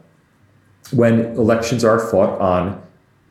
when 0.93 1.35
elections 1.35 1.83
are 1.83 1.99
fought 1.99 2.39
on 2.39 2.81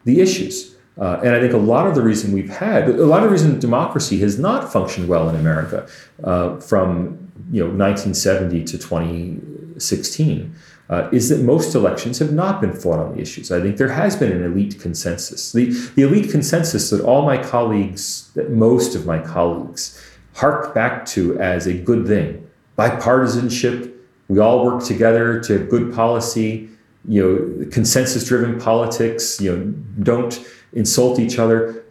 the 0.05 0.21
issues. 0.21 0.77
Uh, 0.99 1.19
and 1.25 1.35
I 1.35 1.41
think 1.41 1.55
a 1.55 1.65
lot 1.75 1.87
of 1.87 1.95
the 1.95 2.03
reason 2.03 2.31
we've 2.31 2.55
had 2.55 2.91
a 2.91 3.07
lot 3.07 3.23
of 3.23 3.31
the 3.31 3.31
reason 3.31 3.59
democracy 3.59 4.19
has 4.21 4.39
not 4.39 4.71
functioned 4.71 5.09
well 5.09 5.31
in 5.31 5.37
America 5.37 5.89
uh, 6.25 6.61
from 6.61 7.33
you 7.51 7.61
know 7.61 7.71
1970 7.71 8.65
to 8.65 8.77
2016 8.77 10.55
uh, 10.91 11.09
is 11.13 11.29
that 11.29 11.41
most 11.41 11.75
elections 11.75 12.19
have 12.19 12.33
not 12.33 12.61
been 12.61 12.73
fought 12.73 12.99
on 12.99 13.15
the 13.15 13.23
issues. 13.23 13.53
I 13.53 13.61
think 13.61 13.77
there 13.77 13.93
has 13.93 14.17
been 14.17 14.33
an 14.33 14.43
elite 14.43 14.81
consensus. 14.81 15.53
The, 15.53 15.71
the 15.95 16.03
elite 16.03 16.31
consensus 16.31 16.91
that 16.91 17.01
all 17.01 17.25
my 17.25 17.41
colleagues, 17.41 18.31
that 18.35 18.51
most 18.51 18.97
of 18.97 19.07
my 19.07 19.21
colleagues, 19.21 20.05
hark 20.35 20.75
back 20.75 21.07
to 21.07 21.39
as 21.39 21.67
a 21.67 21.75
good 21.75 22.07
thing 22.07 22.47
bipartisanship, 22.77 23.93
we 24.29 24.39
all 24.39 24.65
work 24.65 24.83
together 24.83 25.39
to 25.41 25.59
have 25.59 25.69
good 25.69 25.93
policy, 25.93 26.69
you 27.07 27.23
know, 27.23 27.67
consensus 27.71 28.27
driven 28.27 28.59
politics, 28.59 29.41
you 29.41 29.55
know, 29.55 29.65
don't 30.03 30.45
insult 30.73 31.19
each 31.19 31.39
other. 31.39 31.85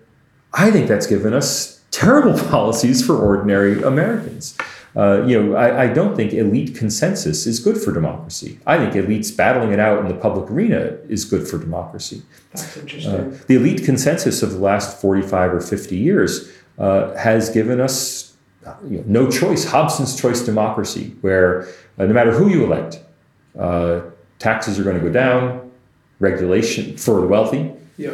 I 0.53 0.71
think 0.71 0.87
that's 0.87 1.05
given 1.05 1.33
us 1.33 1.81
terrible 1.91 2.37
policies 2.49 3.05
for 3.05 3.15
ordinary 3.17 3.81
Americans. 3.83 4.57
Uh, 4.95 5.23
you 5.25 5.41
know, 5.41 5.55
I, 5.55 5.83
I, 5.83 5.93
don't 5.93 6.15
think 6.15 6.33
elite 6.33 6.75
consensus 6.75 7.45
is 7.45 7.59
good 7.59 7.77
for 7.77 7.93
democracy. 7.93 8.59
I 8.65 8.77
think 8.77 8.93
elites 8.93 9.35
battling 9.35 9.71
it 9.71 9.79
out 9.79 9.99
in 9.99 10.07
the 10.07 10.15
public 10.15 10.49
arena 10.49 10.97
is 11.07 11.25
good 11.25 11.47
for 11.47 11.59
democracy. 11.59 12.23
That's 12.53 12.75
interesting. 12.75 13.13
Uh, 13.13 13.37
the 13.47 13.55
elite 13.55 13.85
consensus 13.85 14.41
of 14.41 14.51
the 14.51 14.57
last 14.57 14.99
45 14.99 15.53
or 15.53 15.61
50 15.61 15.95
years 15.95 16.51
uh, 16.79 17.15
has 17.15 17.49
given 17.51 17.79
us 17.79 18.35
you 18.87 18.97
know, 18.97 19.03
no 19.05 19.31
choice, 19.31 19.63
Hobson's 19.65 20.19
choice 20.19 20.41
democracy, 20.41 21.15
where 21.21 21.67
uh, 21.99 22.05
no 22.05 22.13
matter 22.13 22.31
who 22.31 22.49
you 22.49 22.63
elect, 22.63 22.99
uh, 23.59 24.01
taxes 24.39 24.79
are 24.79 24.83
going 24.83 24.97
to 24.97 25.03
go 25.03 25.11
down, 25.11 25.71
regulation 26.19 26.97
for 26.97 27.21
the 27.21 27.27
wealthy, 27.27 27.71
yeah. 27.97 28.09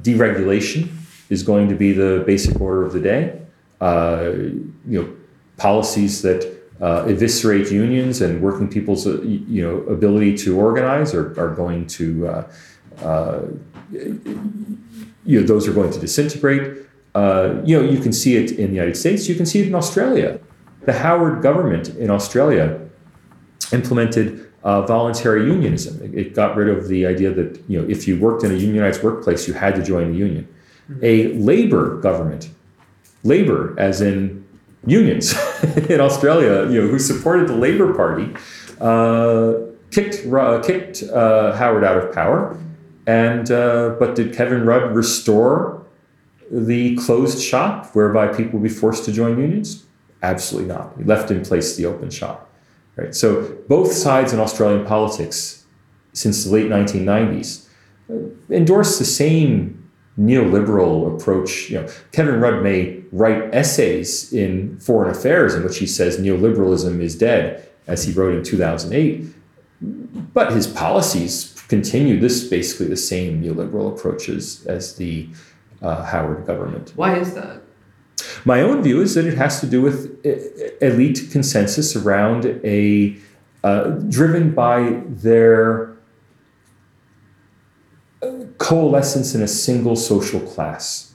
deregulation 0.00 0.88
is 1.28 1.42
going 1.42 1.68
to 1.68 1.74
be 1.74 1.92
the 1.92 2.22
basic 2.26 2.58
order 2.60 2.82
of 2.82 2.94
the 2.94 3.00
day. 3.00 3.40
you 3.80 5.02
know, 5.02 5.17
policies 5.58 6.22
that 6.22 6.58
uh, 6.80 7.04
eviscerate 7.08 7.70
unions 7.70 8.20
and 8.20 8.40
working 8.40 8.68
people's 8.68 9.06
uh, 9.06 9.20
you 9.22 9.62
know 9.62 9.78
ability 9.92 10.36
to 10.38 10.56
organize 10.58 11.12
are, 11.14 11.38
are 11.38 11.54
going 11.54 11.86
to 11.86 12.26
uh, 12.28 12.50
uh 13.02 13.40
you 15.24 15.40
know 15.40 15.46
those 15.46 15.68
are 15.68 15.72
going 15.72 15.90
to 15.90 15.98
disintegrate. 15.98 16.86
Uh, 17.14 17.60
you 17.64 17.76
know 17.76 17.88
you 17.88 17.98
can 17.98 18.12
see 18.12 18.36
it 18.36 18.52
in 18.52 18.68
the 18.68 18.74
United 18.74 18.96
States. 18.96 19.28
You 19.28 19.34
can 19.34 19.46
see 19.46 19.60
it 19.60 19.66
in 19.66 19.74
Australia. 19.74 20.40
The 20.82 20.92
Howard 20.92 21.42
government 21.42 21.88
in 21.90 22.10
Australia 22.10 22.80
implemented 23.72 24.48
uh, 24.62 24.82
voluntary 24.82 25.44
unionism. 25.46 26.02
It, 26.02 26.14
it, 26.14 26.34
got 26.34 26.56
rid 26.56 26.68
of 26.68 26.88
the 26.88 27.06
idea 27.06 27.32
that 27.32 27.62
you 27.68 27.80
know 27.80 27.88
if 27.88 28.06
you 28.06 28.18
worked 28.18 28.44
in 28.44 28.52
a 28.52 28.54
unionized 28.54 29.02
workplace, 29.02 29.48
you 29.48 29.54
had 29.54 29.74
to 29.74 29.82
join 29.82 30.12
the 30.12 30.18
union. 30.18 30.48
Mm-hmm. 30.90 31.04
A 31.04 31.32
labor 31.34 32.00
government, 32.00 32.50
labor 33.24 33.74
as 33.78 34.00
in 34.00 34.46
unions 34.86 35.34
in 35.88 36.00
Australia, 36.00 36.70
you 36.70 36.82
know, 36.82 36.88
who 36.88 36.98
supported 36.98 37.48
the 37.48 37.56
Labor 37.56 37.94
Party, 37.94 38.34
uh, 38.80 39.54
kicked 39.90 40.26
uh, 40.26 40.62
kicked 40.62 41.02
uh, 41.02 41.56
Howard 41.56 41.84
out 41.84 41.96
of 41.98 42.14
power. 42.14 42.58
And 43.06 43.50
uh, 43.50 43.96
but 43.98 44.14
did 44.14 44.34
Kevin 44.34 44.66
Rudd 44.66 44.94
restore 44.94 45.86
the 46.50 46.96
closed 46.96 47.42
shop, 47.42 47.94
whereby 47.94 48.28
people 48.28 48.58
would 48.58 48.68
be 48.68 48.74
forced 48.74 49.04
to 49.06 49.12
join 49.12 49.38
unions? 49.38 49.86
Absolutely 50.22 50.68
not. 50.68 50.92
He 50.98 51.04
left 51.04 51.30
in 51.30 51.42
place 51.42 51.76
the 51.76 51.86
open 51.86 52.10
shop. 52.10 52.50
Right. 52.96 53.14
So 53.14 53.56
both 53.68 53.92
sides 53.92 54.32
in 54.32 54.40
Australian 54.40 54.84
politics, 54.84 55.64
since 56.12 56.44
the 56.44 56.50
late 56.50 56.66
1990s, 56.66 57.68
uh, 58.10 58.14
endorsed 58.50 58.98
the 58.98 59.04
same 59.04 59.77
neoliberal 60.18 61.14
approach. 61.14 61.70
You 61.70 61.82
know, 61.82 61.88
Kevin 62.12 62.40
Rudd 62.40 62.62
may 62.62 63.02
write 63.12 63.54
essays 63.54 64.32
in 64.32 64.78
Foreign 64.80 65.10
Affairs 65.10 65.54
in 65.54 65.62
which 65.62 65.78
he 65.78 65.86
says 65.86 66.18
neoliberalism 66.18 67.00
is 67.00 67.16
dead, 67.16 67.68
as 67.86 68.04
he 68.04 68.12
wrote 68.12 68.34
in 68.34 68.42
2008. 68.42 69.26
But 69.80 70.52
his 70.52 70.66
policies 70.66 71.54
continue 71.68 72.18
this 72.18 72.44
basically 72.48 72.86
the 72.86 72.96
same 72.96 73.42
neoliberal 73.42 73.96
approaches 73.96 74.66
as 74.66 74.96
the 74.96 75.28
uh, 75.82 76.04
Howard 76.04 76.46
government. 76.46 76.92
Why 76.96 77.16
is 77.16 77.34
that? 77.34 77.62
My 78.44 78.60
own 78.62 78.82
view 78.82 79.00
is 79.00 79.14
that 79.14 79.26
it 79.26 79.36
has 79.38 79.60
to 79.60 79.66
do 79.66 79.80
with 79.80 80.24
elite 80.82 81.28
consensus 81.30 81.94
around 81.94 82.60
a 82.64 83.16
uh, 83.64 83.90
driven 84.08 84.54
by 84.54 85.02
their 85.06 85.97
coalescence 88.68 89.34
in 89.34 89.42
a 89.42 89.48
single 89.48 89.96
social 89.96 90.40
class. 90.40 91.14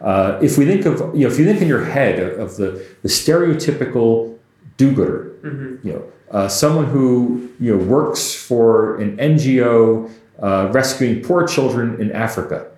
Uh, 0.00 0.38
if 0.42 0.58
we 0.58 0.64
think 0.64 0.86
of, 0.86 0.98
you 1.14 1.26
know, 1.26 1.32
if 1.32 1.38
you 1.38 1.44
think 1.44 1.60
in 1.62 1.68
your 1.68 1.84
head 1.84 2.18
of, 2.18 2.56
the, 2.56 2.84
the 3.02 3.08
stereotypical 3.08 4.36
do-gooder, 4.76 5.36
mm-hmm. 5.42 5.86
you 5.86 5.92
know, 5.94 6.12
uh, 6.30 6.48
someone 6.48 6.86
who 6.86 7.52
you 7.60 7.76
know 7.76 7.84
works 7.84 8.34
for 8.34 8.96
an 9.00 9.16
NGO 9.16 10.10
uh, 10.40 10.70
rescuing 10.72 11.22
poor 11.22 11.46
children 11.46 12.00
in 12.00 12.12
Africa. 12.12 12.70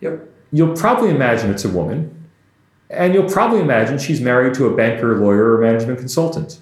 Yep. 0.00 0.28
You'll 0.52 0.76
probably 0.76 1.10
imagine 1.10 1.50
it's 1.50 1.64
a 1.64 1.68
woman, 1.68 2.28
and 2.88 3.12
you'll 3.14 3.30
probably 3.30 3.60
imagine 3.60 3.98
she's 3.98 4.20
married 4.20 4.54
to 4.54 4.66
a 4.66 4.76
banker, 4.76 5.18
lawyer, 5.18 5.56
or 5.56 5.60
management 5.60 5.98
consultant 5.98 6.58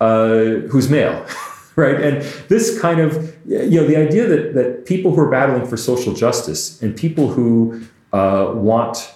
uh, 0.00 0.36
who's 0.70 0.88
male. 0.90 1.26
right? 1.76 2.00
And 2.00 2.22
this 2.48 2.78
kind 2.80 3.00
of, 3.00 3.33
you 3.46 3.80
know, 3.80 3.86
the 3.86 3.96
idea 3.96 4.26
that, 4.26 4.54
that 4.54 4.86
people 4.86 5.14
who 5.14 5.20
are 5.20 5.30
battling 5.30 5.66
for 5.66 5.76
social 5.76 6.14
justice 6.14 6.80
and 6.82 6.96
people 6.96 7.28
who 7.28 7.82
uh, 8.12 8.52
want 8.54 9.12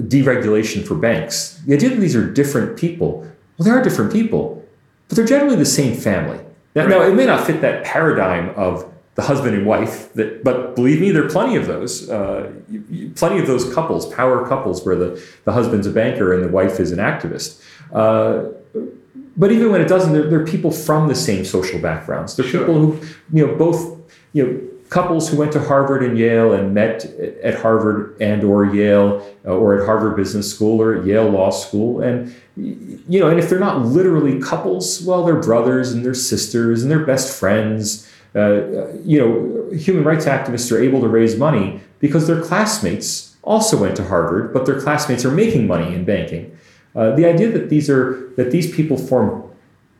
deregulation 0.00 0.86
for 0.86 0.94
banks, 0.94 1.60
the 1.66 1.74
idea 1.74 1.90
that 1.90 2.00
these 2.00 2.16
are 2.16 2.28
different 2.30 2.78
people, 2.78 3.20
well, 3.58 3.64
they 3.64 3.70
are 3.70 3.82
different 3.82 4.12
people, 4.12 4.64
but 5.08 5.16
they're 5.16 5.26
generally 5.26 5.56
the 5.56 5.64
same 5.64 5.96
family. 5.96 6.38
Now, 6.74 6.82
right. 6.82 6.90
now 6.90 7.02
it 7.02 7.14
may 7.14 7.26
not 7.26 7.46
fit 7.46 7.60
that 7.60 7.84
paradigm 7.84 8.50
of 8.56 8.90
the 9.14 9.22
husband 9.22 9.54
and 9.54 9.64
wife, 9.64 10.12
that, 10.14 10.42
but 10.42 10.74
believe 10.74 11.00
me, 11.00 11.12
there 11.12 11.24
are 11.24 11.30
plenty 11.30 11.54
of 11.54 11.66
those, 11.66 12.10
uh, 12.10 12.52
plenty 13.14 13.38
of 13.38 13.46
those 13.46 13.72
couples, 13.72 14.12
power 14.12 14.46
couples, 14.48 14.84
where 14.84 14.96
the, 14.96 15.24
the 15.44 15.52
husband's 15.52 15.86
a 15.86 15.90
banker 15.90 16.32
and 16.32 16.42
the 16.42 16.48
wife 16.48 16.80
is 16.80 16.90
an 16.90 16.98
activist. 16.98 17.62
Uh, 17.92 18.50
but 19.36 19.50
even 19.52 19.72
when 19.72 19.80
it 19.80 19.88
doesn't, 19.88 20.12
there, 20.12 20.40
are 20.40 20.46
people 20.46 20.70
from 20.70 21.08
the 21.08 21.14
same 21.14 21.44
social 21.44 21.80
backgrounds. 21.80 22.36
There 22.36 22.46
are 22.46 22.48
sure. 22.48 22.60
people 22.60 22.74
who, 22.74 23.06
you 23.32 23.46
know, 23.46 23.54
both, 23.56 23.98
you 24.32 24.46
know, 24.46 24.60
couples 24.90 25.28
who 25.28 25.36
went 25.36 25.52
to 25.52 25.60
Harvard 25.60 26.04
and 26.04 26.16
Yale 26.16 26.52
and 26.52 26.72
met 26.72 27.04
at 27.42 27.60
Harvard 27.60 28.16
and 28.20 28.44
or 28.44 28.64
Yale 28.66 29.26
uh, 29.44 29.48
or 29.48 29.80
at 29.80 29.86
Harvard 29.86 30.14
Business 30.14 30.52
School 30.54 30.80
or 30.80 30.94
at 30.94 31.04
Yale 31.04 31.28
Law 31.28 31.50
School. 31.50 32.00
And, 32.00 32.32
you 32.56 33.18
know, 33.18 33.28
and 33.28 33.40
if 33.40 33.50
they're 33.50 33.58
not 33.58 33.84
literally 33.86 34.40
couples, 34.40 35.02
well, 35.02 35.24
they're 35.24 35.40
brothers 35.40 35.90
and 35.90 36.04
they're 36.04 36.14
sisters 36.14 36.82
and 36.82 36.90
they're 36.90 37.04
best 37.04 37.36
friends. 37.36 38.08
Uh, 38.36 38.92
you 39.02 39.18
know, 39.18 39.76
human 39.76 40.04
rights 40.04 40.26
activists 40.26 40.70
are 40.70 40.80
able 40.80 41.00
to 41.00 41.08
raise 41.08 41.36
money 41.36 41.80
because 41.98 42.26
their 42.26 42.40
classmates 42.40 43.36
also 43.42 43.76
went 43.76 43.96
to 43.96 44.04
Harvard, 44.04 44.52
but 44.52 44.64
their 44.66 44.80
classmates 44.80 45.24
are 45.24 45.30
making 45.30 45.66
money 45.66 45.94
in 45.94 46.04
banking. 46.04 46.56
Uh, 46.94 47.14
the 47.16 47.24
idea 47.24 47.50
that 47.50 47.68
these 47.68 47.90
are 47.90 48.30
that 48.36 48.50
these 48.50 48.72
people 48.74 48.96
form 48.96 49.42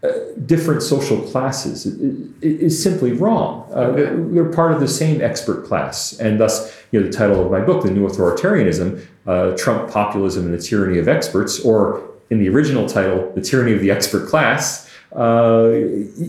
uh, 0.04 0.10
different 0.46 0.82
social 0.82 1.20
classes 1.22 1.86
is, 1.86 2.30
is 2.42 2.82
simply 2.82 3.12
wrong. 3.12 3.68
Uh, 3.72 3.90
they're 4.32 4.52
part 4.52 4.70
of 4.70 4.80
the 4.80 4.88
same 4.88 5.20
expert 5.20 5.66
class, 5.66 6.18
and 6.20 6.38
thus, 6.38 6.74
you 6.90 7.00
know, 7.00 7.06
the 7.06 7.12
title 7.12 7.44
of 7.44 7.50
my 7.50 7.60
book, 7.60 7.82
"The 7.82 7.90
New 7.90 8.06
Authoritarianism: 8.06 9.04
uh, 9.26 9.56
Trump 9.56 9.90
Populism 9.90 10.44
and 10.44 10.54
the 10.54 10.62
Tyranny 10.62 10.98
of 10.98 11.08
Experts," 11.08 11.60
or 11.60 12.02
in 12.30 12.38
the 12.38 12.48
original 12.48 12.86
title, 12.88 13.32
"The 13.34 13.40
Tyranny 13.40 13.72
of 13.72 13.80
the 13.80 13.90
Expert 13.90 14.28
Class," 14.28 14.90
uh, 15.16 15.70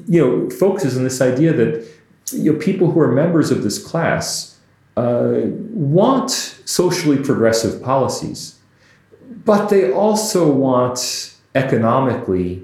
you 0.07 0.19
know, 0.19 0.49
focuses 0.49 0.97
on 0.97 1.03
this 1.03 1.21
idea 1.21 1.53
that 1.53 1.85
you 2.31 2.53
know 2.53 2.59
people 2.59 2.91
who 2.91 2.99
are 2.99 3.11
members 3.11 3.51
of 3.51 3.63
this 3.63 3.77
class 3.77 4.57
uh, 4.97 5.41
want 5.73 6.31
socially 6.31 7.17
progressive 7.17 7.83
policies 7.83 8.55
but 9.45 9.67
they 9.69 9.91
also 9.91 10.51
want 10.51 11.35
economically 11.53 12.63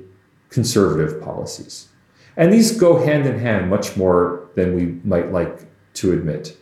conservative 0.50 1.22
policies. 1.22 1.88
And 2.38 2.52
these 2.52 2.72
go 2.72 3.04
hand 3.04 3.26
in 3.26 3.40
hand 3.40 3.70
much 3.70 3.98
more 3.98 4.50
than 4.56 4.76
we 4.76 5.00
might 5.04 5.32
like 5.32 5.66
to 5.96 6.14
admit. 6.14 6.58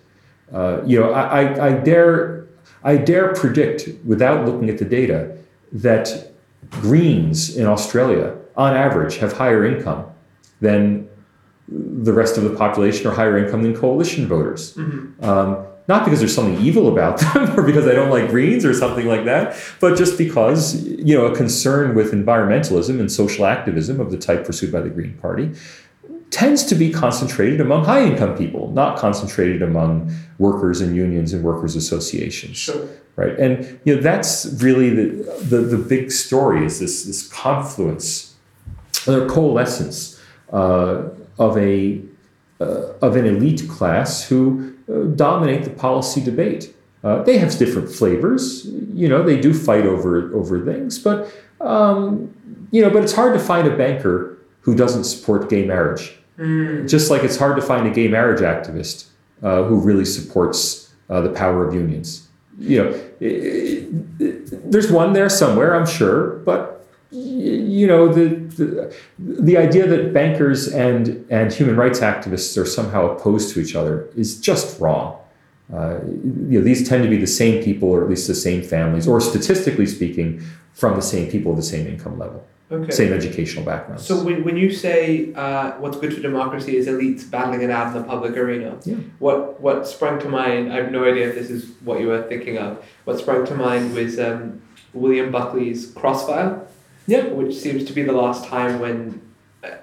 Uh, 0.51 0.81
you 0.85 0.99
know, 0.99 1.11
I, 1.11 1.43
I, 1.43 1.67
I, 1.67 1.71
dare, 1.73 2.47
I 2.83 2.97
dare 2.97 3.33
predict, 3.33 3.89
without 4.05 4.45
looking 4.45 4.69
at 4.69 4.77
the 4.77 4.85
data, 4.85 5.37
that 5.71 6.31
Greens 6.69 7.55
in 7.55 7.67
Australia, 7.67 8.35
on 8.55 8.75
average, 8.75 9.17
have 9.17 9.33
higher 9.33 9.65
income 9.65 10.05
than 10.59 11.07
the 11.67 12.13
rest 12.13 12.37
of 12.37 12.43
the 12.43 12.55
population 12.55 13.05
or 13.07 13.11
higher 13.11 13.37
income 13.37 13.61
than 13.61 13.75
coalition 13.75 14.27
voters. 14.27 14.75
Mm-hmm. 14.75 15.23
Um, 15.23 15.65
not 15.89 16.05
because 16.05 16.19
there's 16.19 16.35
something 16.35 16.63
evil 16.63 16.87
about 16.87 17.17
them 17.33 17.59
or 17.59 17.63
because 17.63 17.87
I 17.87 17.93
don't 17.93 18.11
like 18.11 18.29
greens 18.29 18.63
or 18.63 18.73
something 18.73 19.07
like 19.07 19.25
that, 19.25 19.57
but 19.79 19.97
just 19.97 20.17
because, 20.17 20.85
you 20.85 21.17
know, 21.17 21.25
a 21.25 21.35
concern 21.35 21.95
with 21.95 22.13
environmentalism 22.13 22.99
and 22.99 23.11
social 23.11 23.45
activism 23.45 23.99
of 23.99 24.11
the 24.11 24.17
type 24.17 24.45
pursued 24.45 24.71
by 24.71 24.81
the 24.81 24.89
Green 24.89 25.17
Party 25.17 25.51
tends 26.29 26.63
to 26.63 26.75
be 26.75 26.91
concentrated 26.93 27.59
among 27.59 27.85
high 27.85 28.03
income 28.03 28.37
people, 28.37 28.71
not 28.71 28.99
concentrated 28.99 29.63
among 29.63 30.15
workers 30.37 30.79
and 30.79 30.95
unions 30.95 31.33
and 31.33 31.43
workers 31.43 31.75
associations. 31.75 32.55
Sure. 32.55 32.87
Right. 33.15 33.37
And 33.37 33.79
you 33.83 33.95
know 33.95 34.01
that's 34.01 34.45
really 34.61 34.91
the, 34.91 35.07
the, 35.41 35.57
the 35.57 35.77
big 35.77 36.09
story 36.09 36.65
is 36.65 36.79
this 36.79 37.03
this 37.03 37.27
confluence 37.27 38.35
or 39.07 39.27
coalescence 39.27 40.21
uh, 40.53 41.09
of 41.37 41.57
a 41.57 42.01
uh, 42.61 42.93
of 43.01 43.17
an 43.17 43.25
elite 43.25 43.67
class 43.67 44.23
who 44.23 44.73
dominate 45.15 45.63
the 45.63 45.69
policy 45.69 46.23
debate. 46.23 46.75
Uh, 47.03 47.23
they 47.23 47.37
have 47.37 47.57
different 47.57 47.89
flavors. 47.89 48.65
You 48.93 49.07
know, 49.07 49.23
they 49.23 49.39
do 49.39 49.53
fight 49.53 49.85
over 49.85 50.33
over 50.33 50.63
things, 50.65 50.99
but 50.99 51.31
um, 51.61 52.33
you 52.71 52.81
know, 52.81 52.89
but 52.89 53.03
it's 53.03 53.13
hard 53.13 53.33
to 53.33 53.39
find 53.39 53.67
a 53.67 53.75
banker 53.75 54.37
who 54.61 54.75
doesn't 54.75 55.05
support 55.05 55.49
gay 55.49 55.65
marriage. 55.65 56.17
Mm. 56.37 56.89
Just 56.89 57.09
like 57.09 57.23
it's 57.23 57.37
hard 57.37 57.55
to 57.55 57.61
find 57.61 57.87
a 57.87 57.91
gay 57.91 58.07
marriage 58.07 58.41
activist 58.41 59.07
uh, 59.43 59.63
who 59.63 59.79
really 59.79 60.05
supports 60.05 60.93
uh, 61.09 61.21
the 61.21 61.29
power 61.29 61.67
of 61.67 61.73
unions. 61.73 62.27
You 62.57 62.83
know, 62.83 62.89
it, 63.21 63.25
it, 63.25 63.93
it, 64.19 64.71
there's 64.71 64.91
one 64.91 65.13
there 65.13 65.29
somewhere, 65.29 65.75
I'm 65.75 65.85
sure, 65.85 66.39
but 66.39 66.68
you 67.79 67.87
know 67.91 68.01
the, 68.17 68.25
the, 68.59 68.69
the 69.49 69.55
idea 69.65 69.85
that 69.93 70.01
bankers 70.19 70.59
and 70.85 71.01
and 71.37 71.45
human 71.59 71.75
rights 71.83 71.99
activists 72.11 72.51
are 72.61 72.65
somehow 72.77 73.01
opposed 73.13 73.47
to 73.53 73.55
each 73.63 73.73
other 73.79 73.93
is 74.23 74.29
just 74.49 74.79
wrong. 74.81 75.07
Uh, 75.77 75.99
you 76.49 76.57
know, 76.57 76.61
these 76.69 76.81
tend 76.89 77.01
to 77.03 77.09
be 77.15 77.17
the 77.27 77.33
same 77.41 77.55
people, 77.63 77.87
or 77.93 77.99
at 78.03 78.09
least 78.13 78.27
the 78.27 78.41
same 78.49 78.61
families, 78.75 79.05
or 79.07 79.17
statistically 79.21 79.85
speaking, 79.85 80.29
from 80.81 80.91
the 80.95 81.05
same 81.13 81.25
people 81.33 81.49
of 81.53 81.57
the 81.63 81.69
same 81.75 81.85
income 81.93 82.15
level, 82.23 82.39
Okay. 82.71 82.91
same 83.01 83.11
educational 83.21 83.63
backgrounds. 83.71 84.03
So 84.09 84.13
when, 84.27 84.37
when 84.47 84.57
you 84.63 84.69
say 84.85 84.97
uh, 85.43 85.67
what's 85.81 85.97
good 86.01 86.11
for 86.15 86.21
democracy 86.31 86.73
is 86.79 86.85
elites 86.93 87.23
battling 87.35 87.61
it 87.67 87.71
out 87.77 87.85
in 87.91 87.93
the 88.01 88.05
public 88.13 88.33
arena, 88.43 88.69
Yeah. 88.91 88.95
what 89.25 89.39
what 89.65 89.77
sprung 89.93 90.15
to 90.25 90.29
mind? 90.41 90.61
I 90.73 90.75
have 90.81 90.91
no 90.99 91.01
idea 91.11 91.23
if 91.29 91.35
this 91.39 91.49
is 91.57 91.61
what 91.87 91.95
you 92.01 92.07
were 92.13 92.23
thinking 92.31 92.55
of. 92.65 92.69
What 93.05 93.15
sprung 93.23 93.41
to 93.51 93.55
mind 93.67 93.83
was 93.99 94.11
um, 94.27 94.39
William 95.01 95.29
Buckley's 95.37 95.81
Crossfire. 95.99 96.51
Yeah. 97.09 97.25
Which 97.39 97.55
seems 97.55 97.83
to 97.85 97.93
be 97.93 98.03
the 98.03 98.11
last 98.13 98.45
time 98.45 98.79
when, 98.79 99.21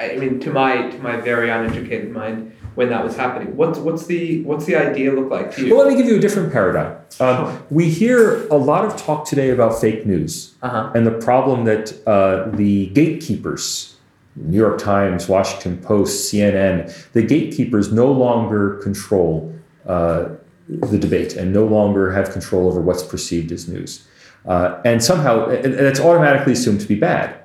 I 0.00 0.16
mean, 0.16 0.38
to 0.40 0.50
my 0.50 0.90
to 0.90 0.98
my 0.98 1.16
very 1.30 1.48
uneducated 1.50 2.10
mind, 2.12 2.52
when 2.76 2.88
that 2.90 3.02
was 3.04 3.16
happening. 3.16 3.56
What's 3.56 3.78
what's 3.78 4.04
the 4.06 4.42
what's 4.44 4.64
the 4.66 4.76
idea 4.76 5.12
look 5.12 5.30
like 5.30 5.54
to 5.56 5.66
you? 5.66 5.74
Well, 5.74 5.84
let 5.84 5.92
me 5.92 5.96
give 6.00 6.06
you 6.10 6.16
a 6.16 6.20
different 6.26 6.52
paradigm. 6.52 6.92
Um, 7.18 7.36
Sure. 7.36 7.62
we 7.70 7.84
hear 7.88 8.46
a 8.48 8.56
lot 8.56 8.84
of 8.84 8.96
talk 8.96 9.26
today 9.32 9.50
about 9.50 9.80
fake 9.80 10.04
news 10.06 10.54
Uh 10.62 10.68
huh. 10.68 10.92
and 10.94 11.06
the 11.06 11.16
problem 11.28 11.64
that 11.64 11.86
uh, 12.06 12.50
the 12.56 12.86
gatekeepers, 12.98 13.96
New 14.36 14.58
York 14.58 14.78
Times, 14.78 15.28
Washington 15.28 15.78
Post, 15.78 16.12
CNN, 16.32 16.92
the 17.12 17.22
gatekeepers 17.22 17.90
no 17.92 18.08
longer 18.12 18.62
control 18.86 19.52
uh, 19.86 20.26
the 20.68 20.98
debate 20.98 21.34
and 21.36 21.52
no 21.52 21.64
longer 21.64 22.12
have 22.12 22.30
control 22.32 22.66
over 22.68 22.80
what's 22.80 23.02
perceived 23.02 23.50
as 23.52 23.68
news. 23.68 24.06
Uh, 24.46 24.80
and 24.84 25.02
somehow, 25.02 25.46
that's 25.46 26.00
automatically 26.00 26.52
assumed 26.52 26.80
to 26.80 26.86
be 26.86 26.94
bad. 26.94 27.36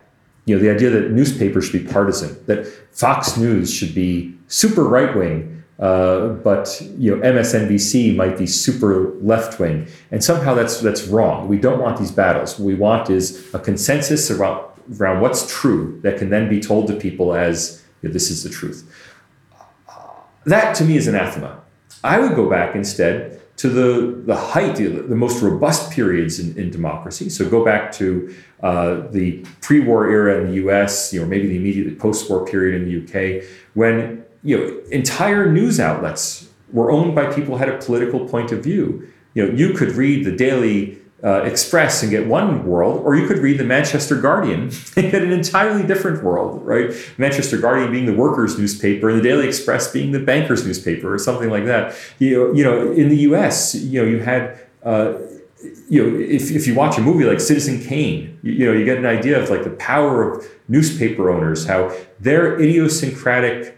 You 0.45 0.55
know, 0.55 0.61
the 0.61 0.69
idea 0.69 0.89
that 0.91 1.11
newspapers 1.11 1.65
should 1.65 1.85
be 1.85 1.91
partisan, 1.91 2.37
that 2.45 2.67
Fox 2.91 3.37
News 3.37 3.73
should 3.73 3.93
be 3.95 4.35
super 4.47 4.83
right 4.83 5.15
wing, 5.15 5.63
uh, 5.79 6.27
but 6.27 6.79
you 6.97 7.15
know 7.15 7.21
MSNBC 7.23 8.15
might 8.15 8.37
be 8.37 8.45
super 8.45 9.13
left 9.21 9.59
wing, 9.59 9.87
and 10.11 10.23
somehow 10.23 10.53
that's 10.53 10.79
that's 10.79 11.07
wrong. 11.07 11.47
We 11.47 11.57
don't 11.57 11.79
want 11.79 11.97
these 11.97 12.11
battles. 12.11 12.59
What 12.59 12.65
we 12.67 12.75
want 12.75 13.09
is 13.09 13.51
a 13.53 13.59
consensus 13.59 14.29
around 14.29 14.63
around 14.99 15.21
what's 15.21 15.51
true 15.51 15.99
that 16.03 16.17
can 16.17 16.29
then 16.29 16.49
be 16.49 16.59
told 16.59 16.87
to 16.87 16.95
people 16.95 17.33
as 17.33 17.83
you 18.01 18.09
know, 18.09 18.13
this 18.13 18.29
is 18.29 18.43
the 18.43 18.49
truth. 18.49 18.87
That 20.45 20.75
to 20.75 20.85
me 20.85 20.97
is 20.97 21.07
anathema. 21.07 21.61
I 22.03 22.19
would 22.19 22.35
go 22.35 22.49
back 22.49 22.75
instead 22.75 23.40
to 23.61 23.69
the, 23.69 24.23
the 24.25 24.35
height, 24.35 24.77
the, 24.77 24.87
the 24.87 25.15
most 25.15 25.39
robust 25.43 25.91
periods 25.91 26.39
in, 26.39 26.57
in 26.57 26.71
democracy. 26.71 27.29
So 27.29 27.47
go 27.47 27.63
back 27.63 27.91
to 27.93 28.33
uh, 28.63 29.01
the 29.11 29.45
pre-war 29.61 30.09
era 30.09 30.41
in 30.41 30.47
the 30.47 30.55
U.S., 30.55 31.13
you 31.13 31.21
know, 31.21 31.27
maybe 31.27 31.47
the 31.47 31.57
immediate 31.57 31.99
post-war 31.99 32.43
period 32.43 32.81
in 32.81 32.85
the 32.85 32.91
U.K., 32.91 33.47
when 33.75 34.25
you 34.43 34.57
know 34.57 34.81
entire 34.89 35.51
news 35.51 35.79
outlets 35.79 36.49
were 36.73 36.89
owned 36.91 37.13
by 37.13 37.31
people 37.31 37.55
who 37.55 37.63
had 37.63 37.69
a 37.69 37.77
political 37.77 38.27
point 38.27 38.51
of 38.51 38.63
view. 38.63 39.07
You 39.35 39.45
know, 39.45 39.53
you 39.53 39.73
could 39.73 39.91
read 39.91 40.25
the 40.25 40.35
Daily 40.35 40.97
uh, 41.23 41.43
Express 41.43 42.01
and 42.01 42.11
get 42.11 42.27
one 42.27 42.65
world, 42.65 43.01
or 43.05 43.15
you 43.15 43.27
could 43.27 43.37
read 43.39 43.59
the 43.59 43.63
Manchester 43.63 44.19
Guardian 44.19 44.63
and 44.95 45.11
get 45.11 45.21
an 45.21 45.31
entirely 45.31 45.85
different 45.85 46.23
world, 46.23 46.65
right? 46.65 46.91
Manchester 47.17 47.57
Guardian 47.57 47.91
being 47.91 48.05
the 48.05 48.13
workers' 48.13 48.57
newspaper, 48.57 49.09
and 49.09 49.19
the 49.19 49.23
Daily 49.23 49.47
Express 49.47 49.91
being 49.91 50.11
the 50.11 50.19
bankers' 50.19 50.65
newspaper, 50.65 51.13
or 51.13 51.19
something 51.19 51.49
like 51.49 51.65
that. 51.65 51.95
You 52.19 52.55
you 52.55 52.63
know, 52.63 52.91
in 52.91 53.09
the 53.09 53.17
U.S., 53.17 53.75
you 53.75 54.01
know, 54.01 54.07
you 54.07 54.19
had. 54.19 54.59
Uh, 54.83 55.13
you 55.87 56.01
know, 56.01 56.19
if, 56.19 56.49
if 56.49 56.65
you 56.65 56.73
watch 56.73 56.97
a 56.97 57.01
movie 57.01 57.23
like 57.23 57.39
Citizen 57.39 57.79
Kane, 57.79 58.39
you, 58.41 58.51
you 58.51 58.65
know, 58.65 58.73
you 58.73 58.83
get 58.83 58.97
an 58.97 59.05
idea 59.05 59.39
of 59.39 59.51
like 59.51 59.63
the 59.63 59.69
power 59.69 60.31
of 60.31 60.49
newspaper 60.67 61.29
owners, 61.29 61.67
how 61.67 61.95
their 62.19 62.59
idiosyncratic 62.59 63.77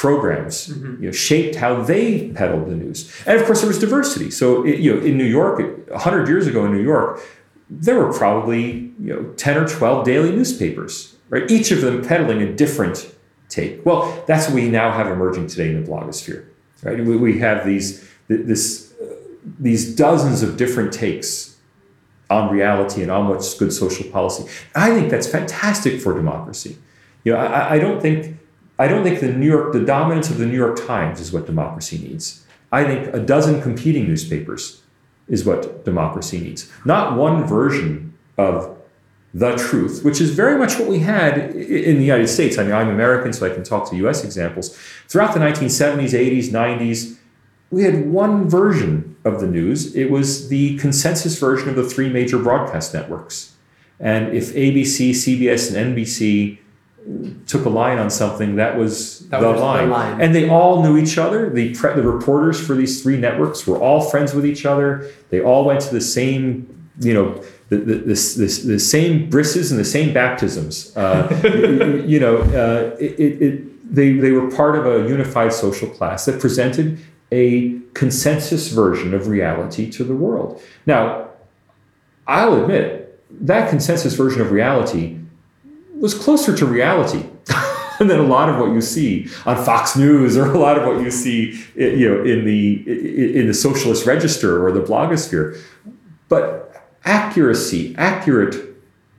programs 0.00 0.68
you 0.68 0.96
know, 0.98 1.12
shaped 1.12 1.56
how 1.56 1.82
they 1.82 2.30
peddled 2.30 2.66
the 2.70 2.74
news. 2.74 3.12
And 3.26 3.38
of 3.38 3.44
course, 3.44 3.60
there 3.60 3.68
was 3.68 3.78
diversity. 3.78 4.30
So, 4.30 4.64
it, 4.64 4.80
you 4.80 4.94
know, 4.94 5.04
in 5.04 5.18
New 5.18 5.26
York, 5.26 5.58
100 5.90 6.26
years 6.26 6.46
ago 6.46 6.64
in 6.64 6.72
New 6.72 6.82
York, 6.82 7.20
there 7.68 7.98
were 7.98 8.10
probably 8.10 8.94
you 8.98 9.12
know 9.12 9.24
10 9.34 9.58
or 9.58 9.68
12 9.68 10.06
daily 10.06 10.30
newspapers, 10.30 11.16
right? 11.28 11.50
Each 11.50 11.70
of 11.70 11.82
them 11.82 12.02
peddling 12.02 12.40
a 12.40 12.50
different 12.50 13.14
take. 13.50 13.84
Well, 13.84 14.24
that's 14.26 14.46
what 14.46 14.54
we 14.54 14.70
now 14.70 14.90
have 14.90 15.06
emerging 15.06 15.48
today 15.48 15.68
in 15.68 15.84
the 15.84 15.90
blogosphere, 15.90 16.46
right? 16.82 16.98
We, 17.04 17.16
we 17.18 17.38
have 17.40 17.66
these 17.66 18.08
this 18.28 18.94
uh, 19.02 19.14
these 19.58 19.94
dozens 19.94 20.42
of 20.42 20.56
different 20.56 20.94
takes 20.94 21.58
on 22.30 22.50
reality 22.50 23.02
and 23.02 23.10
on 23.10 23.28
what's 23.28 23.52
good 23.52 23.72
social 23.72 24.10
policy. 24.10 24.50
I 24.74 24.94
think 24.94 25.10
that's 25.10 25.26
fantastic 25.26 26.00
for 26.00 26.14
democracy. 26.14 26.78
You 27.24 27.34
know, 27.34 27.38
I, 27.38 27.74
I 27.74 27.78
don't 27.78 28.00
think 28.00 28.39
I 28.80 28.88
don't 28.88 29.04
think 29.04 29.20
the 29.20 29.30
New 29.30 29.46
York 29.46 29.74
the 29.74 29.84
dominance 29.84 30.30
of 30.30 30.38
the 30.38 30.46
New 30.46 30.56
York 30.56 30.86
Times 30.86 31.20
is 31.20 31.32
what 31.34 31.44
democracy 31.44 31.98
needs. 31.98 32.46
I 32.72 32.82
think 32.84 33.14
a 33.14 33.20
dozen 33.20 33.60
competing 33.60 34.06
newspapers 34.08 34.80
is 35.28 35.44
what 35.44 35.84
democracy 35.84 36.40
needs. 36.40 36.72
Not 36.86 37.14
one 37.14 37.46
version 37.46 38.14
of 38.38 38.78
the 39.34 39.54
truth, 39.56 40.02
which 40.02 40.18
is 40.18 40.30
very 40.30 40.58
much 40.58 40.78
what 40.78 40.88
we 40.88 41.00
had 41.00 41.54
in 41.54 41.98
the 41.98 42.04
United 42.04 42.28
States. 42.28 42.56
I 42.56 42.62
mean, 42.62 42.72
I'm 42.72 42.88
American, 42.88 43.34
so 43.34 43.44
I 43.46 43.54
can 43.54 43.64
talk 43.64 43.90
to 43.90 43.96
US 44.06 44.24
examples. 44.24 44.74
Throughout 45.08 45.34
the 45.34 45.40
1970s, 45.40 46.14
80s, 46.14 46.48
90s, 46.48 47.18
we 47.70 47.82
had 47.82 48.10
one 48.10 48.48
version 48.48 49.14
of 49.26 49.40
the 49.40 49.46
news. 49.46 49.94
It 49.94 50.10
was 50.10 50.48
the 50.48 50.78
consensus 50.78 51.38
version 51.38 51.68
of 51.68 51.76
the 51.76 51.84
three 51.84 52.08
major 52.08 52.38
broadcast 52.38 52.94
networks. 52.94 53.56
And 54.00 54.34
if 54.34 54.54
ABC, 54.54 55.10
CBS, 55.10 55.76
and 55.76 55.94
NBC 55.94 56.58
took 57.46 57.64
a 57.64 57.68
line 57.68 57.98
on 57.98 58.10
something, 58.10 58.56
that 58.56 58.76
was 58.76 59.20
That 59.30 59.40
the, 59.40 59.48
was 59.48 59.58
the 59.58 59.64
line. 59.64 59.90
line. 59.90 60.20
And 60.20 60.34
they 60.34 60.48
all 60.48 60.82
knew 60.82 60.96
each 60.96 61.18
other. 61.18 61.50
The, 61.50 61.74
pre- 61.74 61.94
the 61.94 62.02
reporters 62.02 62.64
for 62.64 62.74
these 62.74 63.02
three 63.02 63.16
networks 63.16 63.66
were 63.66 63.78
all 63.78 64.00
friends 64.00 64.34
with 64.34 64.46
each 64.46 64.64
other. 64.64 65.10
They 65.30 65.40
all 65.40 65.64
went 65.64 65.80
to 65.82 65.92
the 65.92 66.00
same, 66.00 66.90
you 67.00 67.14
know, 67.14 67.42
the, 67.68 67.76
the, 67.76 67.94
the, 67.94 68.14
the, 68.14 68.62
the 68.66 68.78
same 68.78 69.30
brisses 69.30 69.70
and 69.70 69.80
the 69.80 69.84
same 69.84 70.12
baptisms. 70.12 70.96
Uh, 70.96 71.40
you, 71.44 72.02
you 72.06 72.20
know, 72.20 72.38
uh, 72.38 72.96
it, 72.98 73.18
it, 73.18 73.42
it, 73.42 73.94
they, 73.94 74.12
they 74.12 74.30
were 74.32 74.50
part 74.50 74.76
of 74.76 74.86
a 74.86 75.08
unified 75.08 75.52
social 75.52 75.88
class 75.88 76.24
that 76.26 76.40
presented 76.40 76.98
a 77.32 77.78
consensus 77.94 78.68
version 78.68 79.14
of 79.14 79.28
reality 79.28 79.90
to 79.90 80.04
the 80.04 80.14
world. 80.14 80.60
Now, 80.86 81.28
I'll 82.26 82.62
admit 82.62 83.20
that 83.46 83.70
consensus 83.70 84.14
version 84.14 84.40
of 84.40 84.50
reality 84.50 85.19
was 86.00 86.14
closer 86.14 86.56
to 86.56 86.66
reality 86.66 87.24
than 87.98 88.10
a 88.18 88.22
lot 88.22 88.48
of 88.48 88.58
what 88.58 88.72
you 88.72 88.80
see 88.80 89.28
on 89.44 89.62
Fox 89.64 89.96
News 89.96 90.36
or 90.36 90.46
a 90.46 90.58
lot 90.58 90.78
of 90.78 90.86
what 90.86 91.02
you 91.02 91.10
see, 91.10 91.62
you 91.76 92.08
know, 92.08 92.24
in 92.24 92.44
the 92.44 93.38
in 93.38 93.46
the 93.46 93.54
Socialist 93.54 94.06
Register 94.06 94.64
or 94.64 94.72
the 94.72 94.80
blogosphere. 94.80 95.60
But 96.28 96.84
accuracy, 97.04 97.94
accurate 97.98 98.54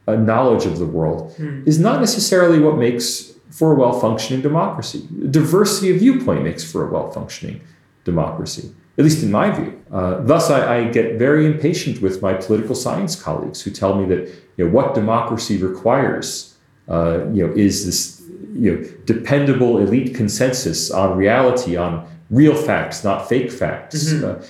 uh, 0.07 0.15
knowledge 0.15 0.65
of 0.65 0.79
the 0.79 0.85
world, 0.85 1.35
is 1.67 1.79
not 1.79 1.99
necessarily 1.99 2.59
what 2.59 2.77
makes 2.77 3.33
for 3.51 3.73
a 3.73 3.75
well-functioning 3.75 4.41
democracy. 4.41 5.07
Diversity 5.29 5.91
of 5.91 5.97
viewpoint 5.97 6.43
makes 6.43 6.69
for 6.69 6.87
a 6.87 6.91
well-functioning 6.91 7.61
democracy, 8.05 8.73
at 8.97 9.03
least 9.03 9.21
in 9.21 9.31
my 9.31 9.51
view. 9.51 9.79
Uh, 9.91 10.21
thus, 10.21 10.49
I, 10.49 10.77
I 10.77 10.83
get 10.85 11.19
very 11.19 11.45
impatient 11.45 12.01
with 12.01 12.21
my 12.21 12.33
political 12.33 12.75
science 12.75 13.21
colleagues 13.21 13.61
who 13.61 13.71
tell 13.71 13.95
me 13.95 14.05
that 14.05 14.33
you 14.55 14.65
know, 14.65 14.71
what 14.71 14.95
democracy 14.95 15.57
requires, 15.57 16.50
uh, 16.91 17.25
you 17.31 17.47
know, 17.47 17.53
is 17.53 17.85
this 17.85 18.21
you 18.53 18.75
know, 18.75 18.89
dependable 19.05 19.77
elite 19.77 20.13
consensus 20.13 20.91
on 20.91 21.17
reality, 21.17 21.77
on 21.77 22.05
real 22.29 22.55
facts, 22.55 23.03
not 23.03 23.29
fake 23.29 23.51
facts. 23.51 24.11
Uh, 24.11 24.45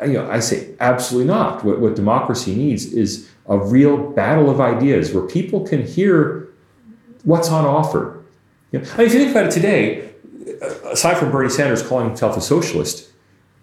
I, 0.00 0.04
you 0.06 0.14
know, 0.14 0.30
I 0.30 0.40
say 0.40 0.74
absolutely 0.80 1.28
not. 1.28 1.64
What, 1.64 1.80
what 1.80 1.94
democracy 1.94 2.54
needs 2.54 2.92
is 2.92 3.28
a 3.46 3.58
real 3.58 4.10
battle 4.12 4.48
of 4.50 4.60
ideas 4.60 5.12
where 5.12 5.26
people 5.26 5.66
can 5.66 5.86
hear 5.86 6.48
what's 7.24 7.50
on 7.50 7.64
offer. 7.64 8.22
You 8.70 8.80
know, 8.80 8.88
I 8.94 8.96
mean, 8.98 9.06
if 9.06 9.14
you 9.14 9.20
think 9.20 9.32
about 9.32 9.46
it 9.46 9.52
today, 9.52 10.10
aside 10.86 11.18
from 11.18 11.30
Bernie 11.30 11.50
Sanders 11.50 11.82
calling 11.86 12.08
himself 12.08 12.36
a 12.36 12.40
socialist, 12.40 13.10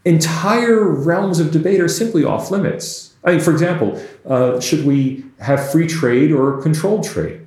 entire 0.05 0.88
realms 0.88 1.39
of 1.39 1.51
debate 1.51 1.80
are 1.80 1.88
simply 1.88 2.23
off 2.23 2.51
limits. 2.51 3.15
I 3.23 3.32
mean, 3.32 3.39
for 3.39 3.51
example, 3.51 4.01
uh, 4.25 4.59
should 4.59 4.86
we 4.86 5.25
have 5.39 5.71
free 5.71 5.88
trade 5.88 6.32
or 6.32 6.61
controlled 6.61 7.03
trade? 7.03 7.45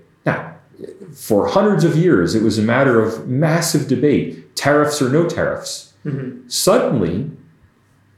For 1.15 1.49
hundreds 1.49 1.85
of 1.85 1.97
years, 1.97 2.35
it 2.35 2.43
was 2.43 2.59
a 2.59 2.63
matter 2.63 3.01
of 3.01 3.29
massive 3.29 3.89
debate 3.89 4.57
tariffs 4.57 5.01
or 5.03 5.09
no 5.09 5.29
tariffs. 5.29 5.93
Suddenly, 6.49 7.31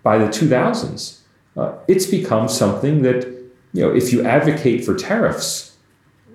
by 0.02 0.18
the 0.18 0.26
2000s, 0.26 1.20
uh, 1.56 1.72
it's 1.88 2.06
become 2.06 2.48
something 2.48 3.02
that, 3.02 3.24
you 3.72 3.82
know, 3.82 3.94
if 3.94 4.12
you 4.12 4.24
advocate 4.24 4.84
for 4.84 4.94
tariffs, 4.94 5.76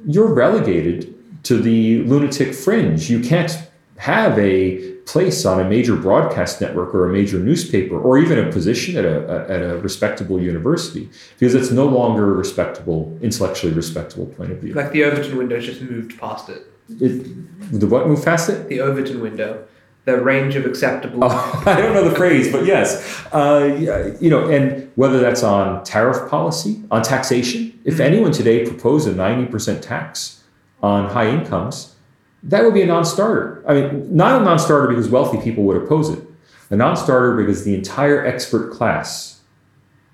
you're 0.05 0.33
relegated 0.33 1.15
to 1.43 1.59
the 1.59 2.03
lunatic 2.03 2.53
fringe. 2.53 3.09
You 3.09 3.19
can't 3.19 3.68
have 3.99 4.39
a 4.39 4.77
place 5.05 5.45
on 5.45 5.59
a 5.59 5.67
major 5.69 5.95
broadcast 5.95 6.61
network 6.61 6.95
or 6.95 7.09
a 7.09 7.11
major 7.11 7.37
newspaper 7.37 7.99
or 7.99 8.17
even 8.17 8.39
a 8.39 8.49
position 8.49 8.95
at 8.95 9.03
a, 9.03 9.45
at 9.49 9.61
a 9.61 9.77
respectable 9.79 10.39
university 10.41 11.09
because 11.37 11.53
it's 11.53 11.69
no 11.71 11.85
longer 11.85 12.31
a 12.33 12.37
respectable, 12.37 13.17
intellectually 13.21 13.73
respectable 13.73 14.27
point 14.27 14.51
of 14.51 14.59
view. 14.59 14.73
Like 14.73 14.91
the 14.93 15.03
Overton 15.03 15.35
window 15.37 15.59
just 15.59 15.81
moved 15.81 16.17
past 16.17 16.47
it. 16.47 16.65
it 17.01 17.77
the 17.77 17.87
what 17.87 18.07
moved 18.07 18.23
past 18.23 18.49
it? 18.49 18.69
The 18.69 18.79
Overton 18.79 19.19
window. 19.19 19.65
The 20.05 20.15
range 20.21 20.55
of 20.55 20.65
acceptable. 20.65 21.19
Oh, 21.23 21.63
I 21.67 21.81
don't 21.81 21.93
know 21.93 22.07
the 22.07 22.15
phrase, 22.15 22.49
but 22.51 22.65
yes. 22.65 23.25
Uh, 23.33 24.15
you 24.21 24.29
know, 24.29 24.47
and 24.49 24.89
whether 24.95 25.19
that's 25.19 25.43
on 25.43 25.83
tariff 25.83 26.29
policy, 26.29 26.81
on 26.89 27.01
taxation, 27.03 27.77
if 27.83 27.95
Mhm. 27.95 27.99
anyone 27.99 28.31
today 28.31 28.65
proposed 28.65 29.07
a 29.09 29.13
90% 29.13 29.81
tax 29.81 30.41
on 30.81 31.09
high 31.09 31.27
incomes, 31.27 31.95
that 32.43 32.63
would 32.63 32.73
be 32.73 32.81
a 32.81 32.85
non-starter. 32.85 33.63
I 33.67 33.73
mean, 33.73 34.15
not 34.15 34.41
a 34.41 34.45
non-starter 34.45 34.87
because 34.87 35.09
wealthy 35.09 35.39
people 35.41 35.63
would 35.65 35.77
oppose 35.77 36.09
it. 36.09 36.23
A 36.69 36.75
non-starter 36.75 37.35
because 37.35 37.63
the 37.63 37.75
entire 37.75 38.25
expert 38.25 38.71
class 38.71 39.41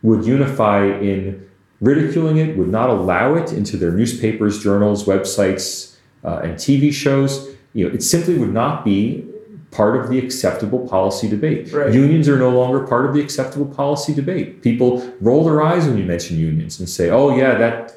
would 0.02 0.26
unify 0.26 0.86
in 0.86 1.48
ridiculing 1.82 2.38
it, 2.38 2.58
would 2.58 2.70
not 2.70 2.90
allow 2.90 3.36
it 3.36 3.52
into 3.52 3.78
their 3.78 3.92
newspapers, 3.92 4.64
journals, 4.64 5.06
websites, 5.06 5.96
uh, 6.24 6.40
and 6.44 6.56
TV 6.56 6.94
shows. 6.94 7.50
You 7.74 7.88
know, 7.88 7.94
it 7.94 8.02
simply 8.02 8.38
would 8.38 8.54
not 8.54 8.86
be 8.86 9.28
part 9.72 9.98
of 9.98 10.10
the 10.10 10.18
acceptable 10.18 10.88
policy 10.88 11.28
debate. 11.28 11.72
Right. 11.74 11.94
Unions 11.94 12.30
are 12.30 12.38
no 12.38 12.50
longer 12.50 12.88
part 12.88 13.06
of 13.06 13.14
the 13.14 13.20
acceptable 13.20 13.66
policy 13.66 14.14
debate. 14.14 14.62
People 14.62 15.14
roll 15.20 15.44
their 15.44 15.62
eyes 15.62 15.86
when 15.86 15.98
you 15.98 16.06
mention 16.06 16.38
unions 16.38 16.80
and 16.80 16.88
say, 16.88 17.10
"Oh 17.10 17.36
yeah, 17.36 17.56
that 17.58 17.95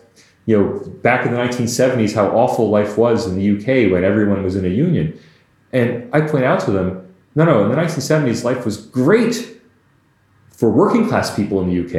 you 0.48 0.56
know, 0.56 0.66
back 1.02 1.26
in 1.26 1.32
the 1.32 1.38
1970s, 1.38 2.14
how 2.14 2.26
awful 2.28 2.70
life 2.70 2.96
was 2.96 3.26
in 3.26 3.36
the 3.38 3.46
UK 3.54 3.92
when 3.92 4.02
everyone 4.02 4.42
was 4.42 4.56
in 4.56 4.64
a 4.64 4.74
union." 4.86 5.06
And 5.72 6.08
I 6.12 6.22
point 6.22 6.44
out 6.44 6.60
to 6.60 6.70
them, 6.70 6.86
"No, 7.34 7.44
no, 7.44 7.64
in 7.64 7.68
the 7.70 7.76
1970s, 7.76 8.44
life 8.44 8.64
was 8.64 8.76
great 8.76 9.34
for 10.50 10.68
working 10.70 11.08
class 11.08 11.34
people 11.34 11.60
in 11.62 11.66
the 11.68 11.78
UK." 11.84 11.94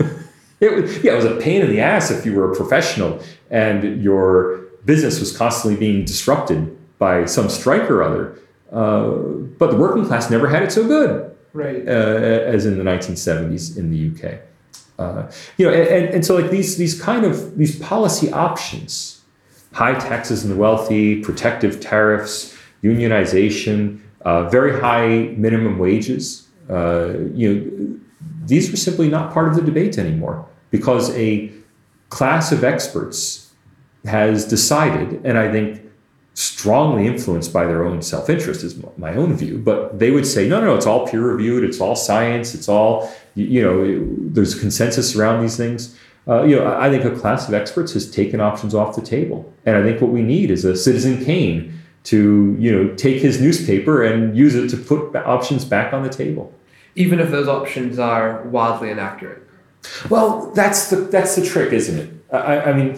it 0.60 0.70
was, 0.72 1.02
yeah, 1.02 1.12
it 1.12 1.16
was 1.16 1.24
a 1.24 1.36
pain 1.36 1.60
in 1.62 1.70
the 1.70 1.80
ass 1.80 2.10
if 2.10 2.24
you 2.24 2.34
were 2.34 2.52
a 2.52 2.54
professional 2.54 3.20
and 3.50 4.02
your 4.02 4.60
business 4.84 5.20
was 5.20 5.36
constantly 5.36 5.78
being 5.78 6.04
disrupted 6.04 6.76
by 6.98 7.24
some 7.24 7.48
strike 7.48 7.90
or 7.90 8.02
other. 8.02 8.38
Uh, 8.72 9.10
but 9.58 9.70
the 9.70 9.76
working 9.76 10.06
class 10.06 10.30
never 10.30 10.48
had 10.48 10.62
it 10.62 10.70
so 10.70 10.86
good 10.86 11.34
right. 11.52 11.86
uh, 11.86 12.52
as 12.54 12.66
in 12.66 12.76
the 12.78 12.84
1970s 12.84 13.76
in 13.76 13.90
the 13.90 14.10
UK. 14.10 14.40
Uh, 14.98 15.30
you 15.56 15.66
know, 15.66 15.72
and, 15.72 16.08
and 16.08 16.26
so 16.26 16.34
like 16.34 16.50
these 16.50 16.76
these 16.76 17.00
kind 17.00 17.24
of 17.24 17.56
these 17.56 17.78
policy 17.78 18.32
options, 18.32 19.22
high 19.72 19.94
taxes 19.98 20.44
on 20.44 20.50
the 20.50 20.56
wealthy, 20.56 21.22
protective 21.22 21.80
tariffs, 21.80 22.56
unionization, 22.82 24.00
uh, 24.22 24.48
very 24.48 24.78
high 24.80 25.34
minimum 25.36 25.78
wages. 25.78 26.48
Uh, 26.68 27.14
you 27.32 27.54
know, 27.54 28.00
these 28.44 28.72
are 28.72 28.76
simply 28.76 29.08
not 29.08 29.32
part 29.32 29.48
of 29.48 29.54
the 29.54 29.62
debate 29.62 29.98
anymore 29.98 30.46
because 30.70 31.14
a 31.16 31.52
class 32.08 32.50
of 32.50 32.64
experts 32.64 33.52
has 34.04 34.44
decided, 34.44 35.24
and 35.24 35.38
I 35.38 35.50
think 35.52 35.82
strongly 36.38 37.04
influenced 37.04 37.52
by 37.52 37.66
their 37.66 37.84
own 37.84 38.00
self-interest 38.00 38.62
is 38.62 38.80
my 38.96 39.12
own 39.16 39.36
view 39.36 39.58
but 39.58 39.98
they 39.98 40.12
would 40.12 40.24
say 40.24 40.48
no 40.48 40.60
no 40.60 40.66
no 40.66 40.76
it's 40.76 40.86
all 40.86 41.04
peer 41.04 41.20
reviewed 41.20 41.64
it's 41.64 41.80
all 41.80 41.96
science 41.96 42.54
it's 42.54 42.68
all 42.68 43.12
you, 43.38 43.46
you 43.54 43.62
know 43.62 44.06
there's 44.34 44.54
consensus 44.58 45.16
around 45.16 45.42
these 45.42 45.56
things 45.56 45.96
uh, 46.28 46.42
you 46.42 46.54
know 46.56 46.64
i 46.78 46.90
think 46.90 47.04
a 47.04 47.14
class 47.22 47.48
of 47.48 47.54
experts 47.54 47.92
has 47.92 48.10
taken 48.10 48.40
options 48.40 48.74
off 48.74 48.96
the 48.96 49.02
table 49.16 49.40
and 49.66 49.76
i 49.76 49.82
think 49.82 50.00
what 50.00 50.10
we 50.10 50.22
need 50.22 50.50
is 50.50 50.64
a 50.64 50.76
citizen 50.76 51.24
kane 51.24 51.58
to 52.04 52.54
you 52.58 52.70
know 52.74 52.94
take 52.94 53.20
his 53.22 53.40
newspaper 53.40 54.02
and 54.02 54.36
use 54.36 54.54
it 54.54 54.68
to 54.68 54.76
put 54.76 55.14
options 55.16 55.64
back 55.64 55.92
on 55.92 56.02
the 56.02 56.08
table 56.22 56.52
Even 57.04 57.20
if 57.20 57.28
those 57.30 57.48
options 57.48 57.98
are 57.98 58.42
wildly 58.56 58.90
inaccurate. 58.90 59.42
well 60.10 60.50
that's 60.60 60.80
the 60.90 60.96
that's 61.14 61.34
the 61.36 61.44
trick 61.52 61.72
isn't 61.80 61.98
it 62.02 62.08
i, 62.32 62.54
I 62.70 62.72
mean 62.78 62.90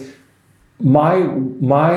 my 0.99 1.15
my 1.77 1.93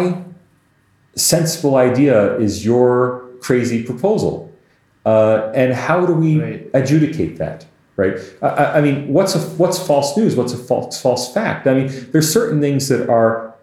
sensible 1.17 1.77
idea 1.77 2.37
is 2.39 2.65
your 2.65 3.25
crazy 3.41 3.83
proposal. 3.91 4.35
Uh, 5.07 5.53
and 5.55 5.73
how 5.75 6.05
do 6.07 6.13
we 6.15 6.41
Right. 6.41 6.71
adjudicate 6.75 7.37
that? 7.39 7.67
Right. 7.97 8.19
I- 8.43 8.79
I, 8.79 8.81
mean, 8.81 9.13
what's 9.13 9.35
a 9.35 9.41
what's 9.57 9.79
false 9.79 10.17
news? 10.17 10.35
What's 10.35 10.53
a 10.53 10.59
false 10.59 11.01
false 11.01 11.33
fact? 11.33 11.67
I 11.67 11.75
mean, 11.75 12.09
there's 12.11 12.31
certain 12.33 12.61
things 12.61 12.89
that 12.89 13.09
are 13.09 13.55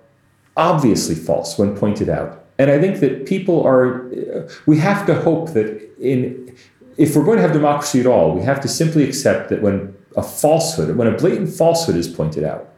obviously 0.55 1.15
false 1.15 1.57
when 1.57 1.75
pointed 1.75 2.07
out, 2.09 2.43
and 2.57 2.71
I 2.71 2.79
think 2.79 2.99
that 3.01 3.25
people 3.25 3.63
are. 3.63 4.07
Uh, 4.11 4.49
we 4.65 4.77
have 4.77 5.05
to 5.07 5.15
hope 5.15 5.53
that 5.53 5.67
in 5.99 6.55
if 6.97 7.15
we're 7.15 7.25
going 7.25 7.37
to 7.37 7.41
have 7.41 7.51
democracy 7.51 7.99
at 7.99 8.05
all, 8.05 8.33
we 8.33 8.41
have 8.43 8.61
to 8.61 8.67
simply 8.67 9.03
accept 9.03 9.49
that 9.49 9.61
when 9.61 9.95
a 10.15 10.23
falsehood, 10.23 10.95
when 10.95 11.07
a 11.07 11.17
blatant 11.17 11.49
falsehood 11.49 11.95
is 11.95 12.07
pointed 12.07 12.43
out, 12.43 12.69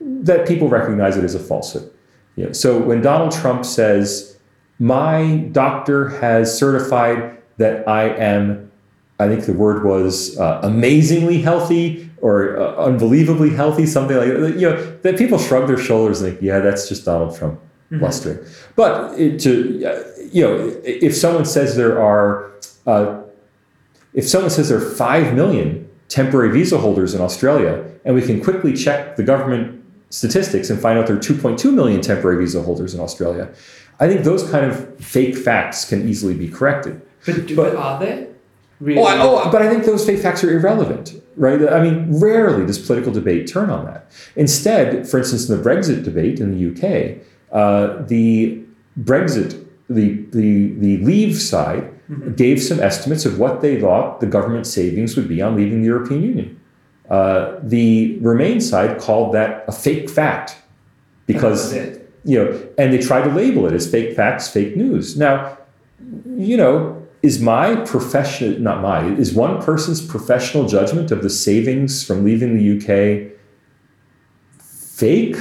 that 0.00 0.46
people 0.48 0.68
recognize 0.68 1.16
it 1.16 1.24
as 1.24 1.34
a 1.34 1.38
falsehood. 1.38 1.90
You 2.36 2.46
know, 2.46 2.52
so 2.52 2.78
when 2.78 3.00
Donald 3.00 3.32
Trump 3.32 3.64
says, 3.64 4.36
"My 4.78 5.48
doctor 5.52 6.08
has 6.08 6.56
certified 6.56 7.38
that 7.56 7.88
I 7.88 8.08
am," 8.10 8.70
I 9.18 9.28
think 9.28 9.44
the 9.46 9.52
word 9.54 9.84
was 9.84 10.38
uh, 10.38 10.60
amazingly 10.62 11.40
healthy 11.40 12.10
or 12.18 12.58
uh, 12.58 12.74
unbelievably 12.76 13.50
healthy, 13.50 13.86
something 13.86 14.16
like 14.16 14.28
that. 14.28 14.56
You 14.58 14.70
know, 14.70 14.96
that 15.02 15.16
people 15.16 15.38
shrug 15.38 15.66
their 15.68 15.78
shoulders 15.78 16.20
and 16.20 16.30
think, 16.32 16.42
"Yeah, 16.42 16.58
that's 16.60 16.88
just 16.88 17.04
Donald 17.04 17.36
Trump 17.36 17.58
blustering." 17.90 18.38
But 18.74 19.18
it, 19.18 19.40
to 19.40 19.84
uh, 19.86 20.02
you 20.32 20.42
know, 20.44 20.80
if 20.84 21.16
someone 21.16 21.44
says 21.46 21.76
there 21.76 22.00
are, 22.00 22.50
uh, 22.86 23.22
if 24.12 24.28
someone 24.28 24.50
says 24.50 24.68
there 24.68 24.78
are 24.78 24.90
five 24.90 25.34
million 25.34 25.88
temporary 26.08 26.50
visa 26.52 26.76
holders 26.78 27.14
in 27.14 27.20
Australia, 27.22 27.84
and 28.04 28.14
we 28.14 28.22
can 28.22 28.42
quickly 28.42 28.74
check 28.74 29.16
the 29.16 29.22
government 29.22 29.82
statistics 30.10 30.68
and 30.70 30.78
find 30.80 30.98
out 30.98 31.06
there 31.06 31.16
are 31.16 31.20
2.2 31.20 31.72
million 31.74 32.00
temporary 32.00 32.38
visa 32.44 32.62
holders 32.62 32.94
in 32.94 33.00
Australia. 33.00 33.48
I 33.98 34.06
think 34.08 34.22
those 34.24 34.48
kind 34.50 34.64
of 34.66 34.98
fake 35.00 35.36
facts 35.36 35.84
can 35.88 36.08
easily 36.08 36.34
be 36.34 36.48
corrected. 36.48 37.00
But, 37.24 37.46
do, 37.46 37.56
But- 37.56 37.72
but 37.72 37.76
are 37.76 37.98
they? 37.98 38.28
Really? 38.80 39.00
Oh, 39.00 39.04
I, 39.04 39.18
oh, 39.20 39.50
but 39.50 39.62
I 39.62 39.70
think 39.70 39.84
those 39.84 40.04
fake 40.04 40.20
facts 40.20 40.44
are 40.44 40.50
irrelevant, 40.50 41.20
right? 41.36 41.66
I 41.68 41.82
mean, 41.82 42.20
rarely 42.20 42.66
does 42.66 42.78
political 42.78 43.12
debate 43.12 43.46
turn 43.46 43.70
on 43.70 43.86
that. 43.86 44.10
Instead, 44.36 45.08
for 45.08 45.18
instance, 45.18 45.48
in 45.48 45.56
the 45.56 45.62
Brexit 45.62 46.04
debate 46.04 46.40
in 46.40 46.52
the 46.52 46.70
UK, 46.70 47.18
uh, 47.52 48.02
the 48.02 48.62
Brexit, 49.00 49.64
the, 49.88 50.24
the, 50.32 50.74
the 50.78 50.98
Leave 50.98 51.40
side 51.40 51.92
gave 52.36 52.62
some 52.62 52.80
estimates 52.80 53.24
of 53.24 53.38
what 53.38 53.62
they 53.62 53.80
thought 53.80 54.20
the 54.20 54.26
government 54.26 54.66
savings 54.66 55.16
would 55.16 55.28
be 55.28 55.40
on 55.42 55.56
leaving 55.56 55.80
the 55.80 55.86
European 55.86 56.22
Union. 56.22 56.60
Uh, 57.10 57.56
the 57.62 58.18
Remain 58.18 58.60
side 58.60 59.00
called 59.00 59.34
that 59.34 59.64
a 59.68 59.72
fake 59.72 60.10
fact 60.10 60.56
because 61.26 61.74
you 62.24 62.44
know, 62.44 62.68
and 62.76 62.92
they 62.92 62.98
try 62.98 63.22
to 63.22 63.30
label 63.30 63.66
it 63.66 63.72
as 63.72 63.88
fake 63.88 64.16
facts, 64.16 64.48
fake 64.48 64.76
news. 64.76 65.16
Now, 65.16 65.56
you 66.36 66.56
know, 66.56 67.05
is 67.26 67.40
my 67.40 67.74
profession 67.92 68.62
not 68.62 68.80
my 68.80 69.00
is 69.24 69.34
one 69.34 69.60
person's 69.60 70.00
professional 70.14 70.64
judgment 70.68 71.10
of 71.10 71.22
the 71.22 71.30
savings 71.30 72.04
from 72.06 72.24
leaving 72.24 72.50
the 72.56 72.66
UK 72.76 73.32
fake, 74.96 75.36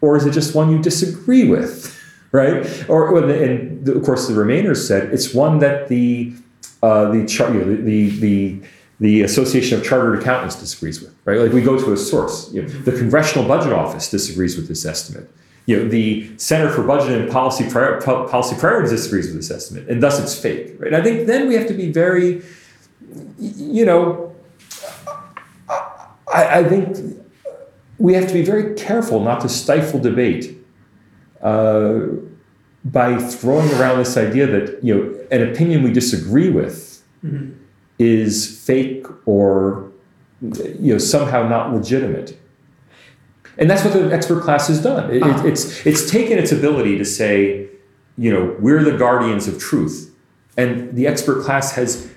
or 0.00 0.16
is 0.16 0.24
it 0.26 0.32
just 0.32 0.54
one 0.54 0.70
you 0.70 0.80
disagree 0.82 1.46
with, 1.48 1.94
right? 2.32 2.88
Or 2.88 3.16
and 3.30 3.88
of 3.88 4.02
course 4.02 4.26
the 4.26 4.34
Remainers 4.34 4.78
said 4.88 5.12
it's 5.12 5.32
one 5.32 5.58
that 5.60 5.88
the 5.88 6.34
uh, 6.82 7.10
the, 7.10 7.26
char- 7.26 7.52
you 7.52 7.60
know, 7.60 7.76
the 7.76 8.10
the 8.10 8.62
the 8.98 9.22
Association 9.22 9.78
of 9.78 9.84
Chartered 9.84 10.18
Accountants 10.20 10.56
disagrees 10.56 11.02
with, 11.02 11.14
right? 11.26 11.38
Like 11.38 11.52
we 11.52 11.60
go 11.60 11.78
to 11.78 11.92
a 11.92 11.96
source. 11.96 12.50
You 12.52 12.62
know, 12.62 12.68
the 12.68 12.92
Congressional 12.92 13.46
Budget 13.46 13.72
Office 13.72 14.10
disagrees 14.10 14.56
with 14.56 14.68
this 14.68 14.86
estimate. 14.86 15.30
You 15.66 15.82
know, 15.82 15.88
the 15.88 16.30
Center 16.38 16.70
for 16.70 16.82
Budget 16.84 17.20
and 17.20 17.30
Policy 17.30 17.68
Prior- 17.68 18.00
Policy 18.00 18.54
Priorities 18.56 18.90
disagrees 18.92 19.26
with 19.26 19.36
this 19.36 19.50
estimate, 19.50 19.88
and 19.88 20.00
thus 20.02 20.20
it's 20.20 20.38
fake, 20.38 20.76
right? 20.78 20.94
I 20.94 21.02
think 21.02 21.26
then 21.26 21.48
we 21.48 21.54
have 21.54 21.66
to 21.66 21.74
be 21.74 21.90
very, 21.90 22.42
you 23.38 23.84
know, 23.84 24.32
I, 26.32 26.60
I 26.60 26.64
think 26.64 27.18
we 27.98 28.14
have 28.14 28.28
to 28.28 28.32
be 28.34 28.44
very 28.44 28.74
careful 28.74 29.20
not 29.20 29.40
to 29.40 29.48
stifle 29.48 29.98
debate 29.98 30.56
uh, 31.42 32.00
by 32.84 33.16
throwing 33.18 33.68
around 33.74 33.98
this 33.98 34.16
idea 34.16 34.46
that 34.46 34.82
you 34.84 34.94
know 34.94 35.26
an 35.30 35.42
opinion 35.50 35.82
we 35.82 35.92
disagree 35.92 36.50
with 36.50 37.02
Mhm. 37.24 37.54
is 37.98 38.60
fake 38.64 39.06
or 39.24 39.90
you 40.42 40.92
know 40.92 40.98
somehow 40.98 41.48
not 41.48 41.72
legitimate. 41.74 42.38
And 43.58 43.70
that's 43.70 43.84
what 43.84 43.92
the 43.94 44.12
expert 44.12 44.42
class 44.42 44.68
has 44.68 44.82
done. 44.82 45.10
It- 45.10 45.22
Ah. 45.22 45.44
it's 45.44 45.86
it's 45.86 46.10
taken 46.10 46.38
its 46.38 46.52
ability 46.52 46.98
to 46.98 47.04
say, 47.04 47.66
you 48.18 48.30
know, 48.32 48.54
we're 48.60 48.82
the 48.84 48.96
guardians 48.98 49.48
of 49.48 49.58
truth, 49.58 50.10
and 50.56 50.94
the 50.94 51.06
expert 51.06 51.42
class 51.44 51.72
has 51.72 52.08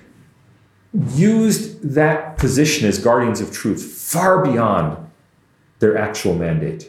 used 1.14 1.94
that 1.94 2.36
position 2.36 2.88
as 2.88 2.98
guardians 2.98 3.40
of 3.40 3.52
truth 3.52 3.82
far 3.82 4.42
beyond 4.44 4.96
their 5.78 5.96
actual 5.96 6.34
mandate. 6.34 6.88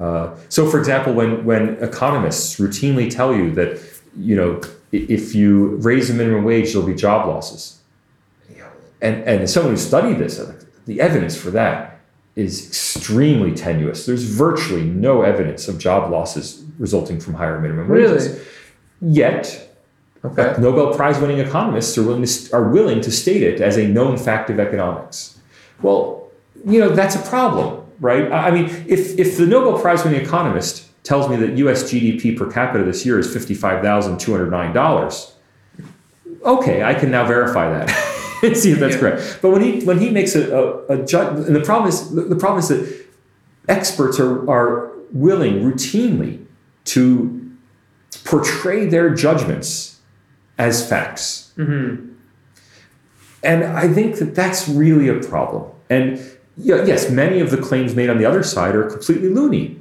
Uh, 0.00 0.30
so, 0.48 0.66
for 0.68 0.78
example, 0.78 1.12
when 1.12 1.44
when 1.44 1.76
economists 1.80 2.58
routinely 2.58 3.08
tell 3.08 3.34
you 3.34 3.52
that 3.52 3.78
you 4.18 4.34
know 4.34 4.60
if 4.92 5.34
you 5.34 5.76
raise 5.82 6.08
the 6.08 6.14
minimum 6.14 6.44
wage, 6.44 6.72
there'll 6.72 6.86
be 6.86 6.94
job 6.94 7.26
losses. 7.26 7.78
And, 9.02 9.16
and 9.24 9.42
as 9.42 9.52
someone 9.52 9.72
who 9.74 9.76
studied 9.76 10.18
this, 10.18 10.40
the 10.86 11.00
evidence 11.00 11.36
for 11.36 11.50
that 11.50 11.93
is 12.36 12.66
extremely 12.68 13.54
tenuous. 13.54 14.06
There's 14.06 14.24
virtually 14.24 14.84
no 14.84 15.22
evidence 15.22 15.68
of 15.68 15.78
job 15.78 16.10
losses 16.10 16.64
resulting 16.78 17.20
from 17.20 17.34
higher 17.34 17.60
minimum 17.60 17.88
wages. 17.88 18.28
Really? 18.28 18.40
Yet, 19.00 19.64
Okay. 20.24 20.54
Nobel 20.58 20.94
Prize 20.94 21.18
winning 21.20 21.38
economists 21.38 21.98
are 21.98 22.02
willing, 22.02 22.24
to, 22.24 22.52
are 22.54 22.70
willing 22.70 23.02
to 23.02 23.10
state 23.12 23.42
it 23.42 23.60
as 23.60 23.76
a 23.76 23.86
known 23.86 24.16
fact 24.16 24.48
of 24.48 24.58
economics. 24.58 25.38
Well, 25.82 26.30
you 26.64 26.80
know, 26.80 26.88
that's 26.88 27.14
a 27.14 27.18
problem, 27.18 27.84
right? 28.00 28.32
I 28.32 28.50
mean, 28.50 28.64
if, 28.88 29.18
if 29.18 29.36
the 29.36 29.44
Nobel 29.46 29.78
Prize 29.78 30.02
winning 30.02 30.22
economist 30.22 30.88
tells 31.04 31.28
me 31.28 31.36
that 31.36 31.58
US 31.58 31.82
GDP 31.82 32.34
per 32.38 32.50
capita 32.50 32.84
this 32.84 33.04
year 33.04 33.18
is 33.18 33.28
$55,209, 33.36 35.32
okay, 36.42 36.82
I 36.82 36.94
can 36.94 37.10
now 37.10 37.26
verify 37.26 37.68
that 37.70 37.90
see 38.54 38.72
if 38.72 38.78
that's 38.78 38.94
Yeah. 38.94 39.00
correct. 39.00 39.38
But 39.42 39.50
when 39.50 39.62
he, 39.62 39.84
when 39.84 39.98
he 39.98 40.10
makes 40.10 40.34
a, 40.34 40.54
a, 40.56 41.00
a 41.00 41.04
judgment, 41.04 41.46
and 41.46 41.56
the 41.56 41.60
problem 41.60 41.88
is, 41.88 42.14
the 42.14 42.36
problem 42.36 42.58
is 42.58 42.68
that 42.68 43.06
experts 43.68 44.20
are, 44.20 44.48
are 44.50 44.92
willing 45.12 45.60
routinely 45.62 46.44
to 46.86 47.52
portray 48.24 48.86
their 48.86 49.14
judgments 49.14 50.00
as 50.58 50.86
facts. 50.88 51.52
Mm-hmm. 51.56 52.12
And 53.42 53.64
I 53.64 53.88
think 53.92 54.16
that 54.16 54.34
that's 54.34 54.68
really 54.68 55.08
a 55.08 55.20
problem. 55.20 55.70
And 55.90 56.18
yes, 56.56 57.10
many 57.10 57.40
of 57.40 57.50
the 57.50 57.58
claims 57.58 57.94
made 57.94 58.08
on 58.08 58.18
the 58.18 58.24
other 58.24 58.42
side 58.42 58.74
are 58.74 58.88
completely 58.88 59.28
loony. 59.28 59.80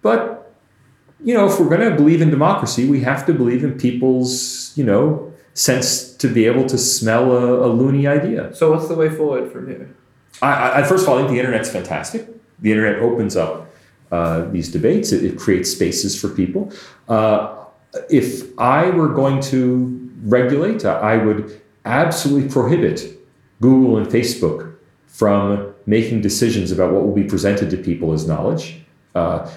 But, 0.00 0.54
you 1.22 1.34
know, 1.34 1.46
if 1.46 1.60
we're 1.60 1.68
going 1.68 1.88
to 1.88 1.94
believe 1.94 2.22
in 2.22 2.30
democracy, 2.30 2.88
we 2.88 3.00
have 3.02 3.26
to 3.26 3.34
believe 3.34 3.62
in 3.64 3.78
people's, 3.78 4.72
you 4.76 4.84
know, 4.84 5.31
sense 5.54 6.14
to 6.16 6.28
be 6.28 6.46
able 6.46 6.66
to 6.66 6.78
smell 6.78 7.32
a, 7.32 7.66
a 7.66 7.68
loony 7.68 8.06
idea. 8.06 8.54
So 8.54 8.70
what's 8.72 8.88
the 8.88 8.94
way 8.94 9.08
forward 9.08 9.52
from 9.52 9.68
here? 9.68 9.94
I, 10.40 10.80
I, 10.80 10.82
first 10.84 11.04
of 11.04 11.08
all, 11.10 11.16
I 11.16 11.22
think 11.22 11.32
the 11.32 11.40
internet's 11.40 11.70
fantastic. 11.70 12.26
The 12.60 12.72
internet 12.72 13.02
opens 13.02 13.36
up 13.36 13.70
uh, 14.10 14.46
these 14.46 14.70
debates. 14.70 15.12
It, 15.12 15.24
it 15.24 15.38
creates 15.38 15.70
spaces 15.70 16.18
for 16.18 16.28
people. 16.28 16.72
Uh, 17.08 17.64
if 18.08 18.58
I 18.58 18.90
were 18.90 19.08
going 19.08 19.40
to 19.42 20.10
regulate, 20.22 20.84
uh, 20.84 20.98
I 21.00 21.16
would 21.18 21.60
absolutely 21.84 22.48
prohibit 22.48 23.18
Google 23.60 23.98
and 23.98 24.06
Facebook 24.06 24.74
from 25.06 25.74
making 25.86 26.20
decisions 26.20 26.72
about 26.72 26.92
what 26.92 27.04
will 27.04 27.14
be 27.14 27.24
presented 27.24 27.70
to 27.70 27.76
people 27.76 28.12
as 28.12 28.26
knowledge. 28.26 28.80
Uh, 29.14 29.50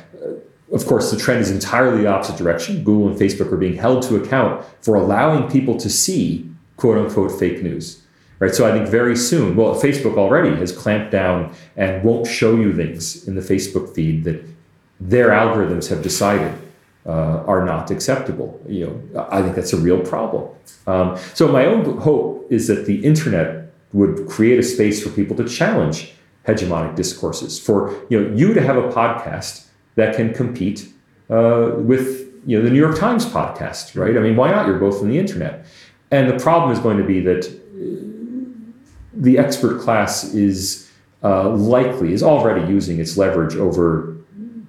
of 0.72 0.86
course, 0.86 1.12
the 1.12 1.18
trend 1.18 1.42
is 1.42 1.52
entirely 1.52 2.02
the 2.02 2.08
opposite 2.08 2.38
direction. 2.38 2.84
Google 2.84 3.10
and 3.10 3.20
Facebook 3.20 3.52
are 3.52 3.58
being 3.58 3.76
held 3.76 4.04
to 4.04 4.16
account 4.16 4.66
for 4.82 4.96
allowing 4.96 5.50
people 5.50 5.78
to 5.78 5.90
see 5.90 6.50
quote 6.78 6.98
unquote 6.98 7.38
fake 7.40 7.62
news. 7.62 8.02
Right. 8.40 8.54
So 8.54 8.68
I 8.68 8.74
think 8.74 8.90
very 8.90 9.16
soon, 9.16 9.56
well, 9.56 9.76
Facebook 9.76 10.18
already 10.18 10.54
has 10.58 10.74
clamped 10.74 11.10
down 11.10 11.56
and 11.78 12.04
won't 12.04 12.28
show 12.28 12.56
you 12.56 12.76
things 12.76 13.26
in 13.28 13.36
the 13.36 13.42
Facebook 13.42 13.96
feed 13.96 14.26
that 14.26 14.44
their 15.00 15.30
algorithms 15.30 15.88
have 15.88 16.02
decided 16.02 16.54
uh, 17.06 17.44
are 17.46 17.64
not 17.64 17.92
acceptable. 17.92 18.60
You 18.68 18.88
know, 19.14 19.28
I 19.32 19.42
think 19.42 19.56
that's 19.56 19.72
a 19.72 19.78
real 19.78 20.02
problem. 20.02 20.50
Um, 20.86 21.18
so 21.34 21.48
my 21.48 21.66
own 21.66 21.98
hope 22.00 22.46
is 22.50 22.68
that 22.68 22.86
the 22.86 23.06
internet 23.06 23.72
would 23.94 24.28
create 24.28 24.60
a 24.60 24.64
space 24.64 25.02
for 25.02 25.10
people 25.12 25.38
to 25.38 25.48
challenge 25.48 26.14
hegemonic 26.46 26.96
discourses. 26.96 27.58
For 27.58 27.96
you 28.10 28.20
know, 28.20 28.36
you 28.36 28.54
to 28.54 28.62
have 28.62 28.76
a 28.76 28.90
podcast 28.90 29.65
that 29.96 30.16
can 30.16 30.34
compete 30.34 30.92
uh, 31.30 31.72
with 31.78 32.32
you 32.46 32.58
know 32.58 32.64
the 32.64 32.70
New 32.70 32.80
York 32.80 32.98
Times 32.98 33.26
podcast, 33.26 34.00
right? 34.00 34.16
I 34.16 34.20
mean, 34.20 34.36
why 34.36 34.52
not? 34.52 34.68
You're 34.68 34.80
both 34.80 35.02
on 35.02 35.10
the 35.10 35.18
internet, 35.18 35.66
and 36.12 36.30
the 36.30 36.38
problem 36.42 36.72
is 36.72 36.80
going 36.80 36.98
to 36.98 37.04
be 37.04 37.20
that 37.22 37.52
the 39.14 39.38
expert 39.38 39.82
class 39.82 40.34
is 40.34 40.92
uh, 41.24 41.50
likely 41.50 42.14
is 42.14 42.22
already 42.22 42.72
using 42.72 43.00
its 43.00 43.18
leverage 43.18 43.56
over 43.56 44.16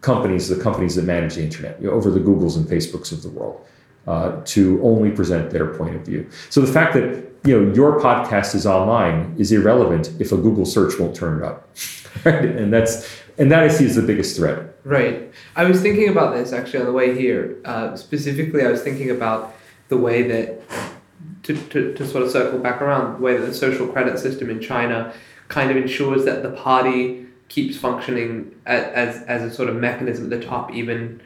companies, 0.00 0.48
the 0.48 0.56
companies 0.62 0.94
that 0.94 1.04
manage 1.04 1.34
the 1.34 1.42
internet, 1.42 1.80
you 1.80 1.88
know, 1.88 1.92
over 1.92 2.10
the 2.10 2.20
Googles 2.20 2.56
and 2.56 2.66
Facebooks 2.66 3.12
of 3.12 3.22
the 3.22 3.28
world, 3.28 3.66
uh, 4.06 4.40
to 4.44 4.80
only 4.82 5.10
present 5.10 5.50
their 5.50 5.66
point 5.74 5.96
of 5.96 6.02
view. 6.02 6.28
So 6.48 6.60
the 6.60 6.72
fact 6.72 6.94
that 6.94 7.26
you 7.44 7.60
know 7.60 7.74
your 7.74 8.00
podcast 8.00 8.54
is 8.54 8.66
online 8.66 9.34
is 9.38 9.52
irrelevant 9.52 10.10
if 10.18 10.32
a 10.32 10.36
Google 10.36 10.64
search 10.64 10.98
won't 10.98 11.14
turn 11.14 11.38
it 11.38 11.44
up, 11.44 11.68
right? 12.24 12.44
And 12.44 12.72
that's 12.72 13.06
and 13.38 13.50
that 13.52 13.62
I 13.62 13.68
see 13.68 13.86
as 13.86 13.96
the 13.96 14.02
biggest 14.02 14.36
threat. 14.36 14.76
Right. 14.84 15.32
I 15.56 15.64
was 15.64 15.80
thinking 15.80 16.08
about 16.08 16.34
this 16.34 16.52
actually 16.52 16.80
on 16.80 16.86
the 16.86 16.92
way 16.92 17.16
here. 17.18 17.56
Uh, 17.64 17.96
specifically, 17.96 18.64
I 18.64 18.70
was 18.70 18.82
thinking 18.82 19.10
about 19.10 19.54
the 19.88 19.96
way 19.96 20.22
that, 20.22 20.62
to, 21.44 21.56
to, 21.56 21.94
to 21.94 22.06
sort 22.06 22.22
of 22.24 22.30
circle 22.30 22.58
back 22.58 22.80
around, 22.80 23.18
the 23.18 23.22
way 23.22 23.36
that 23.36 23.46
the 23.46 23.54
social 23.54 23.86
credit 23.88 24.18
system 24.18 24.50
in 24.50 24.60
China 24.60 25.12
kind 25.48 25.70
of 25.70 25.76
ensures 25.76 26.24
that 26.24 26.42
the 26.42 26.50
party 26.50 27.26
keeps 27.48 27.76
functioning 27.76 28.54
as, 28.66 28.84
as, 28.92 29.22
as 29.22 29.42
a 29.42 29.54
sort 29.54 29.68
of 29.68 29.76
mechanism 29.76 30.32
at 30.32 30.40
the 30.40 30.44
top, 30.44 30.72
even 30.72 31.20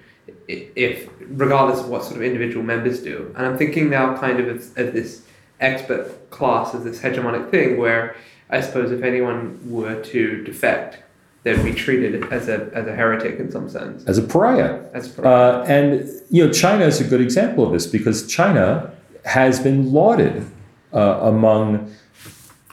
if, 0.48 1.08
regardless 1.20 1.80
of 1.80 1.88
what 1.88 2.04
sort 2.04 2.16
of 2.16 2.22
individual 2.22 2.64
members 2.64 3.02
do. 3.02 3.32
And 3.36 3.46
I'm 3.46 3.56
thinking 3.56 3.88
now 3.88 4.16
kind 4.16 4.40
of 4.40 4.48
as 4.48 4.72
this 4.74 5.22
expert 5.60 6.30
class, 6.30 6.74
as 6.74 6.84
this 6.84 7.00
hegemonic 7.00 7.50
thing, 7.50 7.78
where 7.78 8.16
I 8.50 8.60
suppose 8.60 8.90
if 8.90 9.02
anyone 9.02 9.60
were 9.70 10.02
to 10.02 10.44
defect, 10.44 10.98
they'd 11.42 11.62
be 11.64 11.72
treated 11.72 12.30
as 12.32 12.48
a, 12.48 12.70
as 12.74 12.86
a 12.86 12.94
heretic 12.94 13.38
in 13.38 13.50
some 13.50 13.68
sense. 13.68 14.04
As 14.06 14.18
a 14.18 14.22
pariah, 14.22 14.84
As 14.92 15.18
Uh, 15.18 15.64
and 15.66 16.08
you 16.30 16.46
know, 16.46 16.52
China 16.52 16.84
is 16.84 17.00
a 17.00 17.04
good 17.04 17.20
example 17.20 17.64
of 17.64 17.72
this 17.72 17.86
because 17.86 18.26
China 18.26 18.92
has 19.24 19.60
been 19.60 19.92
lauded 19.92 20.46
uh, 20.92 21.20
among 21.22 21.94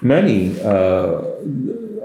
many 0.02 0.60
uh, 0.62 1.22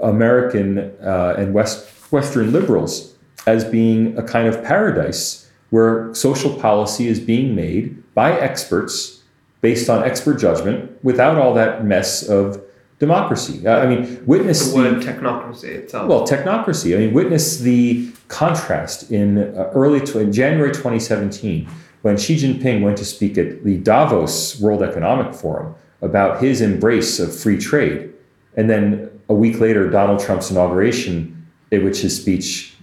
American 0.01 0.79
uh, 1.01 1.35
and 1.37 1.53
West 1.53 1.89
Western 2.11 2.51
liberals 2.51 3.15
as 3.45 3.65
being 3.65 4.17
a 4.17 4.23
kind 4.23 4.47
of 4.47 4.63
paradise 4.63 5.49
where 5.69 6.13
social 6.13 6.55
policy 6.59 7.07
is 7.07 7.19
being 7.19 7.55
made 7.55 8.01
by 8.13 8.31
experts 8.39 9.23
based 9.61 9.89
on 9.89 10.03
expert 10.03 10.39
judgment 10.39 10.91
without 11.03 11.37
all 11.37 11.53
that 11.53 11.83
mess 11.83 12.21
of 12.29 12.61
democracy. 13.03 13.67
I 13.67 13.85
mean, 13.85 14.25
witness 14.25 14.71
the 14.71 14.75
word 14.75 15.01
technocracy 15.01 15.65
itself. 15.65 16.07
well, 16.07 16.25
technocracy. 16.25 16.95
I 16.95 16.99
mean, 16.99 17.13
witness 17.13 17.59
the 17.59 18.09
contrast 18.29 19.11
in 19.11 19.39
uh, 19.39 19.71
early 19.73 19.99
in 20.21 20.31
January 20.31 20.71
2017 20.71 21.67
when 22.03 22.15
Xi 22.17 22.35
Jinping 22.35 22.81
went 22.81 22.97
to 22.97 23.05
speak 23.05 23.37
at 23.37 23.63
the 23.63 23.77
Davos 23.77 24.59
World 24.61 24.83
Economic 24.83 25.33
Forum 25.33 25.75
about 26.01 26.41
his 26.41 26.61
embrace 26.61 27.19
of 27.19 27.37
free 27.37 27.57
trade, 27.57 28.13
and 28.55 28.69
then 28.69 29.09
a 29.29 29.33
week 29.33 29.59
later, 29.59 29.89
Donald 29.89 30.19
Trump's 30.19 30.49
inauguration, 30.51 31.45
in 31.71 31.83
which 31.83 31.99
his 32.01 32.15
speech 32.15 32.75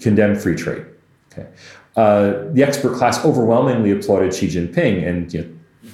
condemned 0.00 0.40
free 0.40 0.54
trade. 0.54 0.84
Okay, 1.32 1.46
uh, 1.96 2.44
the 2.52 2.62
expert 2.62 2.96
class 2.96 3.22
overwhelmingly 3.24 3.90
applauded 3.90 4.34
Xi 4.34 4.48
Jinping, 4.48 5.06
and 5.06 5.32
you 5.34 5.42
know, 5.42 5.48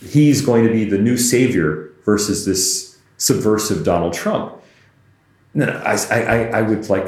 he's 0.09 0.41
going 0.43 0.65
to 0.65 0.73
be 0.73 0.85
the 0.85 0.99
new 0.99 1.17
savior 1.17 1.91
versus 2.05 2.45
this 2.45 2.94
subversive 3.17 3.85
Donald 3.85 4.13
Trump. 4.13 4.55
No, 5.55 5.67
no, 5.67 5.73
I, 5.85 5.97
I, 6.11 6.37
I 6.59 6.63
would 6.63 6.89
like, 6.91 7.07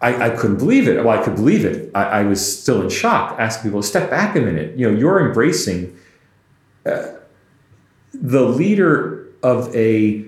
I, 0.00 0.26
I 0.26 0.30
couldn't 0.30 0.56
believe 0.58 0.88
it. 0.88 1.04
Well, 1.04 1.18
I 1.18 1.22
could 1.22 1.36
believe 1.36 1.64
it. 1.64 1.90
I, 1.94 2.04
I 2.04 2.22
was 2.24 2.60
still 2.60 2.82
in 2.82 2.88
shock, 2.88 3.36
asking 3.38 3.70
people 3.70 3.82
to 3.82 3.86
step 3.86 4.10
back 4.10 4.34
a 4.36 4.40
minute. 4.40 4.76
You 4.76 4.90
know, 4.90 4.98
you're 4.98 5.24
embracing 5.24 5.96
uh, 6.84 7.12
the 8.12 8.42
leader 8.42 9.28
of 9.42 9.74
a 9.74 10.24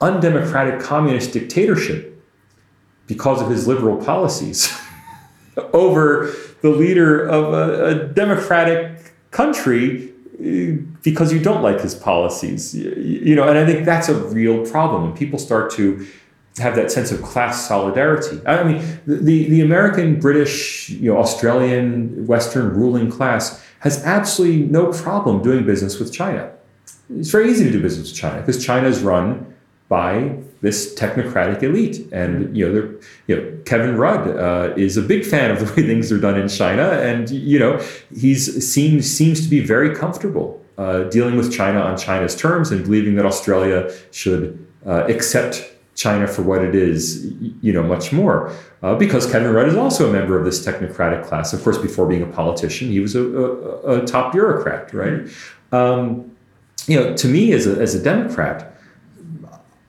undemocratic 0.00 0.80
communist 0.80 1.32
dictatorship 1.32 2.12
because 3.06 3.40
of 3.40 3.48
his 3.48 3.66
liberal 3.66 3.96
policies 3.96 4.78
over 5.72 6.32
the 6.62 6.70
leader 6.70 7.26
of 7.26 7.52
a, 7.52 7.86
a 7.86 8.06
democratic 8.08 9.14
country 9.30 10.12
uh, 10.40 10.95
because 11.06 11.32
you 11.32 11.38
don't 11.38 11.62
like 11.62 11.80
his 11.80 11.94
policies 11.94 12.74
you, 12.74 13.36
know 13.36 13.46
and 13.48 13.56
i 13.56 13.64
think 13.64 13.86
that's 13.86 14.08
a 14.08 14.14
real 14.40 14.66
problem 14.66 15.04
when 15.04 15.16
people 15.16 15.38
start 15.38 15.70
to 15.70 16.04
have 16.58 16.74
that 16.74 16.90
sense 16.90 17.12
of 17.12 17.22
class 17.22 17.68
solidarity 17.68 18.40
i 18.44 18.64
mean 18.64 18.82
the, 19.06 19.48
the 19.48 19.60
american 19.60 20.18
british 20.18 20.90
you 20.90 21.08
know 21.08 21.16
australian 21.16 22.26
western 22.26 22.74
ruling 22.74 23.08
class 23.08 23.64
has 23.78 24.04
absolutely 24.04 24.66
no 24.66 24.92
problem 24.92 25.40
doing 25.42 25.64
business 25.64 26.00
with 26.00 26.12
china 26.12 26.52
it's 27.14 27.30
very 27.30 27.48
easy 27.48 27.64
to 27.64 27.70
do 27.70 27.80
business 27.80 28.10
with 28.10 28.18
china 28.18 28.40
because 28.40 28.62
china 28.62 28.88
is 28.88 29.00
run 29.00 29.46
by 29.88 30.36
this 30.62 30.98
technocratic 30.98 31.62
elite. 31.62 32.08
And 32.10 32.56
you 32.56 32.68
know, 32.68 32.98
you 33.28 33.36
know, 33.36 33.58
Kevin 33.66 33.96
Rudd 33.96 34.26
uh, 34.26 34.74
is 34.76 34.96
a 34.96 35.02
big 35.02 35.24
fan 35.24 35.52
of 35.52 35.60
the 35.60 35.66
way 35.66 35.86
things 35.92 36.10
are 36.10 36.18
done 36.18 36.36
in 36.36 36.48
China, 36.48 36.82
and 36.82 37.30
you 37.30 37.60
know, 37.60 37.80
he's 38.12 38.68
seems 38.68 39.08
seems 39.08 39.40
to 39.44 39.48
be 39.48 39.60
very 39.60 39.94
comfortable 39.94 40.60
uh, 40.78 41.04
dealing 41.04 41.36
with 41.36 41.52
China 41.52 41.80
on 41.80 41.96
China's 41.96 42.36
terms 42.36 42.70
and 42.70 42.84
believing 42.84 43.14
that 43.16 43.26
Australia 43.26 43.92
should 44.10 44.66
uh, 44.86 45.04
accept 45.08 45.72
China 45.94 46.26
for 46.26 46.42
what 46.42 46.62
it 46.62 46.74
is, 46.74 47.32
you 47.62 47.72
know, 47.72 47.82
much 47.82 48.12
more. 48.12 48.52
Uh, 48.82 48.94
because 48.94 49.30
Kevin 49.30 49.52
Rudd 49.52 49.68
is 49.68 49.76
also 49.76 50.08
a 50.08 50.12
member 50.12 50.38
of 50.38 50.44
this 50.44 50.64
technocratic 50.64 51.24
class. 51.24 51.52
Of 51.52 51.64
course, 51.64 51.78
before 51.78 52.06
being 52.06 52.22
a 52.22 52.26
politician, 52.26 52.88
he 52.88 53.00
was 53.00 53.16
a, 53.16 53.22
a, 53.22 54.02
a 54.02 54.06
top 54.06 54.32
bureaucrat, 54.32 54.92
right? 54.92 55.26
Um, 55.72 56.36
you 56.86 57.00
know, 57.00 57.14
to 57.16 57.28
me 57.28 57.52
as 57.52 57.66
a, 57.66 57.80
as 57.80 57.94
a 57.94 58.02
Democrat, 58.02 58.76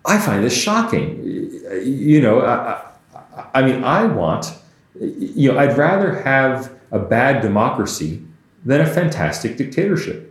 I 0.05 0.17
find 0.17 0.43
this 0.43 0.57
shocking. 0.57 1.21
You 1.83 2.21
know, 2.21 2.41
I, 2.41 2.81
I 3.53 3.61
mean, 3.61 3.83
I 3.83 4.05
want, 4.05 4.53
you 4.99 5.51
know, 5.51 5.59
I'd 5.59 5.77
rather 5.77 6.21
have 6.21 6.71
a 6.91 6.99
bad 6.99 7.41
democracy 7.41 8.23
than 8.63 8.79
a 8.81 8.85
fantastic 8.85 9.57
dictatorship. 9.57 10.26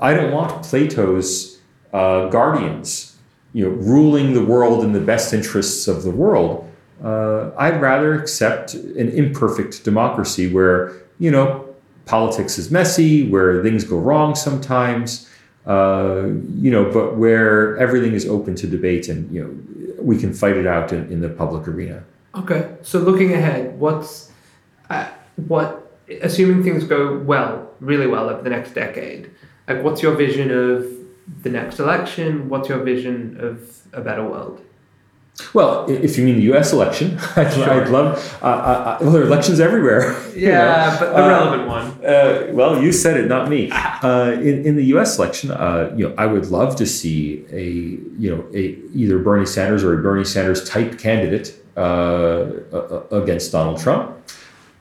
I 0.00 0.14
don't 0.14 0.32
want 0.32 0.62
Plato's 0.64 1.58
uh, 1.92 2.28
guardians, 2.28 3.16
you 3.52 3.64
know, 3.64 3.70
ruling 3.70 4.34
the 4.34 4.44
world 4.44 4.84
in 4.84 4.92
the 4.92 5.00
best 5.00 5.32
interests 5.32 5.88
of 5.88 6.02
the 6.02 6.10
world. 6.10 6.70
Uh, 7.02 7.50
I'd 7.56 7.80
rather 7.80 8.14
accept 8.14 8.74
an 8.74 9.08
imperfect 9.08 9.84
democracy 9.84 10.52
where, 10.52 10.92
you 11.18 11.30
know, 11.30 11.74
politics 12.04 12.58
is 12.58 12.70
messy, 12.70 13.28
where 13.28 13.62
things 13.62 13.84
go 13.84 13.98
wrong 13.98 14.34
sometimes, 14.34 15.28
uh, 15.66 16.24
you 16.58 16.70
know, 16.70 16.90
but 16.92 17.16
where 17.16 17.78
everything 17.78 18.12
is 18.12 18.28
open 18.28 18.54
to 18.56 18.66
debate 18.66 19.08
and, 19.08 19.30
you 19.34 19.42
know, 19.42 20.02
we 20.02 20.18
can 20.18 20.32
fight 20.32 20.56
it 20.56 20.66
out 20.66 20.92
in, 20.92 21.10
in 21.12 21.20
the 21.20 21.28
public 21.28 21.66
arena. 21.68 22.02
Okay, 22.34 22.76
so 22.82 22.98
looking 22.98 23.32
ahead, 23.32 23.78
what's 23.78 24.30
uh, 24.88 25.08
what? 25.48 25.86
Assuming 26.22 26.62
things 26.62 26.84
go 26.84 27.18
well, 27.18 27.70
really 27.80 28.06
well 28.06 28.28
over 28.28 28.42
the 28.42 28.50
next 28.50 28.72
decade, 28.74 29.30
like 29.68 29.82
what's 29.82 30.02
your 30.02 30.14
vision 30.14 30.50
of 30.50 30.86
the 31.42 31.50
next 31.50 31.78
election? 31.78 32.48
What's 32.48 32.68
your 32.68 32.82
vision 32.82 33.36
of 33.40 33.78
a 33.92 34.00
better 34.00 34.24
world? 34.24 34.62
Well, 35.54 35.88
if 35.88 36.18
you 36.18 36.24
mean 36.24 36.34
the 36.36 36.42
U.S. 36.42 36.72
election, 36.72 37.18
I'd, 37.36 37.52
sure. 37.52 37.70
I'd 37.70 37.88
love. 37.88 38.38
Uh, 38.42 38.46
uh, 38.46 38.98
well, 39.00 39.12
there 39.12 39.22
are 39.22 39.26
elections 39.26 39.60
everywhere. 39.60 40.16
Yeah, 40.36 40.92
know? 40.92 40.96
but 41.00 41.12
the 41.12 41.24
uh, 41.24 41.28
relevant 41.28 41.68
one. 41.68 41.86
Uh, 42.04 42.48
well, 42.52 42.80
you 42.82 42.92
said 42.92 43.18
it, 43.18 43.26
not 43.26 43.48
me. 43.48 43.70
Uh, 43.70 44.32
in 44.32 44.64
in 44.64 44.76
the 44.76 44.84
U.S. 44.94 45.18
election, 45.18 45.50
uh, 45.50 45.92
you 45.96 46.08
know, 46.08 46.14
I 46.16 46.26
would 46.26 46.46
love 46.46 46.76
to 46.76 46.86
see 46.86 47.44
a 47.50 47.64
you 48.18 48.34
know 48.34 48.46
a 48.54 48.78
either 48.94 49.18
Bernie 49.18 49.44
Sanders 49.44 49.84
or 49.84 49.98
a 49.98 50.02
Bernie 50.02 50.24
Sanders 50.24 50.66
type 50.68 50.98
candidate 50.98 51.54
against 51.76 53.52
Donald 53.52 53.80
Trump. 53.80 54.16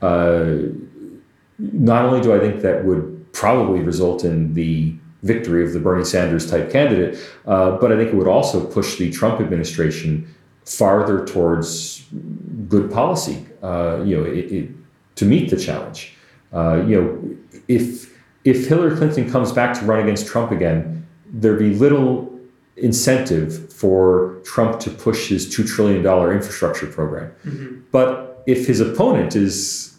not 0.01 2.05
only 2.05 2.21
do 2.21 2.33
I 2.33 2.39
think 2.39 2.61
that 2.61 2.85
would 2.85 3.18
probably 3.39 3.79
result 3.79 4.25
in 4.25 4.53
the 4.53 4.93
victory 5.23 5.63
of 5.65 5.71
the 5.71 5.79
Bernie 5.79 6.03
Sanders 6.03 6.49
type 6.51 6.69
candidate, 6.69 7.17
but 7.45 7.89
I 7.91 7.95
think 7.95 8.09
it 8.09 8.15
would 8.15 8.27
also 8.27 8.65
push 8.65 8.97
the 8.97 9.09
Trump 9.11 9.39
administration 9.39 10.27
farther 10.65 11.25
towards 11.25 12.05
good 12.67 12.91
policy. 12.91 13.45
Uh, 13.63 14.01
you 14.05 14.17
know, 14.17 14.25
it, 14.25 14.51
it, 14.51 14.69
to 15.15 15.25
meet 15.25 15.49
the 15.49 15.55
challenge. 15.57 16.13
Uh, 16.51 16.83
you 16.87 17.01
know, 17.01 17.59
if 17.67 18.13
if 18.43 18.67
Hillary 18.67 18.95
Clinton 18.97 19.31
comes 19.31 19.51
back 19.51 19.77
to 19.79 19.85
run 19.85 19.99
against 20.01 20.27
Trump 20.27 20.51
again, 20.51 21.07
there'd 21.25 21.59
be 21.59 21.73
little 21.75 22.11
incentive 22.75 23.71
for 23.71 24.39
Trump 24.43 24.79
to 24.81 24.89
push 24.89 25.29
his 25.29 25.49
two 25.53 25.63
trillion 25.63 26.03
dollar 26.03 26.33
infrastructure 26.33 26.87
program. 26.87 27.31
Mm-hmm. 27.45 27.81
But 27.91 28.43
if 28.47 28.67
his 28.67 28.79
opponent 28.79 29.35
is 29.35 29.97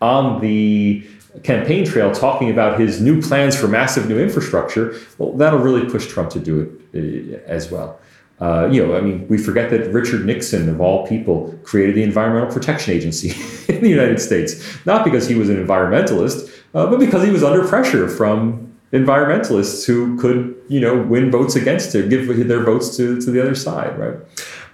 on 0.00 0.40
the 0.40 1.06
campaign 1.42 1.84
trail 1.84 2.12
talking 2.12 2.50
about 2.50 2.78
his 2.78 3.00
new 3.00 3.22
plans 3.22 3.56
for 3.58 3.68
massive 3.68 4.08
new 4.08 4.18
infrastructure, 4.18 4.96
well, 5.18 5.32
that'll 5.32 5.60
really 5.60 5.88
push 5.88 6.06
Trump 6.06 6.30
to 6.30 6.38
do 6.38 6.80
it 6.92 7.38
uh, 7.38 7.50
as 7.50 7.70
well. 7.70 8.00
Uh, 8.40 8.66
you 8.72 8.84
know, 8.84 8.96
I 8.96 9.02
mean, 9.02 9.28
we 9.28 9.36
forget 9.36 9.68
that 9.70 9.92
Richard 9.92 10.24
Nixon, 10.24 10.68
of 10.68 10.80
all 10.80 11.06
people, 11.06 11.58
created 11.62 11.94
the 11.94 12.02
Environmental 12.02 12.50
Protection 12.50 12.94
Agency 12.94 13.30
in 13.72 13.82
the 13.82 13.90
United 13.90 14.18
States, 14.18 14.78
not 14.86 15.04
because 15.04 15.28
he 15.28 15.34
was 15.34 15.50
an 15.50 15.64
environmentalist, 15.64 16.50
uh, 16.74 16.86
but 16.86 16.98
because 16.98 17.22
he 17.22 17.30
was 17.30 17.44
under 17.44 17.66
pressure 17.66 18.08
from 18.08 18.72
environmentalists 18.92 19.86
who 19.86 20.18
could, 20.18 20.56
you 20.68 20.80
know, 20.80 21.00
win 21.02 21.30
votes 21.30 21.54
against 21.54 21.94
him, 21.94 22.08
give 22.08 22.26
their 22.48 22.64
votes 22.64 22.96
to, 22.96 23.20
to 23.20 23.30
the 23.30 23.40
other 23.40 23.54
side, 23.54 23.96
right? 23.98 24.16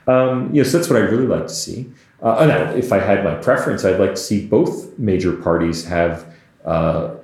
Um, 0.07 0.55
you 0.55 0.63
know, 0.63 0.69
so 0.69 0.79
that's 0.79 0.89
what 0.89 1.03
I'd 1.03 1.11
really 1.11 1.27
like 1.27 1.49
to 1.49 1.55
see. 1.55 1.91
Uh, 2.23 2.37
and 2.39 2.79
if 2.79 2.93
I 2.93 2.99
had 2.99 3.25
my 3.25 3.35
preference, 3.35 3.85
I'd 3.85 4.01
like 4.01 4.15
to 4.15 4.21
see 4.21 4.47
both 4.47 4.97
major 4.99 5.33
parties 5.33 5.85
have 5.87 6.33
uh, 6.67 7.15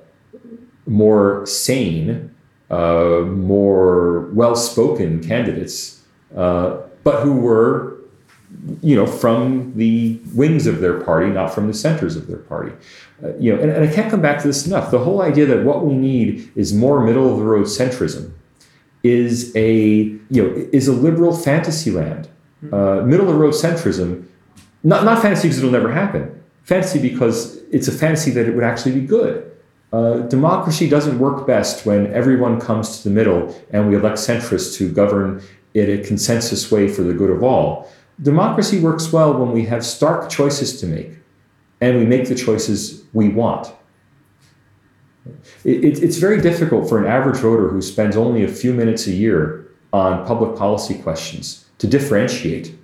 more 0.87 1.45
sane, 1.45 2.33
uh, 2.71 3.21
more 3.25 4.21
well-spoken 4.33 5.23
candidates 5.23 6.03
uh, 6.35 6.77
but 7.03 7.21
who 7.21 7.33
were, 7.33 7.97
you 8.81 8.95
know, 8.95 9.05
from 9.05 9.73
the 9.75 10.19
wings 10.33 10.67
of 10.67 10.79
their 10.79 10.99
party, 11.01 11.27
not 11.27 11.53
from 11.53 11.67
the 11.67 11.73
centers 11.73 12.15
of 12.15 12.27
their 12.27 12.37
party. 12.37 12.71
Uh, 13.23 13.35
you 13.37 13.53
know, 13.53 13.61
and, 13.61 13.71
and 13.71 13.87
I 13.87 13.93
can't 13.93 14.09
come 14.09 14.21
back 14.21 14.41
to 14.41 14.47
this 14.47 14.65
enough. 14.65 14.89
The 14.91 14.99
whole 14.99 15.21
idea 15.21 15.45
that 15.47 15.63
what 15.63 15.85
we 15.85 15.93
need 15.93 16.51
is 16.55 16.73
more 16.73 17.03
middle 17.03 17.31
of 17.31 17.37
the 17.37 17.45
road 17.45 17.65
centrism 17.65 18.31
is 19.03 19.53
a 19.55 19.73
you 19.75 20.21
know 20.29 20.67
is 20.71 20.87
a 20.87 20.93
liberal 20.93 21.35
fantasy 21.35 21.91
land. 21.91 22.29
Hmm. 22.61 22.73
Uh, 22.73 23.01
middle 23.01 23.27
of 23.27 23.33
the 23.33 23.39
road 23.39 23.53
centrism, 23.53 24.25
not 24.83 25.03
not 25.03 25.21
fantasy 25.21 25.49
because 25.49 25.59
it'll 25.59 25.71
never 25.71 25.91
happen. 25.91 26.42
Fantasy 26.63 26.99
because 26.99 27.57
it's 27.71 27.87
a 27.87 27.91
fantasy 27.91 28.31
that 28.31 28.47
it 28.47 28.55
would 28.55 28.63
actually 28.63 28.99
be 28.99 29.05
good. 29.05 29.51
Uh, 29.91 30.19
democracy 30.21 30.89
doesn't 30.89 31.19
work 31.19 31.45
best 31.45 31.85
when 31.85 32.11
everyone 32.13 32.59
comes 32.59 32.97
to 32.97 33.09
the 33.09 33.13
middle 33.13 33.55
and 33.69 33.87
we 33.87 33.95
elect 33.95 34.17
centrists 34.17 34.75
to 34.75 34.91
govern 34.91 35.41
in 35.75 35.99
a 35.99 36.03
consensus 36.03 36.71
way 36.71 36.87
for 36.87 37.03
the 37.03 37.13
good 37.13 37.29
of 37.29 37.43
all. 37.43 37.87
Democracy 38.21 38.79
works 38.79 39.11
well 39.11 39.33
when 39.33 39.51
we 39.51 39.65
have 39.65 39.85
stark 39.85 40.29
choices 40.29 40.79
to 40.79 40.87
make 40.87 41.11
and 41.81 41.97
we 41.97 42.05
make 42.05 42.27
the 42.27 42.35
choices 42.35 43.03
we 43.13 43.29
want. 43.29 43.71
It, 45.63 45.83
it, 45.83 46.03
it's 46.03 46.17
very 46.17 46.41
difficult 46.41 46.89
for 46.89 46.97
an 46.97 47.05
average 47.05 47.37
voter 47.37 47.69
who 47.69 47.81
spends 47.81 48.15
only 48.15 48.43
a 48.43 48.47
few 48.47 48.73
minutes 48.73 49.05
a 49.07 49.11
year 49.11 49.67
on 49.91 50.25
public 50.25 50.57
policy 50.57 50.95
questions 50.95 51.65
to 51.77 51.87
differentiate 51.87 52.75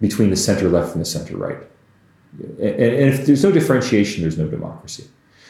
between 0.00 0.30
the 0.30 0.36
center 0.36 0.68
left 0.68 0.92
and 0.92 1.00
the 1.00 1.06
center 1.06 1.36
right. 1.36 1.58
And, 2.38 2.60
and 2.60 3.14
if 3.14 3.26
there's 3.26 3.44
no 3.44 3.52
differentiation, 3.52 4.22
there's 4.22 4.38
no 4.38 4.48
democracy. 4.48 5.04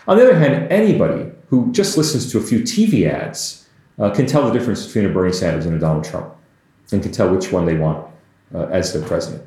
On 0.06 0.16
the 0.16 0.24
other 0.24 0.38
hand, 0.38 0.70
anybody 0.70 1.30
who 1.48 1.72
just 1.72 1.96
listens 1.96 2.30
to 2.32 2.38
a 2.38 2.42
few 2.42 2.60
TV 2.60 3.08
ads 3.08 3.66
uh, 3.98 4.10
can 4.10 4.26
tell 4.26 4.46
the 4.46 4.56
difference 4.56 4.86
between 4.86 5.06
a 5.06 5.08
Bernie 5.08 5.32
Sanders 5.32 5.66
and 5.66 5.74
a 5.74 5.78
Donald 5.78 6.04
Trump 6.04 6.34
and 6.92 7.02
can 7.02 7.12
tell 7.12 7.34
which 7.34 7.52
one 7.52 7.64
they 7.64 7.76
want 7.76 8.06
uh, 8.54 8.66
as 8.66 8.92
their 8.92 9.02
president, 9.02 9.42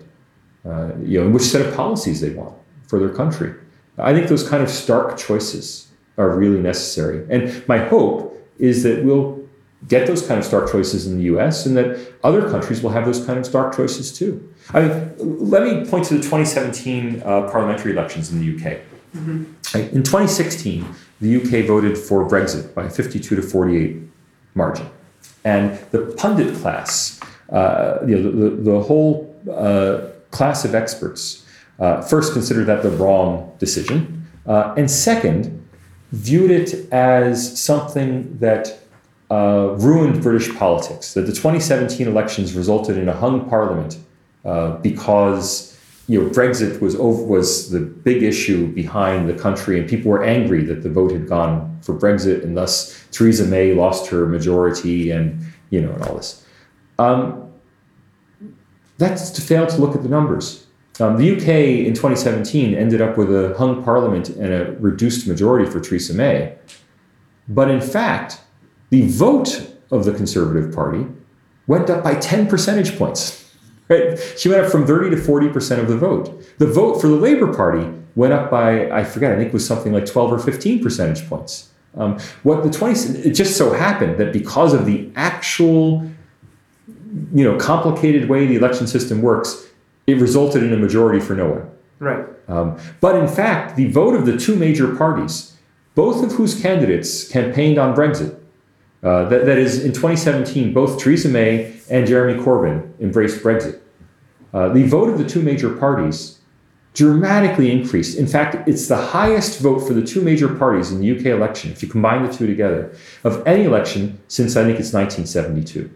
uh, 0.66 0.92
you 1.04 1.20
know, 1.20 1.26
and 1.26 1.34
which 1.34 1.44
set 1.44 1.66
of 1.66 1.76
policies 1.76 2.22
they 2.22 2.32
want 2.32 2.56
for 2.88 3.00
their 3.00 3.10
country. 3.10 3.54
I 3.98 4.14
think 4.14 4.28
those 4.28 4.48
kind 4.48 4.64
of 4.64 4.70
stark 4.70 5.18
choices 5.18 5.88
are 6.18 6.36
really 6.36 6.60
necessary. 6.60 7.26
And 7.30 7.68
my 7.68 7.78
hope 7.78 8.34
is 8.58 8.84
that 8.84 9.04
we'll 9.04 9.48
get 9.88 10.08
those 10.08 10.26
kind 10.26 10.40
of 10.40 10.46
stark 10.46 10.72
choices 10.72 11.06
in 11.06 11.18
the 11.18 11.24
US 11.26 11.66
and 11.66 11.78
that 11.78 12.00
other 12.24 12.50
countries 12.50 12.82
will 12.82 12.90
have 12.90 13.06
those 13.06 13.24
kind 13.26 13.38
of 13.38 13.46
stark 13.46 13.76
choices 13.76 14.12
too. 14.12 14.54
I 14.74 14.82
mean, 14.82 15.16
let 15.18 15.64
me 15.64 15.86
point 15.86 16.06
to 16.06 16.16
the 16.16 16.22
2017 16.22 17.22
uh, 17.22 17.50
parliamentary 17.50 17.94
elections 17.94 18.32
in 18.32 18.40
the 18.40 18.56
UK. 18.56 18.80
Mm-hmm. 19.16 19.78
In 19.96 20.04
2016, 20.04 20.86
the 21.22 21.38
UK 21.38 21.66
voted 21.66 21.98
for 21.98 22.28
Brexit 22.28 22.74
by 22.74 22.86
a 22.86 22.90
52 22.90 23.36
to 23.36 23.42
48 23.42 23.98
margin. 24.56 24.88
And 25.44 25.80
the 25.92 26.14
pundit 26.18 26.56
class, 26.58 27.20
uh, 27.50 28.00
you 28.06 28.18
know, 28.18 28.24
the, 28.24 28.32
the, 28.32 28.72
the 28.72 28.80
whole 28.82 29.34
uh, 29.50 30.10
class 30.32 30.66
of 30.66 30.76
experts, 30.76 31.46
uh, 31.80 32.02
first 32.02 32.34
considered 32.34 32.66
that 32.66 32.84
the 32.84 32.90
wrong 32.90 33.56
decision, 33.60 34.28
uh, 34.46 34.74
and 34.76 34.90
second, 34.90 35.66
viewed 36.12 36.52
it 36.52 36.92
as 36.92 37.60
something 37.60 38.38
that 38.40 38.80
uh, 39.30 39.76
ruined 39.78 40.22
British 40.22 40.54
politics. 40.56 41.14
That 41.14 41.22
the 41.22 41.34
2017 41.34 42.08
elections 42.08 42.54
resulted 42.54 42.98
in 42.98 43.10
a 43.10 43.14
hung 43.14 43.48
parliament 43.50 43.98
uh, 44.48 44.78
because 44.78 45.78
you 46.08 46.22
know, 46.22 46.30
Brexit 46.30 46.80
was 46.80 46.96
over, 46.96 47.22
was 47.22 47.70
the 47.70 47.82
big 47.82 48.24
issue 48.24 48.68
behind 48.74 49.28
the 49.28 49.34
country, 49.34 49.78
and 49.78 49.90
people 49.90 50.10
were 50.10 50.24
angry 50.24 50.64
that 50.64 50.82
the 50.82 50.90
vote 50.90 51.12
had 51.12 51.28
gone 51.28 51.78
for 51.82 51.94
Brexit, 51.94 52.44
and 52.44 52.56
thus 52.56 53.06
Theresa 53.12 53.44
May 53.46 53.74
lost 53.74 54.10
her 54.10 54.26
majority, 54.26 55.12
and 55.12 55.46
you 55.70 55.82
know, 55.82 55.92
and 55.92 56.04
all 56.04 56.16
this. 56.16 56.46
Um, 56.98 57.52
that's 58.98 59.30
to 59.32 59.42
fail 59.42 59.68
to 59.68 59.78
look 59.78 59.96
at 59.96 60.02
the 60.02 60.10
numbers. 60.10 60.66
Um, 61.00 61.18
the 61.18 61.36
UK 61.36 61.86
in 61.86 61.94
2017 61.94 62.74
ended 62.74 63.02
up 63.02 63.18
with 63.18 63.30
a 63.30 63.54
hung 63.58 63.84
parliament 63.84 64.30
and 64.30 64.52
a 64.52 64.72
reduced 64.80 65.28
majority 65.28 65.70
for 65.70 65.82
Theresa 65.82 66.14
May, 66.14 66.56
but 67.50 67.70
in 67.70 67.82
fact, 67.82 68.40
the 68.92 69.08
vote 69.08 69.74
of 69.92 70.06
the 70.06 70.14
Conservative 70.14 70.74
Party 70.74 71.06
went 71.68 71.90
up 71.90 72.02
by 72.02 72.16
10 72.16 72.48
percentage 72.48 72.98
points. 72.98 73.47
Right? 73.90 74.20
She 74.38 74.50
went 74.50 74.66
up 74.66 74.72
from 74.72 74.86
30 74.86 75.12
to 75.12 75.16
40% 75.16 75.80
of 75.80 75.88
the 75.88 75.98
vote. 75.98 76.44
The 76.58 76.68
vote 76.68 77.00
for 77.00 77.08
the 77.08 77.16
Labour 77.16 77.54
Party 77.54 77.90
went 78.16 78.34
up 78.34 78.52
by, 78.52 78.90
I 78.92 79.04
forget, 79.04 79.32
I 79.32 79.36
think 79.36 79.50
it 79.50 79.54
was 79.54 79.66
something 79.66 79.94
like 79.94 80.06
12 80.06 80.34
or 80.34 80.40
15 80.40 80.84
percentage 80.84 81.28
points. 81.30 81.70
Um, 81.96 82.20
what 82.44 82.64
the 82.64 82.70
20, 82.70 83.28
it 83.28 83.32
just 83.32 83.58
so 83.58 83.74
happened 83.74 84.18
that 84.20 84.32
because 84.34 84.74
of 84.74 84.86
the 84.86 85.10
actual 85.16 86.08
you 87.34 87.44
know 87.44 87.58
complicated 87.58 88.30
way 88.30 88.46
the 88.46 88.56
election 88.56 88.88
system 88.88 89.22
works, 89.22 89.68
it 90.06 90.18
resulted 90.18 90.64
in 90.64 90.74
a 90.74 90.78
majority 90.78 91.20
for 91.20 91.36
no 91.36 91.50
one. 91.50 91.70
Right. 92.00 92.26
Um, 92.48 92.78
but 93.02 93.16
in 93.16 93.28
fact, 93.28 93.76
the 93.76 93.92
vote 93.92 94.16
of 94.16 94.26
the 94.26 94.38
two 94.38 94.56
major 94.56 94.96
parties, 94.96 95.58
both 95.96 96.24
of 96.24 96.34
whose 96.34 96.60
candidates 96.62 97.28
campaigned 97.28 97.78
on 97.78 97.96
Brexit, 97.96 98.40
uh, 99.04 99.30
that, 99.30 99.46
that 99.46 99.58
is, 99.58 99.84
in 99.84 99.92
2017, 99.92 100.74
both 100.74 101.02
Theresa 101.02 101.30
May 101.30 101.74
and 101.90 102.08
Jeremy 102.08 102.42
Corbyn 102.42 102.92
embraced 103.00 103.44
Brexit. 103.44 103.80
Uh, 104.54 104.70
the 104.70 104.84
vote 104.84 105.10
of 105.10 105.18
the 105.18 105.28
two 105.28 105.42
major 105.42 105.76
parties 105.76 106.40
dramatically 106.98 107.72
increased. 107.72 108.18
In 108.18 108.26
fact, 108.26 108.68
it's 108.68 108.88
the 108.88 108.98
highest 108.98 109.60
vote 109.60 109.80
for 109.80 109.94
the 109.94 110.02
two 110.02 110.22
major 110.22 110.48
parties 110.48 110.92
in 110.92 111.00
the 111.00 111.12
UK 111.12 111.28
election, 111.28 111.72
if 111.72 111.84
you 111.84 111.88
combine 111.88 112.26
the 112.26 112.34
two 112.34 112.48
together, 112.48 112.92
of 113.24 113.46
any 113.46 113.66
election 113.66 114.20
since 114.28 114.56
I 114.56 114.64
think 114.64 114.80
it's 114.80 114.94
1972. 114.94 115.92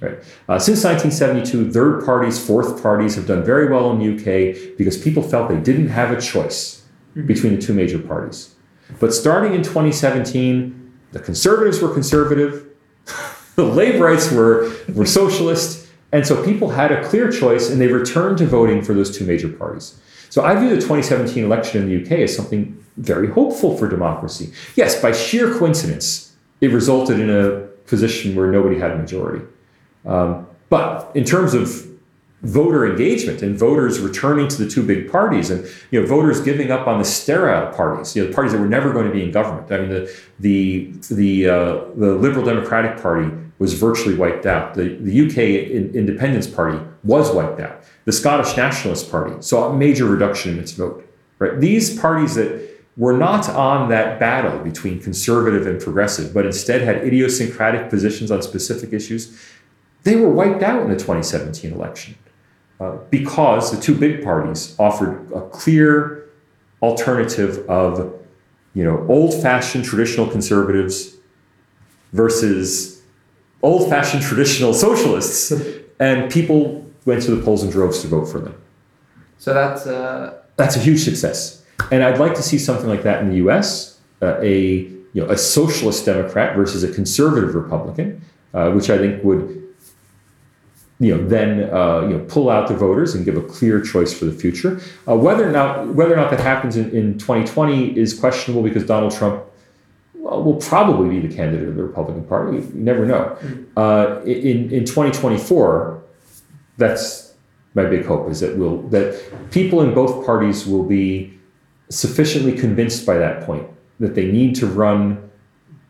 Right. 0.00 0.18
Uh, 0.48 0.60
since 0.60 0.84
1972, 0.84 1.72
third 1.72 2.04
parties, 2.04 2.38
fourth 2.38 2.80
parties 2.80 3.16
have 3.16 3.26
done 3.26 3.44
very 3.44 3.68
well 3.68 3.90
in 3.90 3.98
the 3.98 4.14
UK 4.14 4.76
because 4.78 4.96
people 4.96 5.24
felt 5.24 5.48
they 5.48 5.58
didn't 5.58 5.88
have 5.88 6.16
a 6.16 6.20
choice 6.20 6.84
mm-hmm. 7.16 7.26
between 7.26 7.56
the 7.56 7.60
two 7.60 7.74
major 7.74 7.98
parties. 7.98 8.54
But 9.00 9.12
starting 9.12 9.54
in 9.54 9.64
2017, 9.64 10.77
the 11.12 11.20
conservatives 11.20 11.80
were 11.80 11.92
conservative, 11.92 12.66
the 13.56 13.64
Labourites 13.64 14.34
were, 14.34 14.72
were 14.94 15.06
socialist, 15.06 15.88
and 16.12 16.26
so 16.26 16.42
people 16.44 16.70
had 16.70 16.90
a 16.92 17.06
clear 17.06 17.30
choice 17.30 17.70
and 17.70 17.80
they 17.80 17.88
returned 17.88 18.38
to 18.38 18.46
voting 18.46 18.82
for 18.82 18.94
those 18.94 19.16
two 19.16 19.24
major 19.24 19.48
parties. 19.48 20.00
So 20.30 20.44
I 20.44 20.54
view 20.54 20.68
the 20.70 20.76
2017 20.76 21.44
election 21.44 21.82
in 21.82 21.88
the 21.88 22.02
UK 22.02 22.20
as 22.20 22.34
something 22.34 22.82
very 22.96 23.28
hopeful 23.28 23.76
for 23.76 23.88
democracy. 23.88 24.52
Yes, 24.76 25.00
by 25.00 25.12
sheer 25.12 25.54
coincidence, 25.58 26.34
it 26.60 26.70
resulted 26.72 27.20
in 27.20 27.30
a 27.30 27.66
position 27.86 28.34
where 28.34 28.50
nobody 28.50 28.78
had 28.78 28.90
a 28.90 28.96
majority. 28.96 29.44
Um, 30.04 30.46
but 30.68 31.10
in 31.14 31.24
terms 31.24 31.54
of 31.54 31.87
voter 32.42 32.86
engagement 32.88 33.42
and 33.42 33.58
voters 33.58 33.98
returning 33.98 34.46
to 34.46 34.62
the 34.62 34.70
two 34.70 34.82
big 34.82 35.10
parties 35.10 35.50
and 35.50 35.66
you 35.90 36.00
know 36.00 36.06
voters 36.06 36.40
giving 36.40 36.70
up 36.70 36.86
on 36.86 36.98
the 36.98 37.04
sterile 37.04 37.72
parties 37.74 38.14
you 38.14 38.22
know 38.22 38.28
the 38.28 38.34
parties 38.34 38.52
that 38.52 38.60
were 38.60 38.68
never 38.68 38.92
going 38.92 39.06
to 39.06 39.12
be 39.12 39.22
in 39.22 39.30
government. 39.30 39.70
I 39.72 39.78
mean 39.78 39.88
the 39.88 40.16
the 40.38 40.92
the 41.10 41.48
uh, 41.48 41.56
the 41.96 42.14
liberal 42.14 42.44
democratic 42.44 43.02
party 43.02 43.30
was 43.58 43.74
virtually 43.74 44.14
wiped 44.14 44.46
out. 44.46 44.74
The 44.74 44.96
the 45.00 45.26
uk 45.26 45.36
independence 45.36 46.46
party 46.46 46.78
was 47.02 47.30
wiped 47.32 47.60
out. 47.60 47.82
The 48.04 48.12
scottish 48.12 48.56
nationalist 48.56 49.10
party 49.10 49.42
saw 49.42 49.70
a 49.70 49.76
major 49.76 50.04
reduction 50.04 50.52
in 50.52 50.60
its 50.60 50.72
vote 50.72 51.04
right? 51.38 51.60
These 51.60 51.98
parties 51.98 52.34
that 52.34 52.68
were 52.96 53.16
not 53.16 53.48
on 53.48 53.88
that 53.90 54.18
battle 54.18 54.58
between 54.58 55.00
conservative 55.00 55.66
and 55.66 55.80
progressive 55.80 56.34
but 56.34 56.44
instead 56.44 56.82
had 56.82 56.96
idiosyncratic 56.98 57.88
positions 57.90 58.30
on 58.30 58.42
specific 58.42 58.92
issues 58.92 59.40
they 60.02 60.16
were 60.16 60.30
wiped 60.30 60.62
out 60.62 60.82
in 60.82 60.88
the 60.88 60.96
2017 60.96 61.72
election 61.72 62.16
uh, 62.80 62.96
because 63.10 63.70
the 63.70 63.80
two 63.80 63.94
big 63.94 64.22
parties 64.22 64.76
offered 64.78 65.30
a 65.32 65.40
clear 65.48 66.28
alternative 66.82 67.68
of 67.68 68.14
you 68.74 68.84
know 68.84 69.04
old-fashioned 69.08 69.84
traditional 69.84 70.26
conservatives 70.26 71.16
versus 72.12 73.02
old-fashioned 73.62 74.22
traditional 74.22 74.74
socialists. 74.74 75.52
And 76.00 76.30
people 76.30 76.88
went 77.06 77.24
to 77.24 77.34
the 77.34 77.42
polls 77.42 77.64
in 77.64 77.70
droves 77.70 78.02
to 78.02 78.06
vote 78.06 78.26
for 78.26 78.38
them. 78.38 78.54
So 79.38 79.52
that's 79.52 79.84
uh... 79.84 80.42
that's 80.54 80.76
a 80.76 80.78
huge 80.78 81.00
success. 81.00 81.64
And 81.90 82.04
i'd 82.04 82.18
like 82.18 82.34
to 82.34 82.42
see 82.42 82.58
something 82.58 82.88
like 82.88 83.02
that 83.02 83.20
in 83.22 83.30
the 83.30 83.38
us 83.38 83.98
uh, 84.22 84.38
a 84.40 84.86
you 85.12 85.22
know 85.22 85.26
a 85.28 85.36
socialist 85.36 86.04
democrat 86.04 86.54
versus 86.56 86.84
a 86.84 86.92
conservative 86.92 87.54
republican 87.54 88.20
uh, 88.54 88.70
which 88.70 88.90
i 88.90 88.98
think 88.98 89.22
would 89.24 89.57
you 91.00 91.16
know, 91.16 91.28
then 91.28 91.70
uh, 91.72 92.00
you 92.00 92.16
know, 92.16 92.24
pull 92.28 92.50
out 92.50 92.68
the 92.68 92.74
voters 92.74 93.14
and 93.14 93.24
give 93.24 93.36
a 93.36 93.42
clear 93.42 93.80
choice 93.80 94.12
for 94.12 94.24
the 94.24 94.32
future. 94.32 94.80
Uh, 95.06 95.16
whether 95.16 95.48
or 95.48 95.52
not 95.52 95.94
whether 95.94 96.12
or 96.12 96.16
not 96.16 96.30
that 96.30 96.40
happens 96.40 96.76
in, 96.76 96.90
in 96.90 97.18
2020 97.18 97.96
is 97.96 98.18
questionable 98.18 98.62
because 98.62 98.84
Donald 98.84 99.14
Trump 99.14 99.44
well, 100.14 100.42
will 100.42 100.56
probably 100.56 101.20
be 101.20 101.26
the 101.26 101.34
candidate 101.34 101.68
of 101.68 101.76
the 101.76 101.84
Republican 101.84 102.24
Party. 102.24 102.58
You 102.58 102.70
never 102.74 103.06
know. 103.06 103.36
Mm-hmm. 103.40 103.78
Uh, 103.78 104.20
in 104.24 104.72
in 104.72 104.84
2024, 104.84 106.02
that's 106.78 107.34
my 107.74 107.84
big 107.84 108.04
hope 108.04 108.28
is 108.28 108.40
that 108.40 108.58
will 108.58 108.82
that 108.88 109.22
people 109.52 109.82
in 109.82 109.94
both 109.94 110.26
parties 110.26 110.66
will 110.66 110.84
be 110.84 111.38
sufficiently 111.90 112.52
convinced 112.52 113.06
by 113.06 113.18
that 113.18 113.44
point 113.44 113.66
that 114.00 114.16
they 114.16 114.30
need 114.30 114.54
to 114.56 114.66
run, 114.66 115.30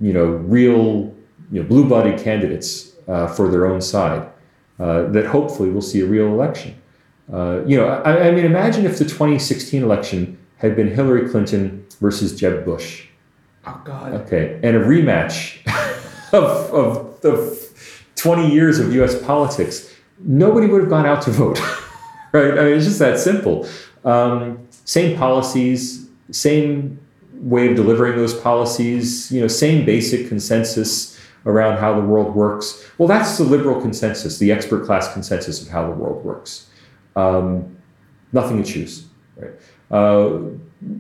you 0.00 0.12
know, 0.12 0.26
real, 0.26 1.14
you 1.50 1.62
know, 1.62 1.68
blue-blooded 1.68 2.18
candidates 2.20 2.92
uh, 3.08 3.26
for 3.26 3.50
their 3.50 3.66
own 3.66 3.80
side 3.80 4.28
uh, 4.78 5.02
that 5.08 5.26
hopefully 5.26 5.70
we'll 5.70 5.82
see 5.82 6.00
a 6.00 6.06
real 6.06 6.26
election. 6.26 6.74
Uh, 7.32 7.62
you 7.66 7.76
know, 7.76 7.88
I, 7.88 8.28
I, 8.28 8.30
mean, 8.30 8.44
imagine 8.44 8.86
if 8.86 8.98
the 8.98 9.04
2016 9.04 9.82
election 9.82 10.38
had 10.58 10.74
been 10.76 10.88
Hillary 10.88 11.28
Clinton 11.28 11.84
versus 12.00 12.38
Jeb 12.38 12.64
Bush. 12.64 13.06
Oh 13.66 13.80
God. 13.84 14.12
Okay, 14.12 14.58
and 14.62 14.76
a 14.76 14.80
rematch 14.80 15.58
of, 16.32 16.44
of, 16.72 17.24
of 17.24 17.58
20 18.16 18.52
years 18.52 18.78
of 18.78 18.94
U.S. 18.94 19.20
politics. 19.22 19.94
Nobody 20.20 20.66
would 20.66 20.80
have 20.80 20.90
gone 20.90 21.06
out 21.06 21.22
to 21.22 21.30
vote, 21.30 21.60
right? 22.32 22.52
I 22.58 22.64
mean, 22.64 22.74
it's 22.74 22.86
just 22.86 22.98
that 22.98 23.18
simple. 23.18 23.68
Um, 24.04 24.66
same 24.84 25.16
policies, 25.18 26.08
same 26.30 26.98
way 27.34 27.68
of 27.68 27.76
delivering 27.76 28.16
those 28.16 28.34
policies. 28.34 29.30
You 29.30 29.42
know, 29.42 29.48
same 29.48 29.84
basic 29.84 30.28
consensus 30.28 31.17
around 31.46 31.78
how 31.78 31.94
the 31.94 32.06
world 32.06 32.34
works. 32.34 32.84
Well, 32.98 33.08
that's 33.08 33.38
the 33.38 33.44
liberal 33.44 33.80
consensus, 33.80 34.38
the 34.38 34.52
expert 34.52 34.84
class 34.84 35.12
consensus 35.12 35.62
of 35.62 35.68
how 35.68 35.86
the 35.86 35.92
world 35.94 36.24
works. 36.24 36.68
Um, 37.16 37.76
nothing 38.32 38.62
to 38.62 38.70
choose. 38.70 39.06
Right? 39.36 39.52
Uh, 39.90 40.40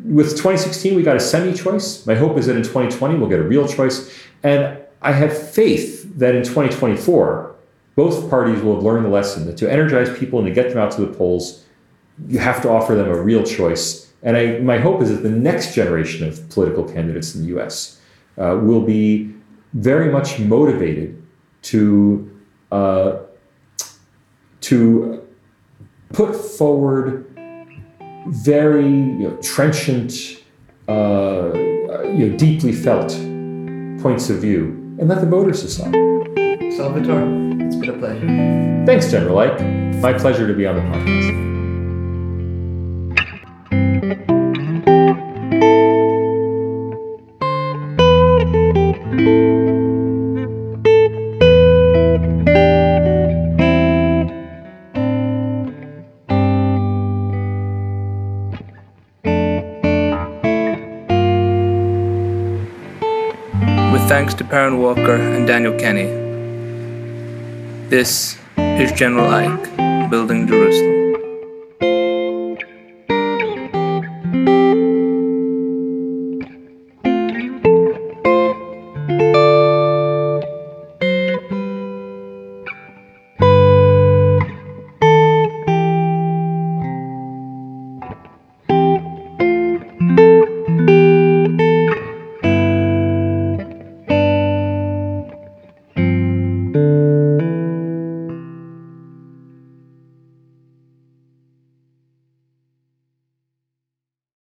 with 0.04 0.30
2016, 0.30 0.96
we 0.96 1.02
got 1.02 1.16
a 1.16 1.20
semi 1.20 1.54
choice. 1.54 2.06
My 2.06 2.14
hope 2.14 2.36
is 2.38 2.46
that 2.46 2.56
in 2.56 2.62
2020, 2.62 3.16
we'll 3.16 3.28
get 3.28 3.38
a 3.38 3.44
real 3.44 3.68
choice. 3.68 4.12
And 4.42 4.78
I 5.02 5.12
have 5.12 5.36
faith 5.36 6.18
that 6.18 6.34
in 6.34 6.42
2024, 6.42 7.54
both 7.94 8.30
parties 8.30 8.62
will 8.62 8.76
have 8.76 8.84
learned 8.84 9.04
the 9.04 9.10
lesson 9.10 9.46
that 9.46 9.56
to 9.58 9.70
energize 9.70 10.16
people 10.18 10.38
and 10.38 10.46
to 10.48 10.54
get 10.54 10.70
them 10.70 10.78
out 10.78 10.92
to 10.92 11.00
the 11.00 11.12
polls, 11.12 11.64
you 12.28 12.38
have 12.38 12.62
to 12.62 12.68
offer 12.68 12.94
them 12.94 13.08
a 13.08 13.20
real 13.20 13.44
choice. 13.44 14.12
And 14.22 14.36
I, 14.36 14.58
my 14.58 14.78
hope 14.78 15.02
is 15.02 15.10
that 15.10 15.22
the 15.22 15.30
next 15.30 15.74
generation 15.74 16.26
of 16.26 16.48
political 16.48 16.84
candidates 16.84 17.34
in 17.34 17.42
the 17.42 17.58
US 17.58 18.00
uh, 18.36 18.58
will 18.60 18.82
be 18.82 19.32
very 19.78 20.10
much 20.10 20.38
motivated 20.38 21.22
to 21.62 22.28
uh, 22.72 23.18
to 24.60 25.24
put 26.12 26.34
forward 26.34 27.24
very 28.26 28.88
you 28.88 29.28
know, 29.28 29.36
trenchant, 29.40 30.42
uh, 30.88 31.50
you 31.54 32.28
know, 32.28 32.36
deeply 32.36 32.72
felt 32.72 33.10
points 34.02 34.28
of 34.30 34.38
view, 34.38 34.64
and 34.98 35.08
let 35.08 35.20
the 35.20 35.26
voters 35.26 35.62
decide. 35.62 35.92
Salvatore, 36.76 37.22
it's 37.64 37.76
been 37.76 37.90
a 37.90 37.98
pleasure. 37.98 38.84
Thanks, 38.84 39.10
General 39.10 39.38
Ike. 39.38 39.60
My 40.02 40.12
pleasure 40.12 40.46
to 40.46 40.54
be 40.54 40.66
on 40.66 40.76
the 40.76 40.82
podcast. 40.82 41.47
Kenny. 65.76 66.06
This 67.88 68.38
is 68.56 68.92
General 68.92 69.28
Ike, 69.28 70.10
Building 70.10 70.46
Jerusalem. 70.46 70.97